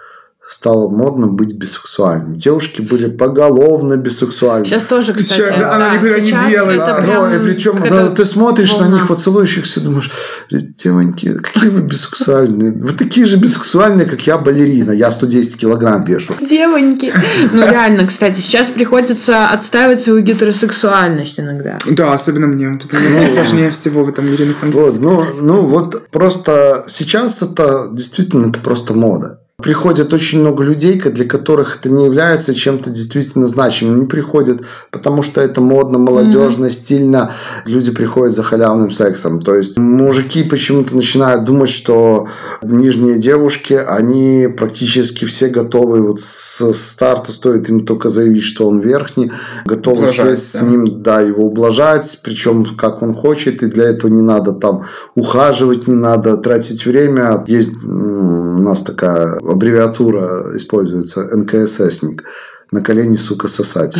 стало 0.47 0.89
модно 0.89 1.27
быть 1.27 1.53
бисексуальным. 1.55 2.35
Девушки 2.35 2.81
были 2.81 3.09
поголовно 3.09 3.97
бисексуальны. 3.97 4.65
Сейчас 4.65 4.85
тоже, 4.85 5.13
кстати. 5.13 5.39
Сейчас, 5.39 5.49
да, 5.49 5.75
она 5.75 5.95
никогда 5.95 6.19
не 6.19 6.51
делает. 6.51 6.79
Да, 6.79 7.01
прям... 7.01 7.33
и 7.33 7.39
причем 7.39 7.79
да, 7.81 8.09
ты 8.09 8.25
смотришь 8.25 8.73
волна. 8.73 8.89
на 8.89 8.93
них, 8.95 9.09
вот 9.09 9.19
целующихся, 9.19 9.81
думаешь, 9.81 10.11
девоньки, 10.51 11.33
какие 11.39 11.69
вы 11.69 11.81
бисексуальные. 11.81 12.71
Вы 12.73 12.91
такие 12.91 13.25
же 13.25 13.37
бисексуальные, 13.37 14.05
как 14.05 14.21
я, 14.27 14.37
балерина. 14.37 14.91
Я 14.91 15.09
110 15.09 15.57
килограмм 15.57 16.03
вешу. 16.03 16.35
Девоньки. 16.41 17.13
Ну, 17.51 17.61
реально, 17.61 18.05
кстати, 18.05 18.39
сейчас 18.39 18.69
приходится 18.69 19.47
отстаивать 19.47 20.01
свою 20.01 20.21
гетеросексуальность 20.21 21.39
иногда. 21.39 21.79
Да, 21.89 22.13
особенно 22.13 22.47
мне. 22.47 22.67
Это 22.67 23.29
сложнее 23.29 23.71
всего 23.71 24.03
в 24.03 24.09
этом 24.09 24.29
мире, 24.29 24.45
на 24.45 24.53
самом 24.53 24.73
деле. 24.73 24.85
Вот, 24.85 24.99
ну, 24.99 25.25
ну, 25.41 25.67
вот 25.67 26.09
просто 26.09 26.85
сейчас 26.87 27.41
это 27.41 27.89
действительно 27.91 28.49
это 28.49 28.59
просто 28.59 28.93
мода. 28.93 29.44
Приходит 29.63 30.13
очень 30.13 30.41
много 30.41 30.65
людей, 30.65 30.99
для 30.99 31.23
которых 31.23 31.77
это 31.77 31.89
не 31.89 32.03
является 32.03 32.53
чем-то 32.53 32.89
действительно 32.89 33.47
значимым. 33.47 33.95
Они 33.95 34.05
приходят, 34.05 34.63
потому 34.91 35.21
что 35.21 35.39
это 35.39 35.61
модно, 35.61 35.97
молодежно, 35.97 36.65
mm-hmm. 36.65 36.69
стильно. 36.71 37.31
Люди 37.63 37.91
приходят 37.91 38.35
за 38.35 38.43
халявным 38.43 38.91
сексом. 38.91 39.41
То 39.41 39.55
есть 39.55 39.77
мужики 39.77 40.43
почему-то 40.43 40.93
начинают 40.93 41.45
думать, 41.45 41.69
что 41.69 42.27
нижние 42.63 43.17
девушки, 43.17 43.73
они 43.75 44.49
практически 44.57 45.23
все 45.23 45.47
готовы. 45.47 46.01
Вот 46.01 46.19
с 46.19 46.73
старта 46.73 47.31
стоит 47.31 47.69
им 47.69 47.85
только 47.85 48.09
заявить, 48.09 48.43
что 48.43 48.67
он 48.67 48.81
верхний, 48.81 49.31
готовы 49.65 49.99
ублажать, 49.99 50.37
все 50.37 50.59
да. 50.59 50.65
с 50.65 50.69
ним, 50.69 51.01
да, 51.01 51.21
его 51.21 51.45
ублажать, 51.45 52.19
причем 52.25 52.75
как 52.75 53.01
он 53.01 53.13
хочет, 53.13 53.63
и 53.63 53.67
для 53.67 53.85
этого 53.85 54.11
не 54.11 54.21
надо 54.21 54.51
там 54.51 54.83
ухаживать, 55.15 55.87
не 55.87 55.95
надо 55.95 56.35
тратить 56.35 56.85
время. 56.85 57.45
Есть 57.47 57.81
у 57.85 58.61
нас 58.61 58.81
такая 58.81 59.39
аббревиатура 59.55 60.55
используется 60.55 61.35
НКССник. 61.35 62.23
На 62.71 62.81
колени, 62.81 63.15
сука, 63.15 63.47
сосать. 63.47 63.95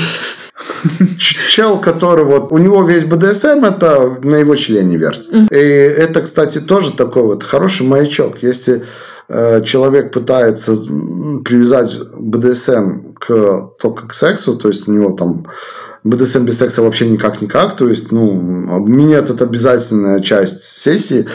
Чел, 1.18 1.80
который 1.80 2.26
вот... 2.26 2.52
У 2.52 2.58
него 2.58 2.84
весь 2.84 3.06
БДСМ, 3.06 3.64
это 3.64 4.18
на 4.24 4.36
его 4.36 4.56
члене 4.56 4.98
вертится. 4.98 5.46
И 5.52 5.56
это, 5.56 6.22
кстати, 6.22 6.60
тоже 6.60 6.92
такой 6.92 7.24
вот 7.24 7.44
хороший 7.44 7.86
маячок. 7.86 8.42
Если 8.42 8.84
э, 9.30 9.62
человек 9.64 10.12
пытается 10.12 10.76
привязать 10.76 11.98
БДСМ 12.14 13.14
к, 13.20 13.72
только 13.80 14.08
к 14.08 14.14
сексу, 14.14 14.58
то 14.58 14.68
есть 14.68 14.88
у 14.88 14.92
него 14.92 15.12
там 15.12 15.46
БДСМ 16.06 16.46
без 16.46 16.60
секса 16.60 16.84
вообще 16.84 17.10
никак-никак. 17.10 17.76
То 17.76 17.90
есть, 17.90 18.12
ну, 18.12 18.32
минет 18.86 19.32
это 19.32 19.44
обязательная 19.44 20.20
часть 20.20 20.62
сессии. 20.62 21.26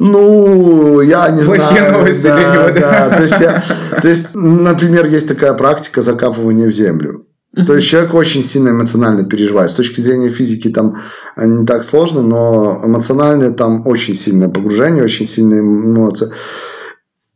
Ну, 0.00 1.02
я 1.02 1.28
не 1.28 1.42
знаю. 1.42 1.92
Новости 1.92 2.22
да, 2.22 2.36
для 2.36 2.46
него, 2.46 2.80
да. 2.80 3.08
да. 3.10 3.16
То, 3.16 3.22
есть 3.22 3.40
я, 3.40 3.62
то 4.00 4.08
есть, 4.08 4.34
например, 4.34 5.06
есть 5.06 5.28
такая 5.28 5.52
практика 5.52 6.00
закапывания 6.00 6.66
в 6.66 6.72
землю. 6.72 7.26
То 7.66 7.74
есть 7.76 7.86
человек 7.86 8.14
очень 8.14 8.42
сильно 8.42 8.70
эмоционально 8.70 9.24
переживает. 9.24 9.70
С 9.70 9.74
точки 9.74 10.00
зрения 10.00 10.28
физики 10.28 10.68
там 10.68 10.96
не 11.36 11.64
так 11.66 11.84
сложно, 11.84 12.22
но 12.22 12.80
эмоционально 12.82 13.52
там 13.52 13.86
очень 13.86 14.14
сильное 14.14 14.48
погружение, 14.48 15.04
очень 15.04 15.26
сильные 15.26 15.60
эмоции. 15.60 16.32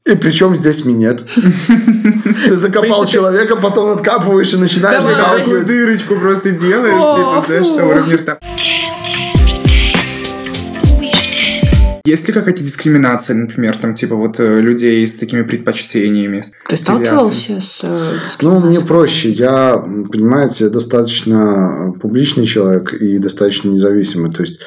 И 0.08 0.14
причем 0.14 0.56
здесь 0.56 0.86
минет. 0.86 1.22
Ты 2.46 2.56
закопал 2.56 3.04
человека, 3.04 3.56
потом 3.56 3.90
откапываешь 3.90 4.54
и 4.54 4.56
начинаешь 4.56 5.04
закапывать. 5.04 5.66
дырочку 5.66 6.16
просто 6.16 6.52
делаешь, 6.52 6.94
типа, 6.94 7.44
знаешь, 7.46 7.66
на 7.76 7.86
уровне 7.86 8.14
рта. 8.14 8.38
Есть 12.06 12.26
ли 12.26 12.32
какая-то 12.32 12.62
дискриминация, 12.62 13.36
например, 13.36 13.76
там, 13.76 13.94
типа, 13.94 14.14
вот 14.16 14.40
э, 14.40 14.60
людей 14.60 15.06
с 15.06 15.16
такими 15.16 15.42
предпочтениями? 15.42 16.42
Ты 16.66 16.76
сталкивался 16.76 17.60
с 17.60 17.80
э, 17.82 18.14
Ну, 18.40 18.60
мне 18.60 18.80
проще. 18.80 19.28
Я, 19.28 19.76
понимаете, 19.76 20.70
достаточно 20.70 21.92
публичный 22.00 22.46
человек 22.46 22.94
и 22.94 23.18
достаточно 23.18 23.68
независимый. 23.68 24.32
То 24.32 24.40
есть, 24.40 24.62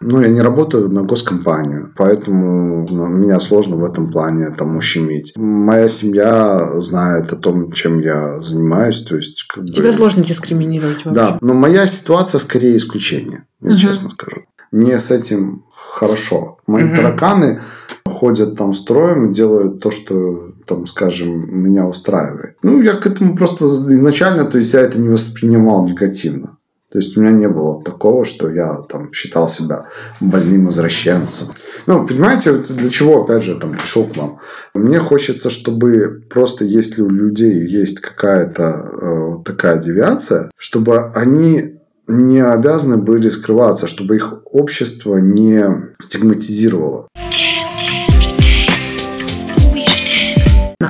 ну, 0.00 0.20
я 0.20 0.28
не 0.28 0.40
работаю 0.40 0.90
на 0.90 1.02
госкомпанию, 1.02 1.92
поэтому 1.96 2.86
ну, 2.90 3.06
меня 3.06 3.40
сложно 3.40 3.76
в 3.76 3.84
этом 3.84 4.10
плане 4.10 4.50
там 4.50 4.76
ущемить. 4.76 5.34
Моя 5.36 5.88
семья 5.88 6.80
знает 6.80 7.32
о 7.32 7.36
том, 7.36 7.72
чем 7.72 8.00
я 8.00 8.40
занимаюсь. 8.40 9.00
То 9.02 9.16
есть, 9.16 9.44
как 9.48 9.66
Тебя 9.66 9.88
бы... 9.88 9.94
сложно 9.94 10.24
дискриминировать 10.24 11.04
вообще. 11.04 11.10
Да, 11.10 11.38
но 11.40 11.54
моя 11.54 11.86
ситуация 11.86 12.38
скорее 12.38 12.76
исключение, 12.76 13.46
я 13.60 13.70
угу. 13.70 13.78
честно 13.78 14.10
скажу 14.10 14.44
мне 14.74 14.98
с 14.98 15.10
этим 15.12 15.64
хорошо. 15.70 16.58
Мои 16.66 16.84
угу. 16.84 16.96
тараканы 16.96 17.60
ходят 18.04 18.56
там 18.56 18.74
строем 18.74 19.30
и 19.30 19.34
делают 19.34 19.80
то, 19.80 19.90
что, 19.90 20.52
там, 20.66 20.86
скажем, 20.86 21.62
меня 21.62 21.86
устраивает. 21.86 22.56
Ну, 22.62 22.82
я 22.82 22.94
к 22.94 23.06
этому 23.06 23.36
просто 23.36 23.66
изначально, 23.66 24.44
то 24.44 24.58
есть 24.58 24.74
я 24.74 24.80
это 24.80 25.00
не 25.00 25.08
воспринимал 25.08 25.86
негативно. 25.86 26.58
То 26.94 27.00
есть 27.00 27.16
у 27.16 27.20
меня 27.20 27.32
не 27.32 27.48
было 27.48 27.82
такого, 27.82 28.24
что 28.24 28.48
я 28.48 28.72
там 28.88 29.12
считал 29.12 29.48
себя 29.48 29.88
больным 30.20 30.68
извращенцем. 30.68 31.48
Ну, 31.88 32.06
понимаете, 32.06 32.52
для 32.52 32.88
чего, 32.88 33.24
опять 33.24 33.42
же, 33.42 33.56
там 33.56 33.72
пришел 33.72 34.06
к 34.06 34.16
вам? 34.16 34.38
Мне 34.74 35.00
хочется, 35.00 35.50
чтобы 35.50 36.22
просто 36.30 36.64
если 36.64 37.02
у 37.02 37.10
людей 37.10 37.66
есть 37.66 37.98
какая-то 37.98 38.62
э, 38.62 39.44
такая 39.44 39.82
девиация, 39.82 40.52
чтобы 40.56 41.06
они 41.16 41.74
не 42.06 42.38
обязаны 42.44 42.98
были 42.98 43.28
скрываться, 43.28 43.88
чтобы 43.88 44.14
их 44.14 44.32
общество 44.52 45.16
не 45.16 45.64
стигматизировало. 45.98 47.08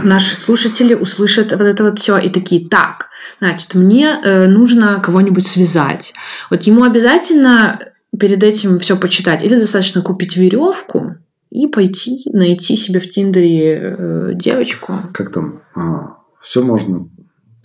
Наши 0.03 0.37
слушатели 0.37 0.93
услышат 0.93 1.53
вот 1.53 1.63
это 1.63 1.83
вот 1.83 1.99
все 1.99 2.19
и 2.19 2.29
такие, 2.29 2.69
так, 2.69 3.09
значит, 3.41 3.75
мне 3.75 4.19
э, 4.23 4.47
нужно 4.47 5.01
кого-нибудь 5.01 5.47
связать. 5.47 6.15
Вот 6.51 6.63
ему 6.63 6.85
обязательно 6.85 7.79
перед 8.19 8.43
этим 8.43 8.79
все 8.79 8.97
почитать, 8.97 9.43
или 9.43 9.59
достаточно 9.59 10.03
купить 10.03 10.37
веревку 10.37 11.17
и 11.51 11.67
пойти 11.67 12.29
найти 12.33 12.77
себе 12.77 13.01
в 13.01 13.09
Тиндере 13.09 13.97
э, 13.99 14.31
девочку. 14.35 14.95
Как 15.13 15.33
там? 15.33 15.63
А, 15.75 16.19
все 16.41 16.63
можно, 16.63 17.09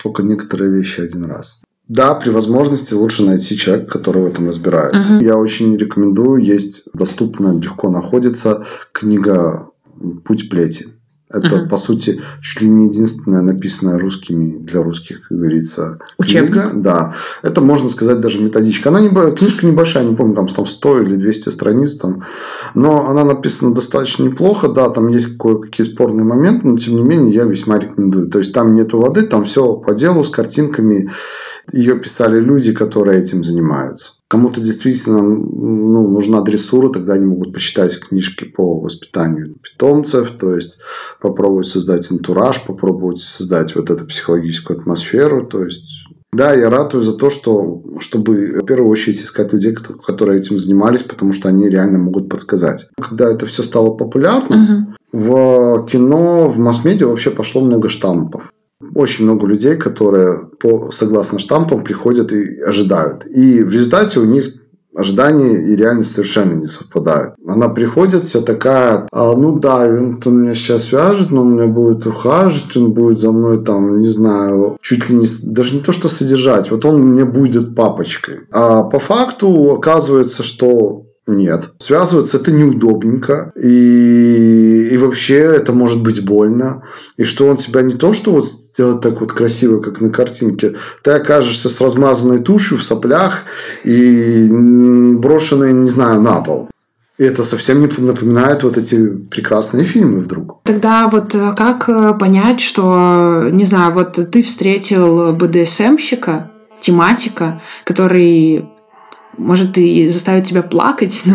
только 0.02 0.22
некоторые 0.22 0.72
вещи 0.72 1.00
один 1.00 1.24
раз. 1.24 1.62
Да, 1.88 2.14
при 2.14 2.30
возможности 2.30 2.94
лучше 2.94 3.24
найти 3.24 3.56
человека, 3.56 3.90
который 3.90 4.22
в 4.22 4.26
этом 4.26 4.46
разбирается. 4.46 5.14
Uh-huh. 5.14 5.24
Я 5.24 5.36
очень 5.36 5.76
рекомендую. 5.76 6.40
Есть 6.40 6.84
доступно, 6.94 7.58
легко 7.58 7.90
находится 7.90 8.64
книга 8.92 9.70
«Путь 10.24 10.48
плети». 10.48 10.86
Это, 11.32 11.46
uh-huh. 11.46 11.68
по 11.68 11.76
сути, 11.76 12.20
чуть 12.42 12.60
ли 12.60 12.68
не 12.68 12.88
единственная 12.88 13.42
написанная 13.42 14.00
русскими 14.00 14.58
для 14.58 14.82
русских, 14.82 15.28
как 15.28 15.38
говорится, 15.38 15.98
Учебник. 16.18 16.52
книга. 16.52 16.70
Да. 16.74 17.14
Это, 17.42 17.60
можно 17.60 17.88
сказать, 17.88 18.20
даже 18.20 18.42
методичка. 18.42 18.88
Она 18.88 19.00
не, 19.00 19.10
книжка 19.36 19.64
небольшая, 19.64 20.04
не 20.04 20.16
помню, 20.16 20.34
там, 20.34 20.48
там 20.48 20.66
100 20.66 21.02
или 21.02 21.14
200 21.14 21.50
страниц. 21.50 21.96
Там. 21.98 22.24
Но 22.74 23.08
она 23.08 23.24
написана 23.24 23.72
достаточно 23.72 24.24
неплохо. 24.24 24.68
Да, 24.68 24.90
там 24.90 25.06
есть 25.06 25.38
кое-какие 25.38 25.86
спорные 25.86 26.24
моменты, 26.24 26.66
но, 26.66 26.76
тем 26.76 26.96
не 26.96 27.02
менее, 27.02 27.32
я 27.32 27.44
весьма 27.44 27.78
рекомендую. 27.78 28.28
То 28.28 28.38
есть, 28.38 28.52
там 28.52 28.74
нету 28.74 28.98
воды, 28.98 29.22
там 29.22 29.44
все 29.44 29.74
по 29.74 29.94
делу, 29.94 30.24
с 30.24 30.30
картинками. 30.30 31.10
Ее 31.72 31.96
писали 31.96 32.40
люди, 32.40 32.72
которые 32.72 33.22
этим 33.22 33.44
занимаются. 33.44 34.19
Кому-то 34.30 34.60
действительно 34.60 35.22
ну, 35.22 36.06
нужна 36.06 36.40
дрессура, 36.42 36.88
тогда 36.88 37.14
они 37.14 37.26
могут 37.26 37.52
почитать 37.52 37.98
книжки 37.98 38.44
по 38.44 38.78
воспитанию 38.78 39.56
питомцев, 39.56 40.30
то 40.38 40.54
есть 40.54 40.78
попробовать 41.20 41.66
создать 41.66 42.08
антураж, 42.12 42.64
попробовать 42.64 43.18
создать 43.18 43.74
вот 43.74 43.90
эту 43.90 44.06
психологическую 44.06 44.78
атмосферу. 44.78 45.44
То 45.48 45.64
есть 45.64 46.06
да, 46.32 46.54
я 46.54 46.70
ратую 46.70 47.02
за 47.02 47.16
то, 47.16 47.28
что, 47.28 47.82
чтобы 47.98 48.60
в 48.62 48.64
первую 48.64 48.88
очередь 48.88 49.20
искать 49.20 49.52
людей, 49.52 49.74
которые 49.74 50.38
этим 50.38 50.60
занимались, 50.60 51.02
потому 51.02 51.32
что 51.32 51.48
они 51.48 51.68
реально 51.68 51.98
могут 51.98 52.28
подсказать. 52.28 52.88
Когда 53.00 53.28
это 53.32 53.46
все 53.46 53.64
стало 53.64 53.96
популярным, 53.96 54.94
uh-huh. 55.12 55.18
в 55.18 55.86
кино, 55.88 56.48
в 56.48 56.56
масс-медиа 56.56 57.08
вообще 57.08 57.32
пошло 57.32 57.62
много 57.62 57.88
штампов 57.88 58.52
очень 58.94 59.24
много 59.24 59.46
людей, 59.46 59.76
которые 59.76 60.48
по, 60.60 60.90
согласно 60.90 61.38
штампам 61.38 61.84
приходят 61.84 62.32
и 62.32 62.60
ожидают. 62.60 63.26
И 63.26 63.62
в 63.62 63.70
результате 63.70 64.20
у 64.20 64.24
них 64.24 64.54
ожидания 64.94 65.56
и 65.56 65.76
реальность 65.76 66.12
совершенно 66.12 66.54
не 66.54 66.66
совпадают. 66.66 67.34
Она 67.46 67.68
приходит 67.68 68.24
вся 68.24 68.40
такая, 68.40 69.06
а, 69.12 69.36
ну 69.36 69.58
да, 69.58 69.86
он, 69.86 70.20
он 70.24 70.42
меня 70.42 70.54
сейчас 70.54 70.84
свяжет, 70.84 71.30
но 71.30 71.42
он 71.42 71.54
меня 71.54 71.66
будет 71.66 72.06
ухаживать, 72.06 72.76
он 72.76 72.92
будет 72.92 73.18
за 73.18 73.30
мной 73.30 73.64
там, 73.64 73.98
не 73.98 74.08
знаю, 74.08 74.78
чуть 74.80 75.08
ли 75.08 75.16
не, 75.16 75.26
даже 75.46 75.74
не 75.74 75.80
то, 75.80 75.92
что 75.92 76.08
содержать, 76.08 76.70
вот 76.70 76.84
он 76.84 77.00
мне 77.00 77.24
будет 77.24 77.74
папочкой. 77.74 78.40
А 78.50 78.82
по 78.82 78.98
факту 78.98 79.70
оказывается, 79.72 80.42
что 80.42 81.06
нет. 81.26 81.70
Связываться 81.78 82.38
это 82.38 82.52
неудобненько. 82.52 83.52
И, 83.54 84.69
и 84.88 84.96
вообще 84.96 85.38
это 85.38 85.72
может 85.72 86.02
быть 86.02 86.24
больно. 86.24 86.82
И 87.16 87.24
что 87.24 87.46
он 87.46 87.56
тебя 87.56 87.82
не 87.82 87.94
то, 87.94 88.12
что 88.12 88.32
вот 88.32 88.46
сделать 88.46 89.00
так 89.00 89.20
вот 89.20 89.32
красиво, 89.32 89.80
как 89.80 90.00
на 90.00 90.10
картинке, 90.10 90.74
ты 91.02 91.10
окажешься 91.12 91.68
с 91.68 91.80
размазанной 91.80 92.40
тушью 92.40 92.78
в 92.78 92.84
соплях 92.84 93.42
и 93.84 94.48
брошенной, 94.50 95.72
не 95.72 95.88
знаю, 95.88 96.20
на 96.20 96.40
пол. 96.40 96.68
И 97.18 97.24
это 97.24 97.44
совсем 97.44 97.80
не 97.80 97.88
напоминает 97.98 98.62
вот 98.62 98.78
эти 98.78 99.08
прекрасные 99.08 99.84
фильмы 99.84 100.20
вдруг. 100.20 100.60
Тогда 100.64 101.06
вот 101.08 101.34
э, 101.34 101.52
как 101.54 101.86
э, 101.86 102.14
понять, 102.18 102.60
что, 102.60 103.48
не 103.52 103.64
знаю, 103.64 103.92
вот 103.92 104.18
ты 104.32 104.42
встретил 104.42 105.34
БДСМщика, 105.34 106.50
тематика, 106.80 107.60
который 107.84 108.64
может 109.36 109.76
и 109.76 110.08
заставит 110.08 110.44
тебя 110.44 110.62
плакать, 110.62 111.22
но 111.26 111.34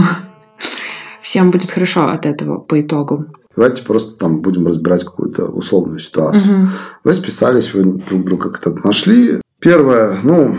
всем 1.26 1.50
будет 1.50 1.72
хорошо 1.72 2.08
от 2.08 2.28
этого 2.28 2.60
по 2.60 2.80
итогу. 2.80 3.26
Давайте 3.56 3.82
просто 3.82 4.18
там 4.20 4.42
будем 4.42 4.68
разбирать 4.68 5.04
какую-то 5.04 5.46
условную 5.46 5.98
ситуацию. 5.98 6.56
Угу. 6.56 6.68
Вы 7.04 7.14
списались, 7.16 7.74
вы 7.74 7.84
друг 7.84 8.26
друга 8.26 8.52
как-то 8.52 8.76
нашли. 8.88 9.42
Первое, 9.60 10.18
ну, 10.24 10.56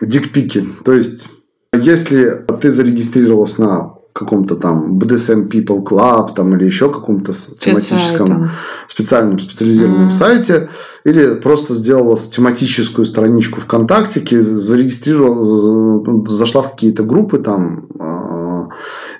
дикпики. 0.00 0.66
То 0.82 0.94
есть, 0.94 1.26
если 1.74 2.42
ты 2.60 2.70
зарегистрировалась 2.70 3.58
на 3.58 3.96
каком-то 4.14 4.56
там 4.56 4.98
BDSM 4.98 5.48
People 5.48 5.84
Club 5.84 6.34
там, 6.34 6.56
или 6.56 6.64
еще 6.64 6.90
каком-то 6.90 7.32
тематическом 7.32 8.50
специальном 8.88 9.38
специализированном 9.38 10.08
mm. 10.08 10.12
сайте, 10.12 10.68
или 11.04 11.34
просто 11.34 11.74
сделала 11.74 12.16
тематическую 12.16 13.04
страничку 13.04 13.60
ВКонтакте, 13.60 14.40
зарегистрировала, 14.40 16.26
зашла 16.26 16.62
в 16.62 16.72
какие-то 16.72 17.02
группы 17.02 17.38
там, 17.38 17.86
а, 17.98 18.39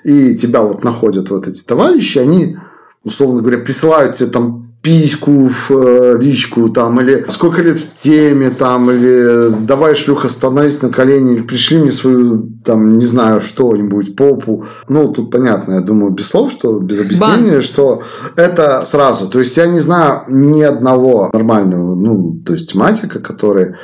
и 0.03 0.35
тебя 0.35 0.61
вот 0.61 0.83
находят 0.83 1.29
вот 1.29 1.47
эти 1.47 1.63
товарищи, 1.63 2.17
они, 2.17 2.57
условно 3.03 3.41
говоря, 3.41 3.59
присылают 3.59 4.15
тебе 4.15 4.29
там 4.29 4.61
письку 4.81 5.49
в 5.49 5.71
э, 5.71 6.17
личку, 6.19 6.69
там, 6.69 6.99
или 7.01 7.25
сколько 7.27 7.61
лет 7.61 7.77
в 7.77 7.91
теме, 7.91 8.49
там, 8.49 8.89
или 8.89 9.53
давай, 9.65 9.93
шлюха, 9.93 10.27
становись 10.27 10.81
на 10.81 10.89
колени, 10.89 11.35
или 11.35 11.41
пришли 11.43 11.77
мне 11.77 11.91
свою, 11.91 12.49
там, 12.65 12.97
не 12.97 13.05
знаю, 13.05 13.41
что-нибудь, 13.41 14.15
попу. 14.15 14.65
Ну, 14.89 15.13
тут 15.13 15.29
понятно, 15.29 15.73
я 15.73 15.81
думаю, 15.81 16.11
без 16.11 16.27
слов, 16.27 16.51
что 16.51 16.79
без 16.79 16.99
объяснения, 16.99 17.53
Бан. 17.53 17.61
что 17.61 18.01
это 18.35 18.83
сразу. 18.85 19.29
То 19.29 19.39
есть, 19.39 19.55
я 19.55 19.67
не 19.67 19.79
знаю 19.79 20.23
ни 20.29 20.63
одного 20.63 21.29
нормального, 21.31 21.93
ну, 21.93 22.41
то 22.43 22.53
есть, 22.53 22.71
тематика, 22.71 23.19
который 23.19 23.75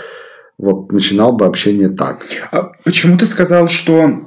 вот 0.57 0.91
начинал 0.91 1.33
бы 1.33 1.45
общение 1.45 1.89
так. 1.89 2.25
А 2.51 2.71
почему 2.83 3.19
ты 3.19 3.27
сказал, 3.27 3.67
что 3.67 4.26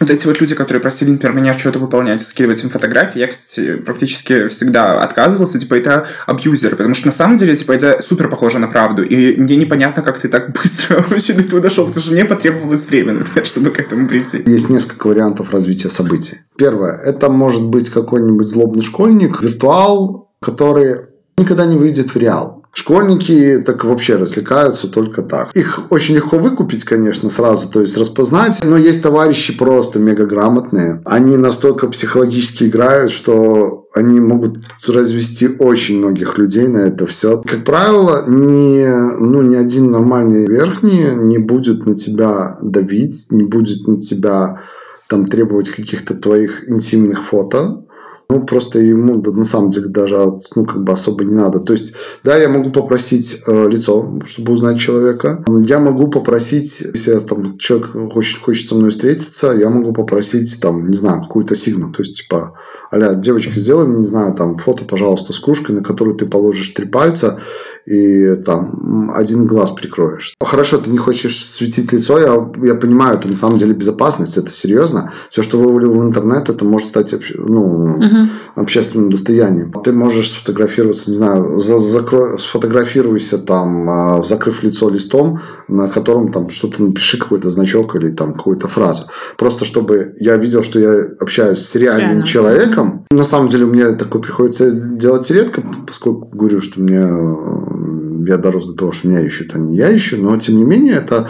вот 0.00 0.10
эти 0.10 0.26
вот 0.26 0.40
люди, 0.40 0.54
которые 0.54 0.80
просили, 0.80 1.10
например, 1.10 1.36
меня 1.36 1.58
что-то 1.58 1.78
выполнять, 1.78 2.22
скидывать 2.22 2.62
им 2.62 2.70
фотографии, 2.70 3.18
я, 3.18 3.28
кстати, 3.28 3.76
практически 3.76 4.48
всегда 4.48 5.00
отказывался, 5.02 5.58
типа, 5.58 5.74
это 5.74 6.08
абьюзеры, 6.26 6.76
потому 6.76 6.94
что 6.94 7.06
на 7.06 7.12
самом 7.12 7.36
деле, 7.36 7.56
типа, 7.56 7.72
это 7.72 8.02
супер 8.02 8.28
похоже 8.28 8.58
на 8.58 8.68
правду, 8.68 9.02
и 9.02 9.36
мне 9.36 9.56
непонятно, 9.56 10.02
как 10.02 10.18
ты 10.20 10.28
так 10.28 10.52
быстро 10.62 11.04
вообще 11.08 11.32
до 11.32 11.42
этого 11.42 11.60
дошел, 11.60 11.86
потому 11.86 12.02
что 12.02 12.12
мне 12.12 12.24
потребовалось 12.24 12.86
время, 12.86 13.14
например, 13.14 13.46
чтобы 13.46 13.70
к 13.70 13.80
этому 13.80 14.08
прийти. 14.08 14.42
Есть 14.46 14.70
несколько 14.70 15.06
вариантов 15.06 15.52
развития 15.52 15.88
событий. 15.88 16.38
Первое, 16.56 16.96
это 16.98 17.28
может 17.28 17.64
быть 17.64 17.90
какой-нибудь 17.90 18.46
злобный 18.46 18.82
школьник, 18.82 19.42
виртуал, 19.42 20.30
который 20.40 21.06
никогда 21.38 21.66
не 21.66 21.76
выйдет 21.76 22.14
в 22.14 22.18
реал. 22.18 22.65
Школьники 22.76 23.62
так 23.64 23.84
вообще 23.84 24.16
развлекаются 24.16 24.86
только 24.86 25.22
так. 25.22 25.50
Их 25.56 25.90
очень 25.90 26.14
легко 26.14 26.36
выкупить, 26.36 26.84
конечно, 26.84 27.30
сразу, 27.30 27.70
то 27.70 27.80
есть 27.80 27.96
распознать. 27.96 28.60
Но 28.62 28.76
есть 28.76 29.02
товарищи 29.02 29.56
просто 29.56 29.98
мегаграмотные. 29.98 31.00
Они 31.06 31.38
настолько 31.38 31.86
психологически 31.88 32.64
играют, 32.64 33.10
что 33.10 33.86
они 33.94 34.20
могут 34.20 34.58
развести 34.86 35.48
очень 35.58 36.00
многих 36.00 36.36
людей 36.36 36.68
на 36.68 36.80
это 36.80 37.06
все. 37.06 37.40
Как 37.46 37.64
правило, 37.64 38.24
ни, 38.28 38.84
ну, 39.20 39.40
ни 39.40 39.56
один 39.56 39.90
нормальный 39.90 40.46
верхний 40.46 41.14
не 41.14 41.38
будет 41.38 41.86
на 41.86 41.94
тебя 41.94 42.58
давить, 42.60 43.28
не 43.30 43.44
будет 43.44 43.88
на 43.88 43.98
тебя 43.98 44.60
там 45.08 45.26
требовать 45.26 45.70
каких-то 45.70 46.14
твоих 46.14 46.68
интимных 46.68 47.24
фото. 47.24 47.85
Ну, 48.28 48.44
просто 48.44 48.80
ему 48.80 49.22
на 49.22 49.44
самом 49.44 49.70
деле 49.70 49.88
даже 49.88 50.18
ну, 50.56 50.64
как 50.64 50.82
бы 50.82 50.92
особо 50.92 51.24
не 51.24 51.34
надо. 51.34 51.60
То 51.60 51.72
есть, 51.72 51.94
да, 52.24 52.36
я 52.36 52.48
могу 52.48 52.70
попросить 52.70 53.42
э, 53.46 53.68
лицо, 53.68 54.20
чтобы 54.24 54.52
узнать 54.52 54.80
человека. 54.80 55.44
Я 55.64 55.78
могу 55.78 56.08
попросить, 56.08 56.80
если 56.80 57.16
там, 57.20 57.56
человек 57.58 57.92
хочет, 58.12 58.40
хочет 58.40 58.66
со 58.66 58.74
мной 58.74 58.90
встретиться, 58.90 59.52
я 59.52 59.70
могу 59.70 59.92
попросить, 59.92 60.60
там, 60.60 60.90
не 60.90 60.96
знаю, 60.96 61.22
какую-то 61.22 61.54
сигну. 61.54 61.92
То 61.92 62.02
есть, 62.02 62.16
типа, 62.16 62.54
аля, 62.92 63.14
девочка, 63.14 63.58
сделай 63.58 63.86
мне, 63.86 64.00
не 64.00 64.06
знаю, 64.06 64.34
там, 64.34 64.58
фото, 64.58 64.84
пожалуйста, 64.84 65.32
с 65.32 65.38
кружкой, 65.38 65.74
на 65.74 65.82
которую 65.82 66.16
ты 66.16 66.26
положишь 66.26 66.68
три 66.70 66.86
пальца, 66.86 67.40
и 67.86 68.34
там 68.44 69.12
один 69.14 69.46
глаз 69.46 69.70
прикроешь. 69.70 70.34
Хорошо, 70.40 70.78
ты 70.78 70.90
не 70.90 70.98
хочешь 70.98 71.44
светить 71.44 71.92
лицо, 71.92 72.18
я, 72.18 72.66
я 72.66 72.74
понимаю, 72.74 73.16
это 73.16 73.28
на 73.28 73.34
самом 73.34 73.58
деле 73.58 73.74
безопасность, 73.74 74.36
это 74.36 74.50
серьезно. 74.50 75.12
Все, 75.30 75.42
что 75.42 75.58
вывалил 75.58 75.94
в 75.94 76.02
интернет, 76.02 76.48
это 76.48 76.64
может 76.64 76.88
стать 76.88 77.14
ну, 77.34 77.96
угу. 77.96 78.28
общественным 78.56 79.10
достоянием. 79.10 79.72
Ты 79.84 79.92
можешь 79.92 80.30
сфотографироваться, 80.30 81.10
не 81.10 81.16
знаю, 81.16 81.58
за, 81.60 81.78
закрой, 81.78 82.38
сфотографируйся 82.40 83.38
там, 83.38 83.88
а, 83.88 84.22
закрыв 84.24 84.64
лицо 84.64 84.90
листом, 84.90 85.40
на 85.68 85.88
котором 85.88 86.32
там 86.32 86.50
что-то 86.50 86.82
напиши, 86.82 87.18
какой-то 87.18 87.50
значок 87.50 87.94
или 87.94 88.10
там 88.10 88.34
какую-то 88.34 88.66
фразу. 88.66 89.04
Просто 89.36 89.64
чтобы 89.64 90.16
я 90.18 90.36
видел, 90.36 90.64
что 90.64 90.80
я 90.80 91.06
общаюсь 91.20 91.58
с 91.58 91.74
реальным 91.76 92.06
Реально. 92.06 92.26
человеком. 92.26 92.75
На 93.10 93.24
самом 93.24 93.48
деле, 93.48 93.66
мне 93.66 93.92
такое 93.92 94.22
приходится 94.22 94.70
делать 94.70 95.30
редко, 95.30 95.62
поскольку 95.86 96.26
говорю, 96.26 96.60
что 96.60 96.80
мне 96.80 98.26
я 98.28 98.38
дорос 98.38 98.66
до 98.66 98.74
того, 98.74 98.92
что 98.92 99.08
меня 99.08 99.20
ищут, 99.20 99.54
а 99.54 99.58
не 99.58 99.76
я 99.76 99.94
ищу, 99.94 100.20
но 100.20 100.36
тем 100.36 100.56
не 100.56 100.64
менее 100.64 100.94
это 100.94 101.28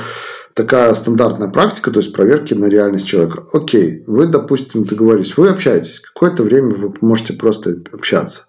такая 0.54 0.94
стандартная 0.94 1.48
практика, 1.48 1.90
то 1.90 2.00
есть 2.00 2.14
проверки 2.14 2.54
на 2.54 2.66
реальность 2.66 3.06
человека. 3.06 3.44
Окей, 3.52 4.02
вы, 4.06 4.26
допустим, 4.26 4.84
договорились, 4.84 5.36
вы 5.36 5.50
общаетесь, 5.50 6.00
какое-то 6.00 6.42
время 6.42 6.74
вы 6.74 6.94
можете 7.02 7.34
просто 7.34 7.76
общаться. 7.92 8.44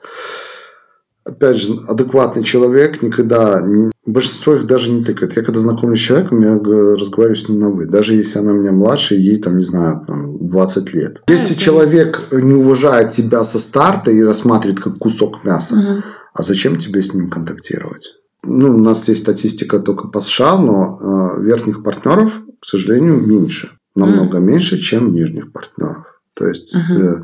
Опять 1.25 1.57
же, 1.57 1.73
адекватный 1.87 2.43
человек 2.43 3.01
никогда... 3.01 3.61
Большинство 4.08 4.55
их 4.55 4.66
даже 4.66 4.89
не 4.89 5.03
тыкает. 5.03 5.36
Я 5.36 5.43
когда 5.43 5.60
знакомлюсь 5.60 5.99
с 5.99 6.03
человеком, 6.03 6.41
я 6.41 6.55
разговариваю 6.55 7.36
с 7.36 7.47
ним 7.47 7.60
на 7.60 7.70
«вы». 7.70 7.86
Даже 7.86 8.16
если 8.16 8.39
она 8.39 8.53
меня 8.53 8.72
младше, 8.72 9.14
ей, 9.16 9.38
там, 9.38 9.58
не 9.58 9.64
знаю, 9.64 10.03
там, 10.08 10.47
20 10.47 10.93
лет. 10.93 11.22
Если 11.28 11.53
а, 11.53 11.58
человек 11.58 12.22
не 12.32 12.53
уважает 12.53 13.12
тебя 13.12 13.43
со 13.43 13.60
старта 13.60 14.10
и 14.10 14.24
рассматривает 14.24 14.80
как 14.80 14.97
кусок 14.97 15.43
мяса, 15.43 15.76
угу. 15.76 16.03
а 16.34 16.41
зачем 16.41 16.78
тебе 16.78 17.03
с 17.03 17.14
ним 17.14 17.30
контактировать? 17.30 18.16
ну, 18.47 18.76
у 18.76 18.78
нас 18.78 19.08
есть 19.10 19.22
статистика 19.22 19.80
только 19.80 20.08
по 20.08 20.22
США, 20.22 20.58
но 20.58 20.99
э, 21.38 21.41
верхних 21.43 21.84
партнеров, 21.84 22.41
к 22.60 22.66
сожалению, 22.66 23.18
меньше. 23.18 23.72
Намного 23.95 24.38
mm. 24.38 24.41
меньше, 24.41 24.78
чем 24.78 25.14
нижних 25.14 25.51
партнеров. 25.51 26.05
То 26.34 26.47
есть 26.47 26.76
uh-huh. 26.76 27.01
э, 27.01 27.24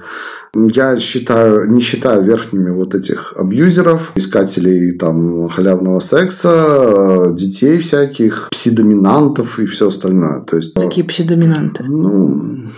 я 0.55 0.97
считаю, 0.97 1.71
не 1.71 1.81
считаю 1.81 2.23
верхними 2.23 2.69
вот 2.69 2.93
этих 2.93 3.33
абьюзеров, 3.35 4.11
искателей 4.15 4.91
там 4.97 5.49
халявного 5.49 5.99
секса, 5.99 6.49
э, 6.51 7.33
детей 7.33 7.79
всяких, 7.79 8.49
псидоминантов 8.51 9.59
и 9.59 9.65
все 9.65 9.87
остальное. 9.87 10.41
То 10.41 10.57
есть, 10.57 10.75
Такие 10.75 11.05
псидоминанты? 11.05 11.83
Ну, 11.83 12.69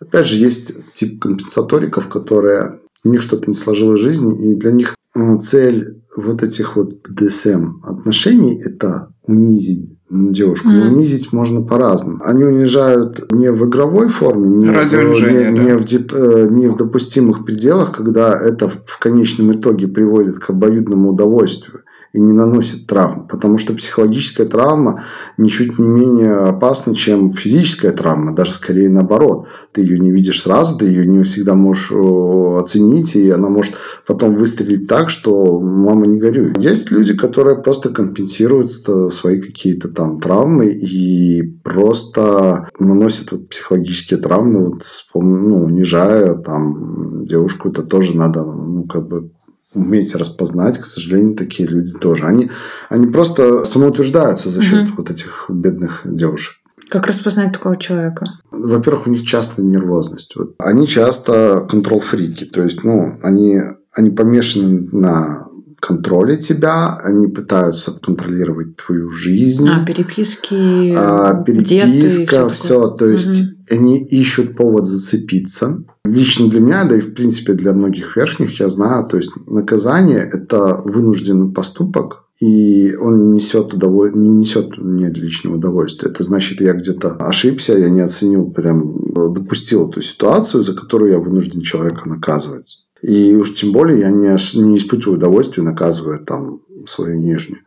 опять 0.00 0.26
же, 0.26 0.36
есть 0.36 0.72
тип 0.94 1.20
компенсаториков, 1.20 2.08
которые 2.08 2.78
у 3.04 3.10
них 3.10 3.22
что-то 3.22 3.48
не 3.48 3.54
сложилось 3.54 4.00
в 4.00 4.04
жизни, 4.04 4.52
и 4.52 4.56
для 4.56 4.72
них 4.72 4.96
э, 5.14 5.38
цель 5.38 6.02
вот 6.16 6.42
этих 6.42 6.76
вот 6.76 7.08
BDSM 7.08 7.82
отношений– 7.82 8.60
это 8.64 9.14
унизить 9.22 10.00
девушку. 10.14 10.68
Mm. 10.68 10.72
Но 10.72 10.92
унизить 10.92 11.32
можно 11.32 11.62
по-разному. 11.62 12.20
Они 12.24 12.44
унижают 12.44 13.32
не 13.32 13.50
в 13.50 13.66
игровой 13.66 14.08
форме, 14.08 14.48
не, 14.48 14.66
в, 14.66 15.30
не, 15.32 15.44
да. 15.44 15.50
не, 15.50 15.76
в, 15.76 15.84
деп, 15.84 16.12
э, 16.12 16.46
не 16.50 16.68
в 16.68 16.76
допустимых 16.76 17.44
пределах, 17.44 17.92
когда 17.92 18.38
это 18.38 18.70
в 18.86 18.98
конечном 18.98 19.52
итоге 19.52 19.88
приводит 19.88 20.38
к 20.38 20.50
обоюдному 20.50 21.10
удовольствию 21.10 21.83
и 22.14 22.20
не 22.20 22.32
наносит 22.32 22.86
травм. 22.86 23.26
Потому 23.26 23.58
что 23.58 23.74
психологическая 23.74 24.46
травма 24.46 25.02
ничуть 25.36 25.78
не 25.80 25.86
менее 25.86 26.34
опасна, 26.34 26.94
чем 26.94 27.34
физическая 27.34 27.90
травма, 27.90 28.34
даже 28.34 28.52
скорее 28.52 28.88
наоборот. 28.88 29.48
Ты 29.72 29.80
ее 29.80 29.98
не 29.98 30.12
видишь 30.12 30.42
сразу, 30.42 30.78
ты 30.78 30.86
ее 30.86 31.06
не 31.06 31.24
всегда 31.24 31.54
можешь 31.54 31.90
оценить, 31.90 33.16
и 33.16 33.30
она 33.30 33.48
может 33.48 33.74
потом 34.06 34.36
выстрелить 34.36 34.86
так, 34.86 35.10
что 35.10 35.60
мама 35.60 36.06
не 36.06 36.18
горюй. 36.18 36.54
Есть 36.56 36.92
люди, 36.92 37.14
которые 37.14 37.60
просто 37.60 37.90
компенсируют 37.90 38.70
э, 38.88 39.10
свои 39.10 39.40
какие-то 39.40 39.88
там 39.88 40.20
травмы 40.20 40.66
и 40.68 41.42
просто 41.64 42.68
наносят 42.78 43.32
вот 43.32 43.48
психологические 43.48 44.20
травмы, 44.20 44.68
вот, 44.68 44.84
ну, 45.14 45.64
унижая 45.64 46.36
там 46.36 47.26
девушку, 47.26 47.70
это 47.70 47.82
тоже 47.82 48.16
надо 48.16 48.44
ну, 48.44 48.84
как 48.84 49.08
бы 49.08 49.32
уметь 49.74 50.14
распознать, 50.14 50.78
к 50.78 50.84
сожалению, 50.84 51.36
такие 51.36 51.68
люди 51.68 51.92
тоже. 51.92 52.24
Они, 52.24 52.50
они 52.88 53.06
просто 53.06 53.64
самоутверждаются 53.64 54.48
за 54.48 54.62
счет 54.62 54.88
угу. 54.88 54.94
вот 54.98 55.10
этих 55.10 55.46
бедных 55.48 56.00
девушек. 56.04 56.56
Как 56.88 57.06
распознать 57.06 57.52
такого 57.52 57.76
человека? 57.76 58.24
Во-первых, 58.50 59.06
у 59.06 59.10
них 59.10 59.24
часто 59.24 59.62
нервозность. 59.62 60.36
Вот. 60.36 60.54
Они 60.58 60.86
часто 60.86 61.66
контрол-фрики. 61.68 62.44
То 62.44 62.62
есть, 62.62 62.84
ну, 62.84 63.18
они, 63.22 63.60
они 63.92 64.10
помешаны 64.10 64.88
на 64.92 65.48
контроле 65.80 66.36
тебя, 66.36 66.96
они 66.96 67.26
пытаются 67.26 67.92
контролировать 67.92 68.76
твою 68.76 69.10
жизнь. 69.10 69.68
А, 69.68 69.84
переписки, 69.84 70.94
а, 70.96 71.42
переписка, 71.42 72.48
все. 72.48 72.88
То 72.88 73.06
есть, 73.06 73.42
угу. 73.42 73.76
они 73.76 74.04
ищут 74.04 74.56
повод 74.56 74.86
зацепиться. 74.86 75.84
Лично 76.06 76.48
для 76.48 76.60
меня, 76.60 76.84
да 76.84 76.96
и 76.96 77.00
в 77.00 77.14
принципе 77.14 77.54
для 77.54 77.72
многих 77.72 78.16
верхних, 78.16 78.60
я 78.60 78.68
знаю, 78.68 79.06
то 79.08 79.16
есть 79.16 79.32
наказание– 79.46 80.18
это 80.32 80.82
вынужденный 80.84 81.50
поступок, 81.50 82.24
и 82.40 82.94
он 83.00 83.30
не 83.30 83.36
несет, 83.36 83.72
удоволь... 83.72 84.12
не 84.14 84.28
несет 84.28 84.76
мне 84.76 85.08
личного 85.08 85.54
удовольствия. 85.54 86.10
Это 86.10 86.22
значит, 86.22 86.60
я 86.60 86.74
где-то 86.74 87.14
ошибся, 87.14 87.78
я 87.78 87.88
не 87.88 88.00
оценил, 88.00 88.50
прям 88.50 89.32
допустил 89.32 89.88
эту 89.88 90.02
ситуацию, 90.02 90.62
за 90.62 90.74
которую 90.74 91.12
я 91.12 91.18
вынужден 91.18 91.62
человека 91.62 92.06
наказывать. 92.06 92.84
И 93.00 93.34
уж 93.34 93.54
тем 93.54 93.72
более 93.72 94.00
я 94.00 94.10
не, 94.10 94.28
не 94.60 94.76
испытываю 94.76 95.16
удовольствия, 95.16 95.62
наказывая 95.62 96.18
там 96.18 96.60
свою 96.86 97.18
нижнюю. 97.18 97.60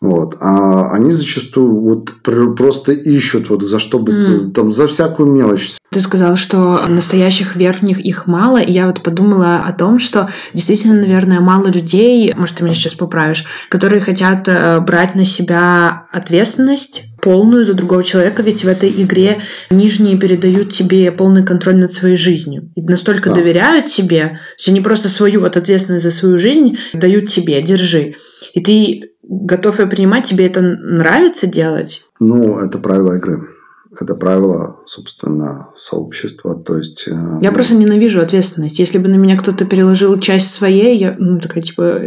Вот. 0.00 0.36
А 0.40 0.90
они 0.90 1.12
зачастую 1.12 1.80
вот 1.80 2.12
просто 2.22 2.92
ищут 2.92 3.50
вот 3.50 3.62
за 3.62 3.78
что 3.78 3.98
бы 3.98 4.12
mm. 4.12 4.52
там 4.52 4.72
за 4.72 4.86
всякую 4.86 5.30
мелочь. 5.30 5.76
Ты 5.94 6.00
сказал, 6.00 6.34
что 6.34 6.88
настоящих 6.88 7.54
верхних 7.54 8.00
их 8.00 8.26
мало, 8.26 8.60
и 8.60 8.72
я 8.72 8.86
вот 8.86 9.00
подумала 9.00 9.62
о 9.64 9.72
том, 9.72 10.00
что 10.00 10.28
действительно, 10.52 10.94
наверное, 10.94 11.38
мало 11.38 11.68
людей, 11.68 12.34
может, 12.36 12.56
ты 12.56 12.64
меня 12.64 12.74
сейчас 12.74 12.94
поправишь, 12.94 13.44
которые 13.68 14.00
хотят 14.00 14.48
э, 14.48 14.80
брать 14.80 15.14
на 15.14 15.24
себя 15.24 16.06
ответственность 16.10 17.04
полную 17.22 17.64
за 17.64 17.74
другого 17.74 18.02
человека, 18.02 18.42
ведь 18.42 18.64
в 18.64 18.66
этой 18.66 18.90
игре 18.90 19.38
нижние 19.70 20.18
передают 20.18 20.72
тебе 20.72 21.12
полный 21.12 21.46
контроль 21.46 21.76
над 21.76 21.92
своей 21.92 22.16
жизнью. 22.16 22.72
И 22.74 22.82
настолько 22.82 23.28
да. 23.28 23.36
доверяют 23.36 23.86
тебе, 23.86 24.20
то 24.20 24.56
есть 24.58 24.68
они 24.68 24.80
просто 24.80 25.08
свою 25.08 25.42
вот 25.42 25.56
ответственность 25.56 26.02
за 26.02 26.10
свою 26.10 26.40
жизнь 26.40 26.76
дают 26.92 27.28
тебе, 27.28 27.62
держи. 27.62 28.16
И 28.52 28.60
ты 28.60 29.12
готов 29.22 29.78
ее 29.78 29.86
принимать, 29.86 30.26
тебе 30.26 30.46
это 30.46 30.60
нравится 30.60 31.46
делать? 31.46 32.02
Ну, 32.18 32.58
это 32.58 32.78
правило 32.78 33.16
игры. 33.16 33.53
Это 34.00 34.14
правило, 34.14 34.80
собственно, 34.86 35.70
сообщества. 35.76 36.54
То 36.56 36.78
есть, 36.78 37.08
э, 37.08 37.12
я 37.12 37.50
ну... 37.50 37.52
просто 37.52 37.74
ненавижу 37.74 38.20
ответственность. 38.20 38.78
Если 38.78 38.98
бы 38.98 39.08
на 39.08 39.16
меня 39.16 39.36
кто-то 39.36 39.64
переложил 39.64 40.18
часть 40.18 40.52
своей, 40.52 40.96
я 40.98 41.16
ну, 41.18 41.40
такая 41.40 41.62
типа... 41.62 42.00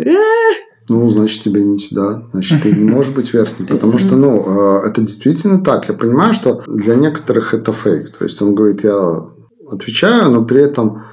Ну, 0.89 1.09
значит, 1.09 1.43
тебе 1.43 1.63
не 1.63 1.79
сюда. 1.79 2.23
Значит, 2.31 2.63
ты 2.63 2.71
не 2.71 2.85
можешь 2.89 3.13
быть 3.13 3.33
верхним. 3.33 3.67
Потому 3.67 3.97
что, 3.97 4.15
ну, 4.15 4.81
э, 4.83 4.87
это 4.87 5.01
действительно 5.01 5.63
так. 5.63 5.87
Я 5.89 5.95
понимаю, 5.95 6.33
что 6.33 6.63
для 6.67 6.95
некоторых 6.95 7.53
это 7.53 7.73
фейк. 7.73 8.09
То 8.17 8.23
есть, 8.23 8.41
он 8.41 8.55
говорит, 8.55 8.83
я 8.83 9.29
отвечаю, 9.69 10.31
но 10.31 10.45
при 10.45 10.61
этом 10.61 11.03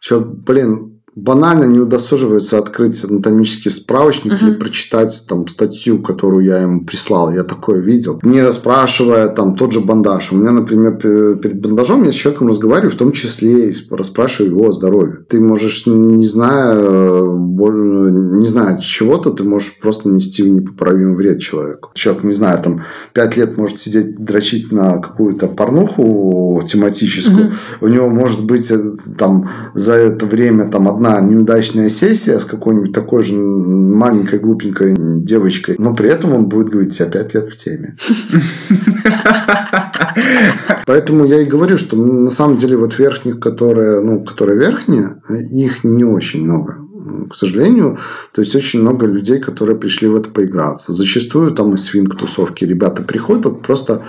человек, 0.00 0.28
блин, 0.46 0.93
банально 1.16 1.64
не 1.64 1.78
удосуживается 1.78 2.58
открыть 2.58 3.02
анатомический 3.04 3.70
справочник 3.70 4.32
uh-huh. 4.32 4.48
или 4.48 4.54
прочитать 4.54 5.24
там 5.28 5.46
статью, 5.48 6.02
которую 6.02 6.44
я 6.44 6.58
ему 6.58 6.84
прислал. 6.84 7.32
Я 7.32 7.44
такое 7.44 7.80
видел. 7.80 8.18
Не 8.22 8.42
расспрашивая 8.42 9.28
там 9.28 9.56
тот 9.56 9.72
же 9.72 9.80
бандаж. 9.80 10.32
У 10.32 10.36
меня, 10.36 10.50
например, 10.50 10.96
перед 10.96 11.60
бандажом 11.60 12.04
я 12.04 12.12
с 12.12 12.14
человеком 12.14 12.48
разговариваю, 12.48 12.90
в 12.90 12.96
том 12.96 13.12
числе 13.12 13.70
и 13.70 13.74
расспрашиваю 13.90 14.52
его 14.52 14.68
о 14.68 14.72
здоровье. 14.72 15.18
Ты 15.28 15.40
можешь, 15.40 15.86
не 15.86 16.26
зная, 16.26 16.74
не 16.74 18.46
зная 18.46 18.80
чего-то, 18.80 19.30
ты 19.30 19.44
можешь 19.44 19.78
просто 19.78 20.08
нести 20.08 20.48
непоправимый 20.48 21.16
вред 21.16 21.40
человеку. 21.40 21.90
Человек, 21.94 22.24
не 22.24 22.32
знаю, 22.32 22.60
там 22.62 22.82
пять 23.12 23.36
лет 23.36 23.56
может 23.56 23.78
сидеть 23.78 24.16
дрочить 24.16 24.72
на 24.72 24.98
какую-то 24.98 25.46
порнуху 25.46 26.60
тематическую. 26.66 27.46
Uh-huh. 27.46 27.52
У 27.80 27.88
него 27.88 28.08
может 28.08 28.44
быть 28.44 28.70
э, 28.70 28.78
там 29.18 29.48
за 29.74 29.94
это 29.94 30.26
время 30.26 30.70
там 30.70 30.88
одна 30.88 31.03
одна 31.04 31.20
неудачная 31.20 31.90
сессия 31.90 32.38
с 32.38 32.44
какой-нибудь 32.44 32.92
такой 32.92 33.22
же 33.22 33.34
маленькой 33.34 34.38
глупенькой 34.38 34.94
девочкой, 34.98 35.76
но 35.78 35.94
при 35.94 36.10
этом 36.10 36.32
он 36.32 36.48
будет 36.48 36.70
говорить, 36.70 36.98
я 36.98 37.06
пять 37.06 37.34
лет 37.34 37.50
в 37.50 37.56
теме. 37.56 37.96
Поэтому 40.86 41.24
я 41.24 41.42
и 41.42 41.44
говорю, 41.44 41.76
что 41.76 41.96
на 41.96 42.30
самом 42.30 42.56
деле 42.56 42.76
вот 42.76 42.98
верхних, 42.98 43.40
которые, 43.40 44.00
ну, 44.00 44.24
которые 44.24 44.58
верхние, 44.58 45.20
их 45.50 45.84
не 45.84 46.04
очень 46.04 46.44
много 46.44 46.78
к 47.30 47.34
сожалению. 47.34 47.98
То 48.32 48.40
есть 48.40 48.56
очень 48.56 48.80
много 48.80 49.06
людей, 49.06 49.38
которые 49.38 49.76
пришли 49.76 50.08
в 50.08 50.16
это 50.16 50.30
поиграться. 50.30 50.94
Зачастую 50.94 51.50
там 51.50 51.74
из 51.74 51.84
свинг-тусовки 51.84 52.64
ребята 52.64 53.02
приходят 53.02 53.60
просто 53.60 54.02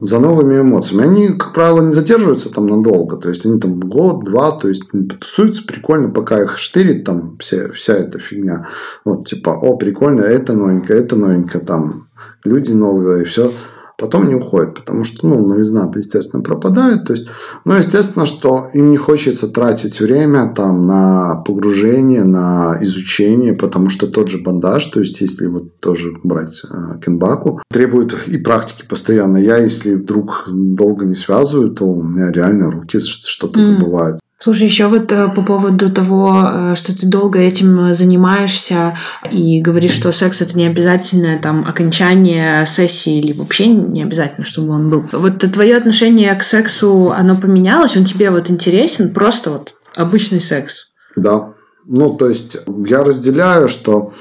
за 0.00 0.20
новыми 0.20 0.60
эмоциями. 0.60 1.04
Они, 1.04 1.28
как 1.28 1.52
правило, 1.52 1.80
не 1.82 1.92
задерживаются 1.92 2.52
там 2.52 2.66
надолго. 2.66 3.16
То 3.16 3.28
есть, 3.28 3.46
они 3.46 3.60
там 3.60 3.80
год, 3.80 4.24
два, 4.24 4.52
то 4.52 4.68
есть, 4.68 4.90
тусуются 5.20 5.64
прикольно, 5.66 6.08
пока 6.08 6.42
их 6.42 6.58
штырит 6.58 7.04
там 7.04 7.36
вся, 7.38 7.72
вся 7.72 7.94
эта 7.94 8.18
фигня. 8.18 8.68
Вот, 9.04 9.26
типа, 9.26 9.50
о, 9.50 9.76
прикольно, 9.76 10.22
это 10.22 10.54
новенькое, 10.54 11.00
это 11.00 11.16
новенькое, 11.16 11.64
там, 11.64 12.08
люди 12.44 12.72
новые, 12.72 13.22
и 13.22 13.24
все 13.24 13.52
потом 13.98 14.28
не 14.28 14.34
уходят, 14.34 14.74
потому 14.74 15.04
что, 15.04 15.26
ну, 15.26 15.46
новизна, 15.46 15.90
естественно, 15.94 16.42
пропадает. 16.42 17.04
То 17.04 17.12
есть, 17.12 17.28
ну, 17.64 17.74
естественно, 17.74 18.26
что 18.26 18.68
им 18.72 18.90
не 18.90 18.96
хочется 18.96 19.48
тратить 19.48 20.00
время 20.00 20.52
там 20.54 20.86
на 20.86 21.36
погружение, 21.46 22.24
на 22.24 22.78
изучение, 22.80 23.54
потому 23.54 23.88
что 23.88 24.06
тот 24.06 24.28
же 24.28 24.38
бандаж, 24.38 24.84
то 24.86 25.00
есть, 25.00 25.20
если 25.20 25.46
вот 25.46 25.80
тоже 25.80 26.12
брать 26.22 26.62
э, 26.64 26.98
кенбаку, 27.04 27.62
требует 27.70 28.14
и 28.26 28.38
практики 28.38 28.84
постоянно. 28.88 29.38
Я, 29.38 29.58
если 29.58 29.94
вдруг 29.94 30.44
долго 30.48 31.04
не 31.04 31.14
связываю, 31.14 31.68
то 31.68 31.84
у 31.84 32.02
меня 32.02 32.30
реально 32.30 32.70
руки 32.70 32.98
что-то 32.98 33.60
mm. 33.60 33.62
забывают. 33.62 34.18
Слушай, 34.38 34.64
еще 34.64 34.88
вот 34.88 35.10
э, 35.12 35.28
по 35.28 35.42
поводу 35.42 35.90
того, 35.90 36.42
э, 36.44 36.74
что 36.76 36.94
ты 36.94 37.06
долго 37.06 37.38
этим 37.38 37.94
занимаешься 37.94 38.94
и 39.30 39.62
говоришь, 39.62 39.92
что 39.92 40.12
секс 40.12 40.42
это 40.42 40.56
не 40.58 40.66
обязательно 40.66 41.38
там 41.38 41.66
окончание 41.66 42.66
сессии 42.66 43.20
или 43.20 43.32
вообще 43.32 43.68
не 43.68 44.02
обязательно, 44.02 44.44
чтобы 44.44 44.72
он 44.72 44.90
был. 44.90 45.04
Вот 45.12 45.38
твое 45.38 45.76
отношение 45.76 46.34
к 46.34 46.42
сексу, 46.42 47.10
оно 47.10 47.36
поменялось? 47.36 47.96
Он 47.96 48.04
тебе 48.04 48.30
вот 48.30 48.50
интересен? 48.50 49.14
Просто 49.14 49.50
вот 49.50 49.74
обычный 49.94 50.40
секс? 50.40 50.88
Да. 51.16 51.54
Ну, 51.86 52.14
то 52.14 52.28
есть 52.28 52.58
я 52.86 53.04
разделяю, 53.04 53.68
что 53.68 54.12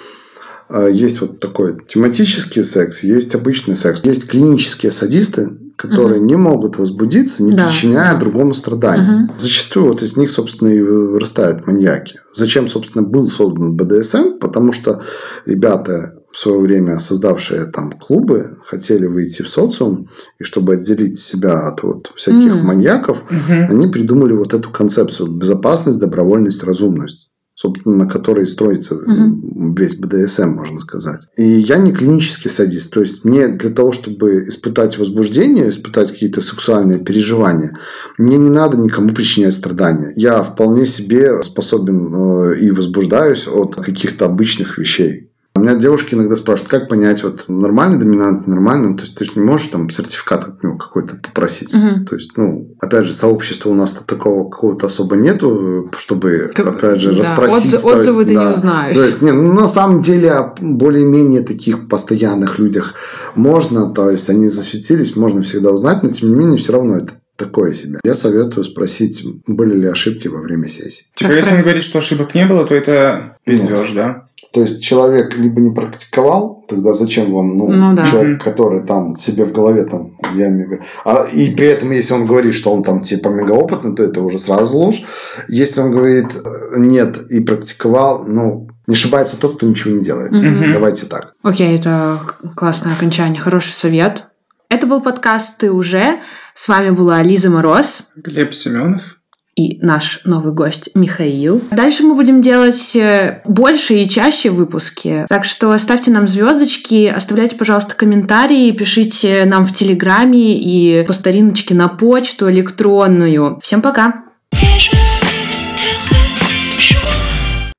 э, 0.69 0.89
есть 0.91 1.21
вот 1.21 1.39
такой 1.39 1.77
тематический 1.87 2.63
секс, 2.63 3.03
есть 3.03 3.33
обычный 3.35 3.75
секс, 3.75 4.03
есть 4.03 4.29
клинические 4.29 4.91
садисты, 4.91 5.49
которые 5.75 6.19
угу. 6.19 6.25
не 6.25 6.35
могут 6.35 6.77
возбудиться, 6.77 7.43
не 7.43 7.53
да, 7.53 7.67
причиняя 7.67 8.13
да. 8.13 8.19
другому 8.19 8.53
страдания. 8.53 9.25
Угу. 9.25 9.39
Зачастую 9.39 9.87
вот 9.87 10.01
из 10.01 10.17
них, 10.17 10.29
собственно, 10.29 10.69
и 10.69 10.79
вырастают 10.79 11.67
маньяки. 11.67 12.19
Зачем, 12.33 12.67
собственно, 12.67 13.03
был 13.03 13.29
создан 13.29 13.75
БДСМ? 13.75 14.39
Потому 14.39 14.71
что 14.71 15.01
ребята 15.45 16.19
в 16.31 16.37
свое 16.37 16.59
время 16.59 16.97
создавшие 16.97 17.65
там 17.65 17.91
клубы 17.91 18.57
хотели 18.65 19.05
выйти 19.05 19.43
в 19.43 19.49
социум 19.49 20.09
и 20.39 20.43
чтобы 20.43 20.73
отделить 20.73 21.19
себя 21.19 21.67
от 21.67 21.83
вот 21.83 22.11
всяких 22.15 22.55
mm. 22.55 22.61
маньяков, 22.61 23.23
mm-hmm. 23.29 23.65
они 23.69 23.87
придумали 23.87 24.33
вот 24.33 24.55
эту 24.55 24.71
концепцию 24.71 25.29
безопасность, 25.29 25.99
добровольность, 25.99 26.63
разумность 26.63 27.32
собственно, 27.53 27.95
на 27.95 28.07
которой 28.07 28.47
строится 28.47 28.95
угу. 28.95 29.73
весь 29.77 29.95
БДСМ, 29.95 30.49
можно 30.49 30.79
сказать. 30.79 31.27
И 31.37 31.43
я 31.43 31.77
не 31.77 31.93
клинический 31.93 32.49
садист. 32.49 32.93
То 32.93 33.01
есть, 33.01 33.23
мне 33.25 33.47
для 33.47 33.69
того, 33.69 33.91
чтобы 33.91 34.47
испытать 34.47 34.97
возбуждение, 34.97 35.69
испытать 35.69 36.11
какие-то 36.11 36.41
сексуальные 36.41 36.99
переживания, 36.99 37.77
мне 38.17 38.37
не 38.37 38.49
надо 38.49 38.77
никому 38.77 39.13
причинять 39.13 39.53
страдания. 39.53 40.13
Я 40.15 40.41
вполне 40.41 40.85
себе 40.85 41.41
способен 41.43 42.13
э, 42.13 42.59
и 42.59 42.71
возбуждаюсь 42.71 43.47
от 43.47 43.75
каких-то 43.75 44.25
обычных 44.25 44.77
вещей. 44.77 45.32
У 45.63 45.65
меня 45.65 45.77
девушки 45.77 46.13
иногда 46.13 46.35
спрашивают, 46.35 46.69
как 46.69 46.89
понять, 46.89 47.23
вот 47.23 47.45
нормальный 47.47 47.97
доминант, 47.97 48.47
нормальный, 48.47 48.89
ну, 48.89 48.95
то 48.97 49.03
есть 49.03 49.15
ты 49.15 49.23
же 49.23 49.31
не 49.35 49.43
можешь 49.43 49.67
там 49.67 49.89
сертификат 49.89 50.43
от 50.43 50.61
него 50.61 50.77
какой-то 50.77 51.15
попросить. 51.15 51.73
Угу. 51.73 52.03
То 52.03 52.15
есть, 52.17 52.31
ну, 52.35 52.75
опять 52.81 53.05
же, 53.05 53.13
сообщества 53.13 53.69
у 53.69 53.73
нас 53.73 53.93
такого 53.93 54.49
какого-то 54.49 54.87
особо 54.87 55.15
нету, 55.15 55.89
чтобы, 55.97 56.51
как, 56.53 56.67
опять 56.67 56.99
же, 56.99 57.13
да. 57.13 57.19
расспросить. 57.19 57.73
Отзыв, 57.73 57.85
отзывы 57.85 58.21
есть, 58.23 58.27
ты 58.27 58.35
да. 58.35 58.49
не 58.49 58.55
узнаешь. 58.55 58.97
То 58.97 59.05
есть, 59.05 59.21
не, 59.21 59.31
ну, 59.31 59.53
на 59.53 59.67
самом 59.67 60.01
деле, 60.01 60.31
о 60.31 60.53
более-менее 60.59 61.43
таких 61.43 61.87
постоянных 61.87 62.59
людях 62.59 62.95
можно, 63.35 63.89
то 63.89 64.09
есть 64.09 64.29
они 64.29 64.49
засветились, 64.49 65.15
можно 65.15 65.43
всегда 65.43 65.71
узнать, 65.71 66.03
но 66.03 66.09
тем 66.09 66.27
не 66.27 66.35
менее, 66.35 66.57
все 66.57 66.73
равно 66.73 66.97
это 66.97 67.13
такое 67.37 67.71
себе. 67.71 67.99
Я 68.03 68.15
советую 68.15 68.65
спросить, 68.65 69.25
были 69.47 69.75
ли 69.75 69.87
ошибки 69.87 70.27
во 70.27 70.41
время 70.41 70.67
сессии. 70.67 71.05
Типа, 71.15 71.31
если 71.31 71.55
он 71.55 71.61
говорит, 71.61 71.83
что 71.83 71.99
ошибок 71.99 72.35
не 72.35 72.45
было, 72.45 72.65
то 72.65 72.75
это 72.75 73.37
пиздеж, 73.45 73.91
да? 73.93 74.27
То 74.51 74.61
есть 74.61 74.83
человек 74.83 75.35
либо 75.35 75.61
не 75.61 75.71
практиковал, 75.71 76.63
тогда 76.67 76.93
зачем 76.93 77.33
вам 77.33 77.57
ну, 77.57 77.67
ну 77.71 77.95
да. 77.95 78.05
человек, 78.05 78.43
который 78.43 78.85
там 78.85 79.15
себе 79.15 79.45
в 79.45 79.51
голове 79.51 79.83
там 79.83 80.17
я 80.35 80.49
мега. 80.49 80.79
А, 81.05 81.23
и 81.23 81.53
при 81.55 81.67
этом, 81.67 81.91
если 81.91 82.13
он 82.13 82.25
говорит, 82.25 82.53
что 82.53 82.71
он 82.71 82.83
там 82.83 83.01
типа 83.01 83.29
мегаопытный, 83.29 83.95
то 83.95 84.03
это 84.03 84.21
уже 84.21 84.39
сразу 84.39 84.77
ложь. 84.77 85.03
Если 85.47 85.81
он 85.81 85.91
говорит 85.91 86.27
нет 86.75 87.17
и 87.29 87.39
практиковал, 87.39 88.25
ну, 88.25 88.67
не 88.87 88.93
ошибается 88.93 89.39
тот, 89.39 89.57
кто 89.57 89.67
ничего 89.67 89.95
не 89.95 90.03
делает. 90.03 90.31
mm 90.31 90.73
Давайте 90.73 91.05
так. 91.05 91.33
Окей, 91.41 91.75
это 91.75 92.19
классное 92.55 92.93
окончание, 92.93 93.41
хороший 93.41 93.73
совет. 93.73 94.25
Это 94.69 94.87
был 94.87 95.01
подкаст 95.01 95.59
«Ты 95.59 95.71
уже». 95.71 96.19
С 96.55 96.67
вами 96.67 96.89
была 96.89 97.21
Лиза 97.23 97.49
Мороз. 97.49 98.09
Глеб 98.15 98.53
Семенов 98.53 99.17
и 99.55 99.79
наш 99.81 100.21
новый 100.25 100.53
гость 100.53 100.89
Михаил. 100.95 101.61
Дальше 101.71 102.03
мы 102.03 102.15
будем 102.15 102.41
делать 102.41 102.95
э, 102.95 103.41
больше 103.45 103.95
и 103.95 104.09
чаще 104.09 104.49
выпуски. 104.49 105.25
Так 105.29 105.45
что 105.45 105.77
ставьте 105.77 106.11
нам 106.11 106.27
звездочки, 106.27 107.07
оставляйте, 107.07 107.55
пожалуйста, 107.55 107.95
комментарии, 107.95 108.71
пишите 108.71 109.45
нам 109.45 109.65
в 109.65 109.73
Телеграме 109.73 110.57
и 110.57 111.03
по 111.05 111.13
стариночке 111.13 111.73
на 111.75 111.87
почту 111.87 112.51
электронную. 112.51 113.59
Всем 113.61 113.81
пока! 113.81 113.93
Пока. 113.93 115.12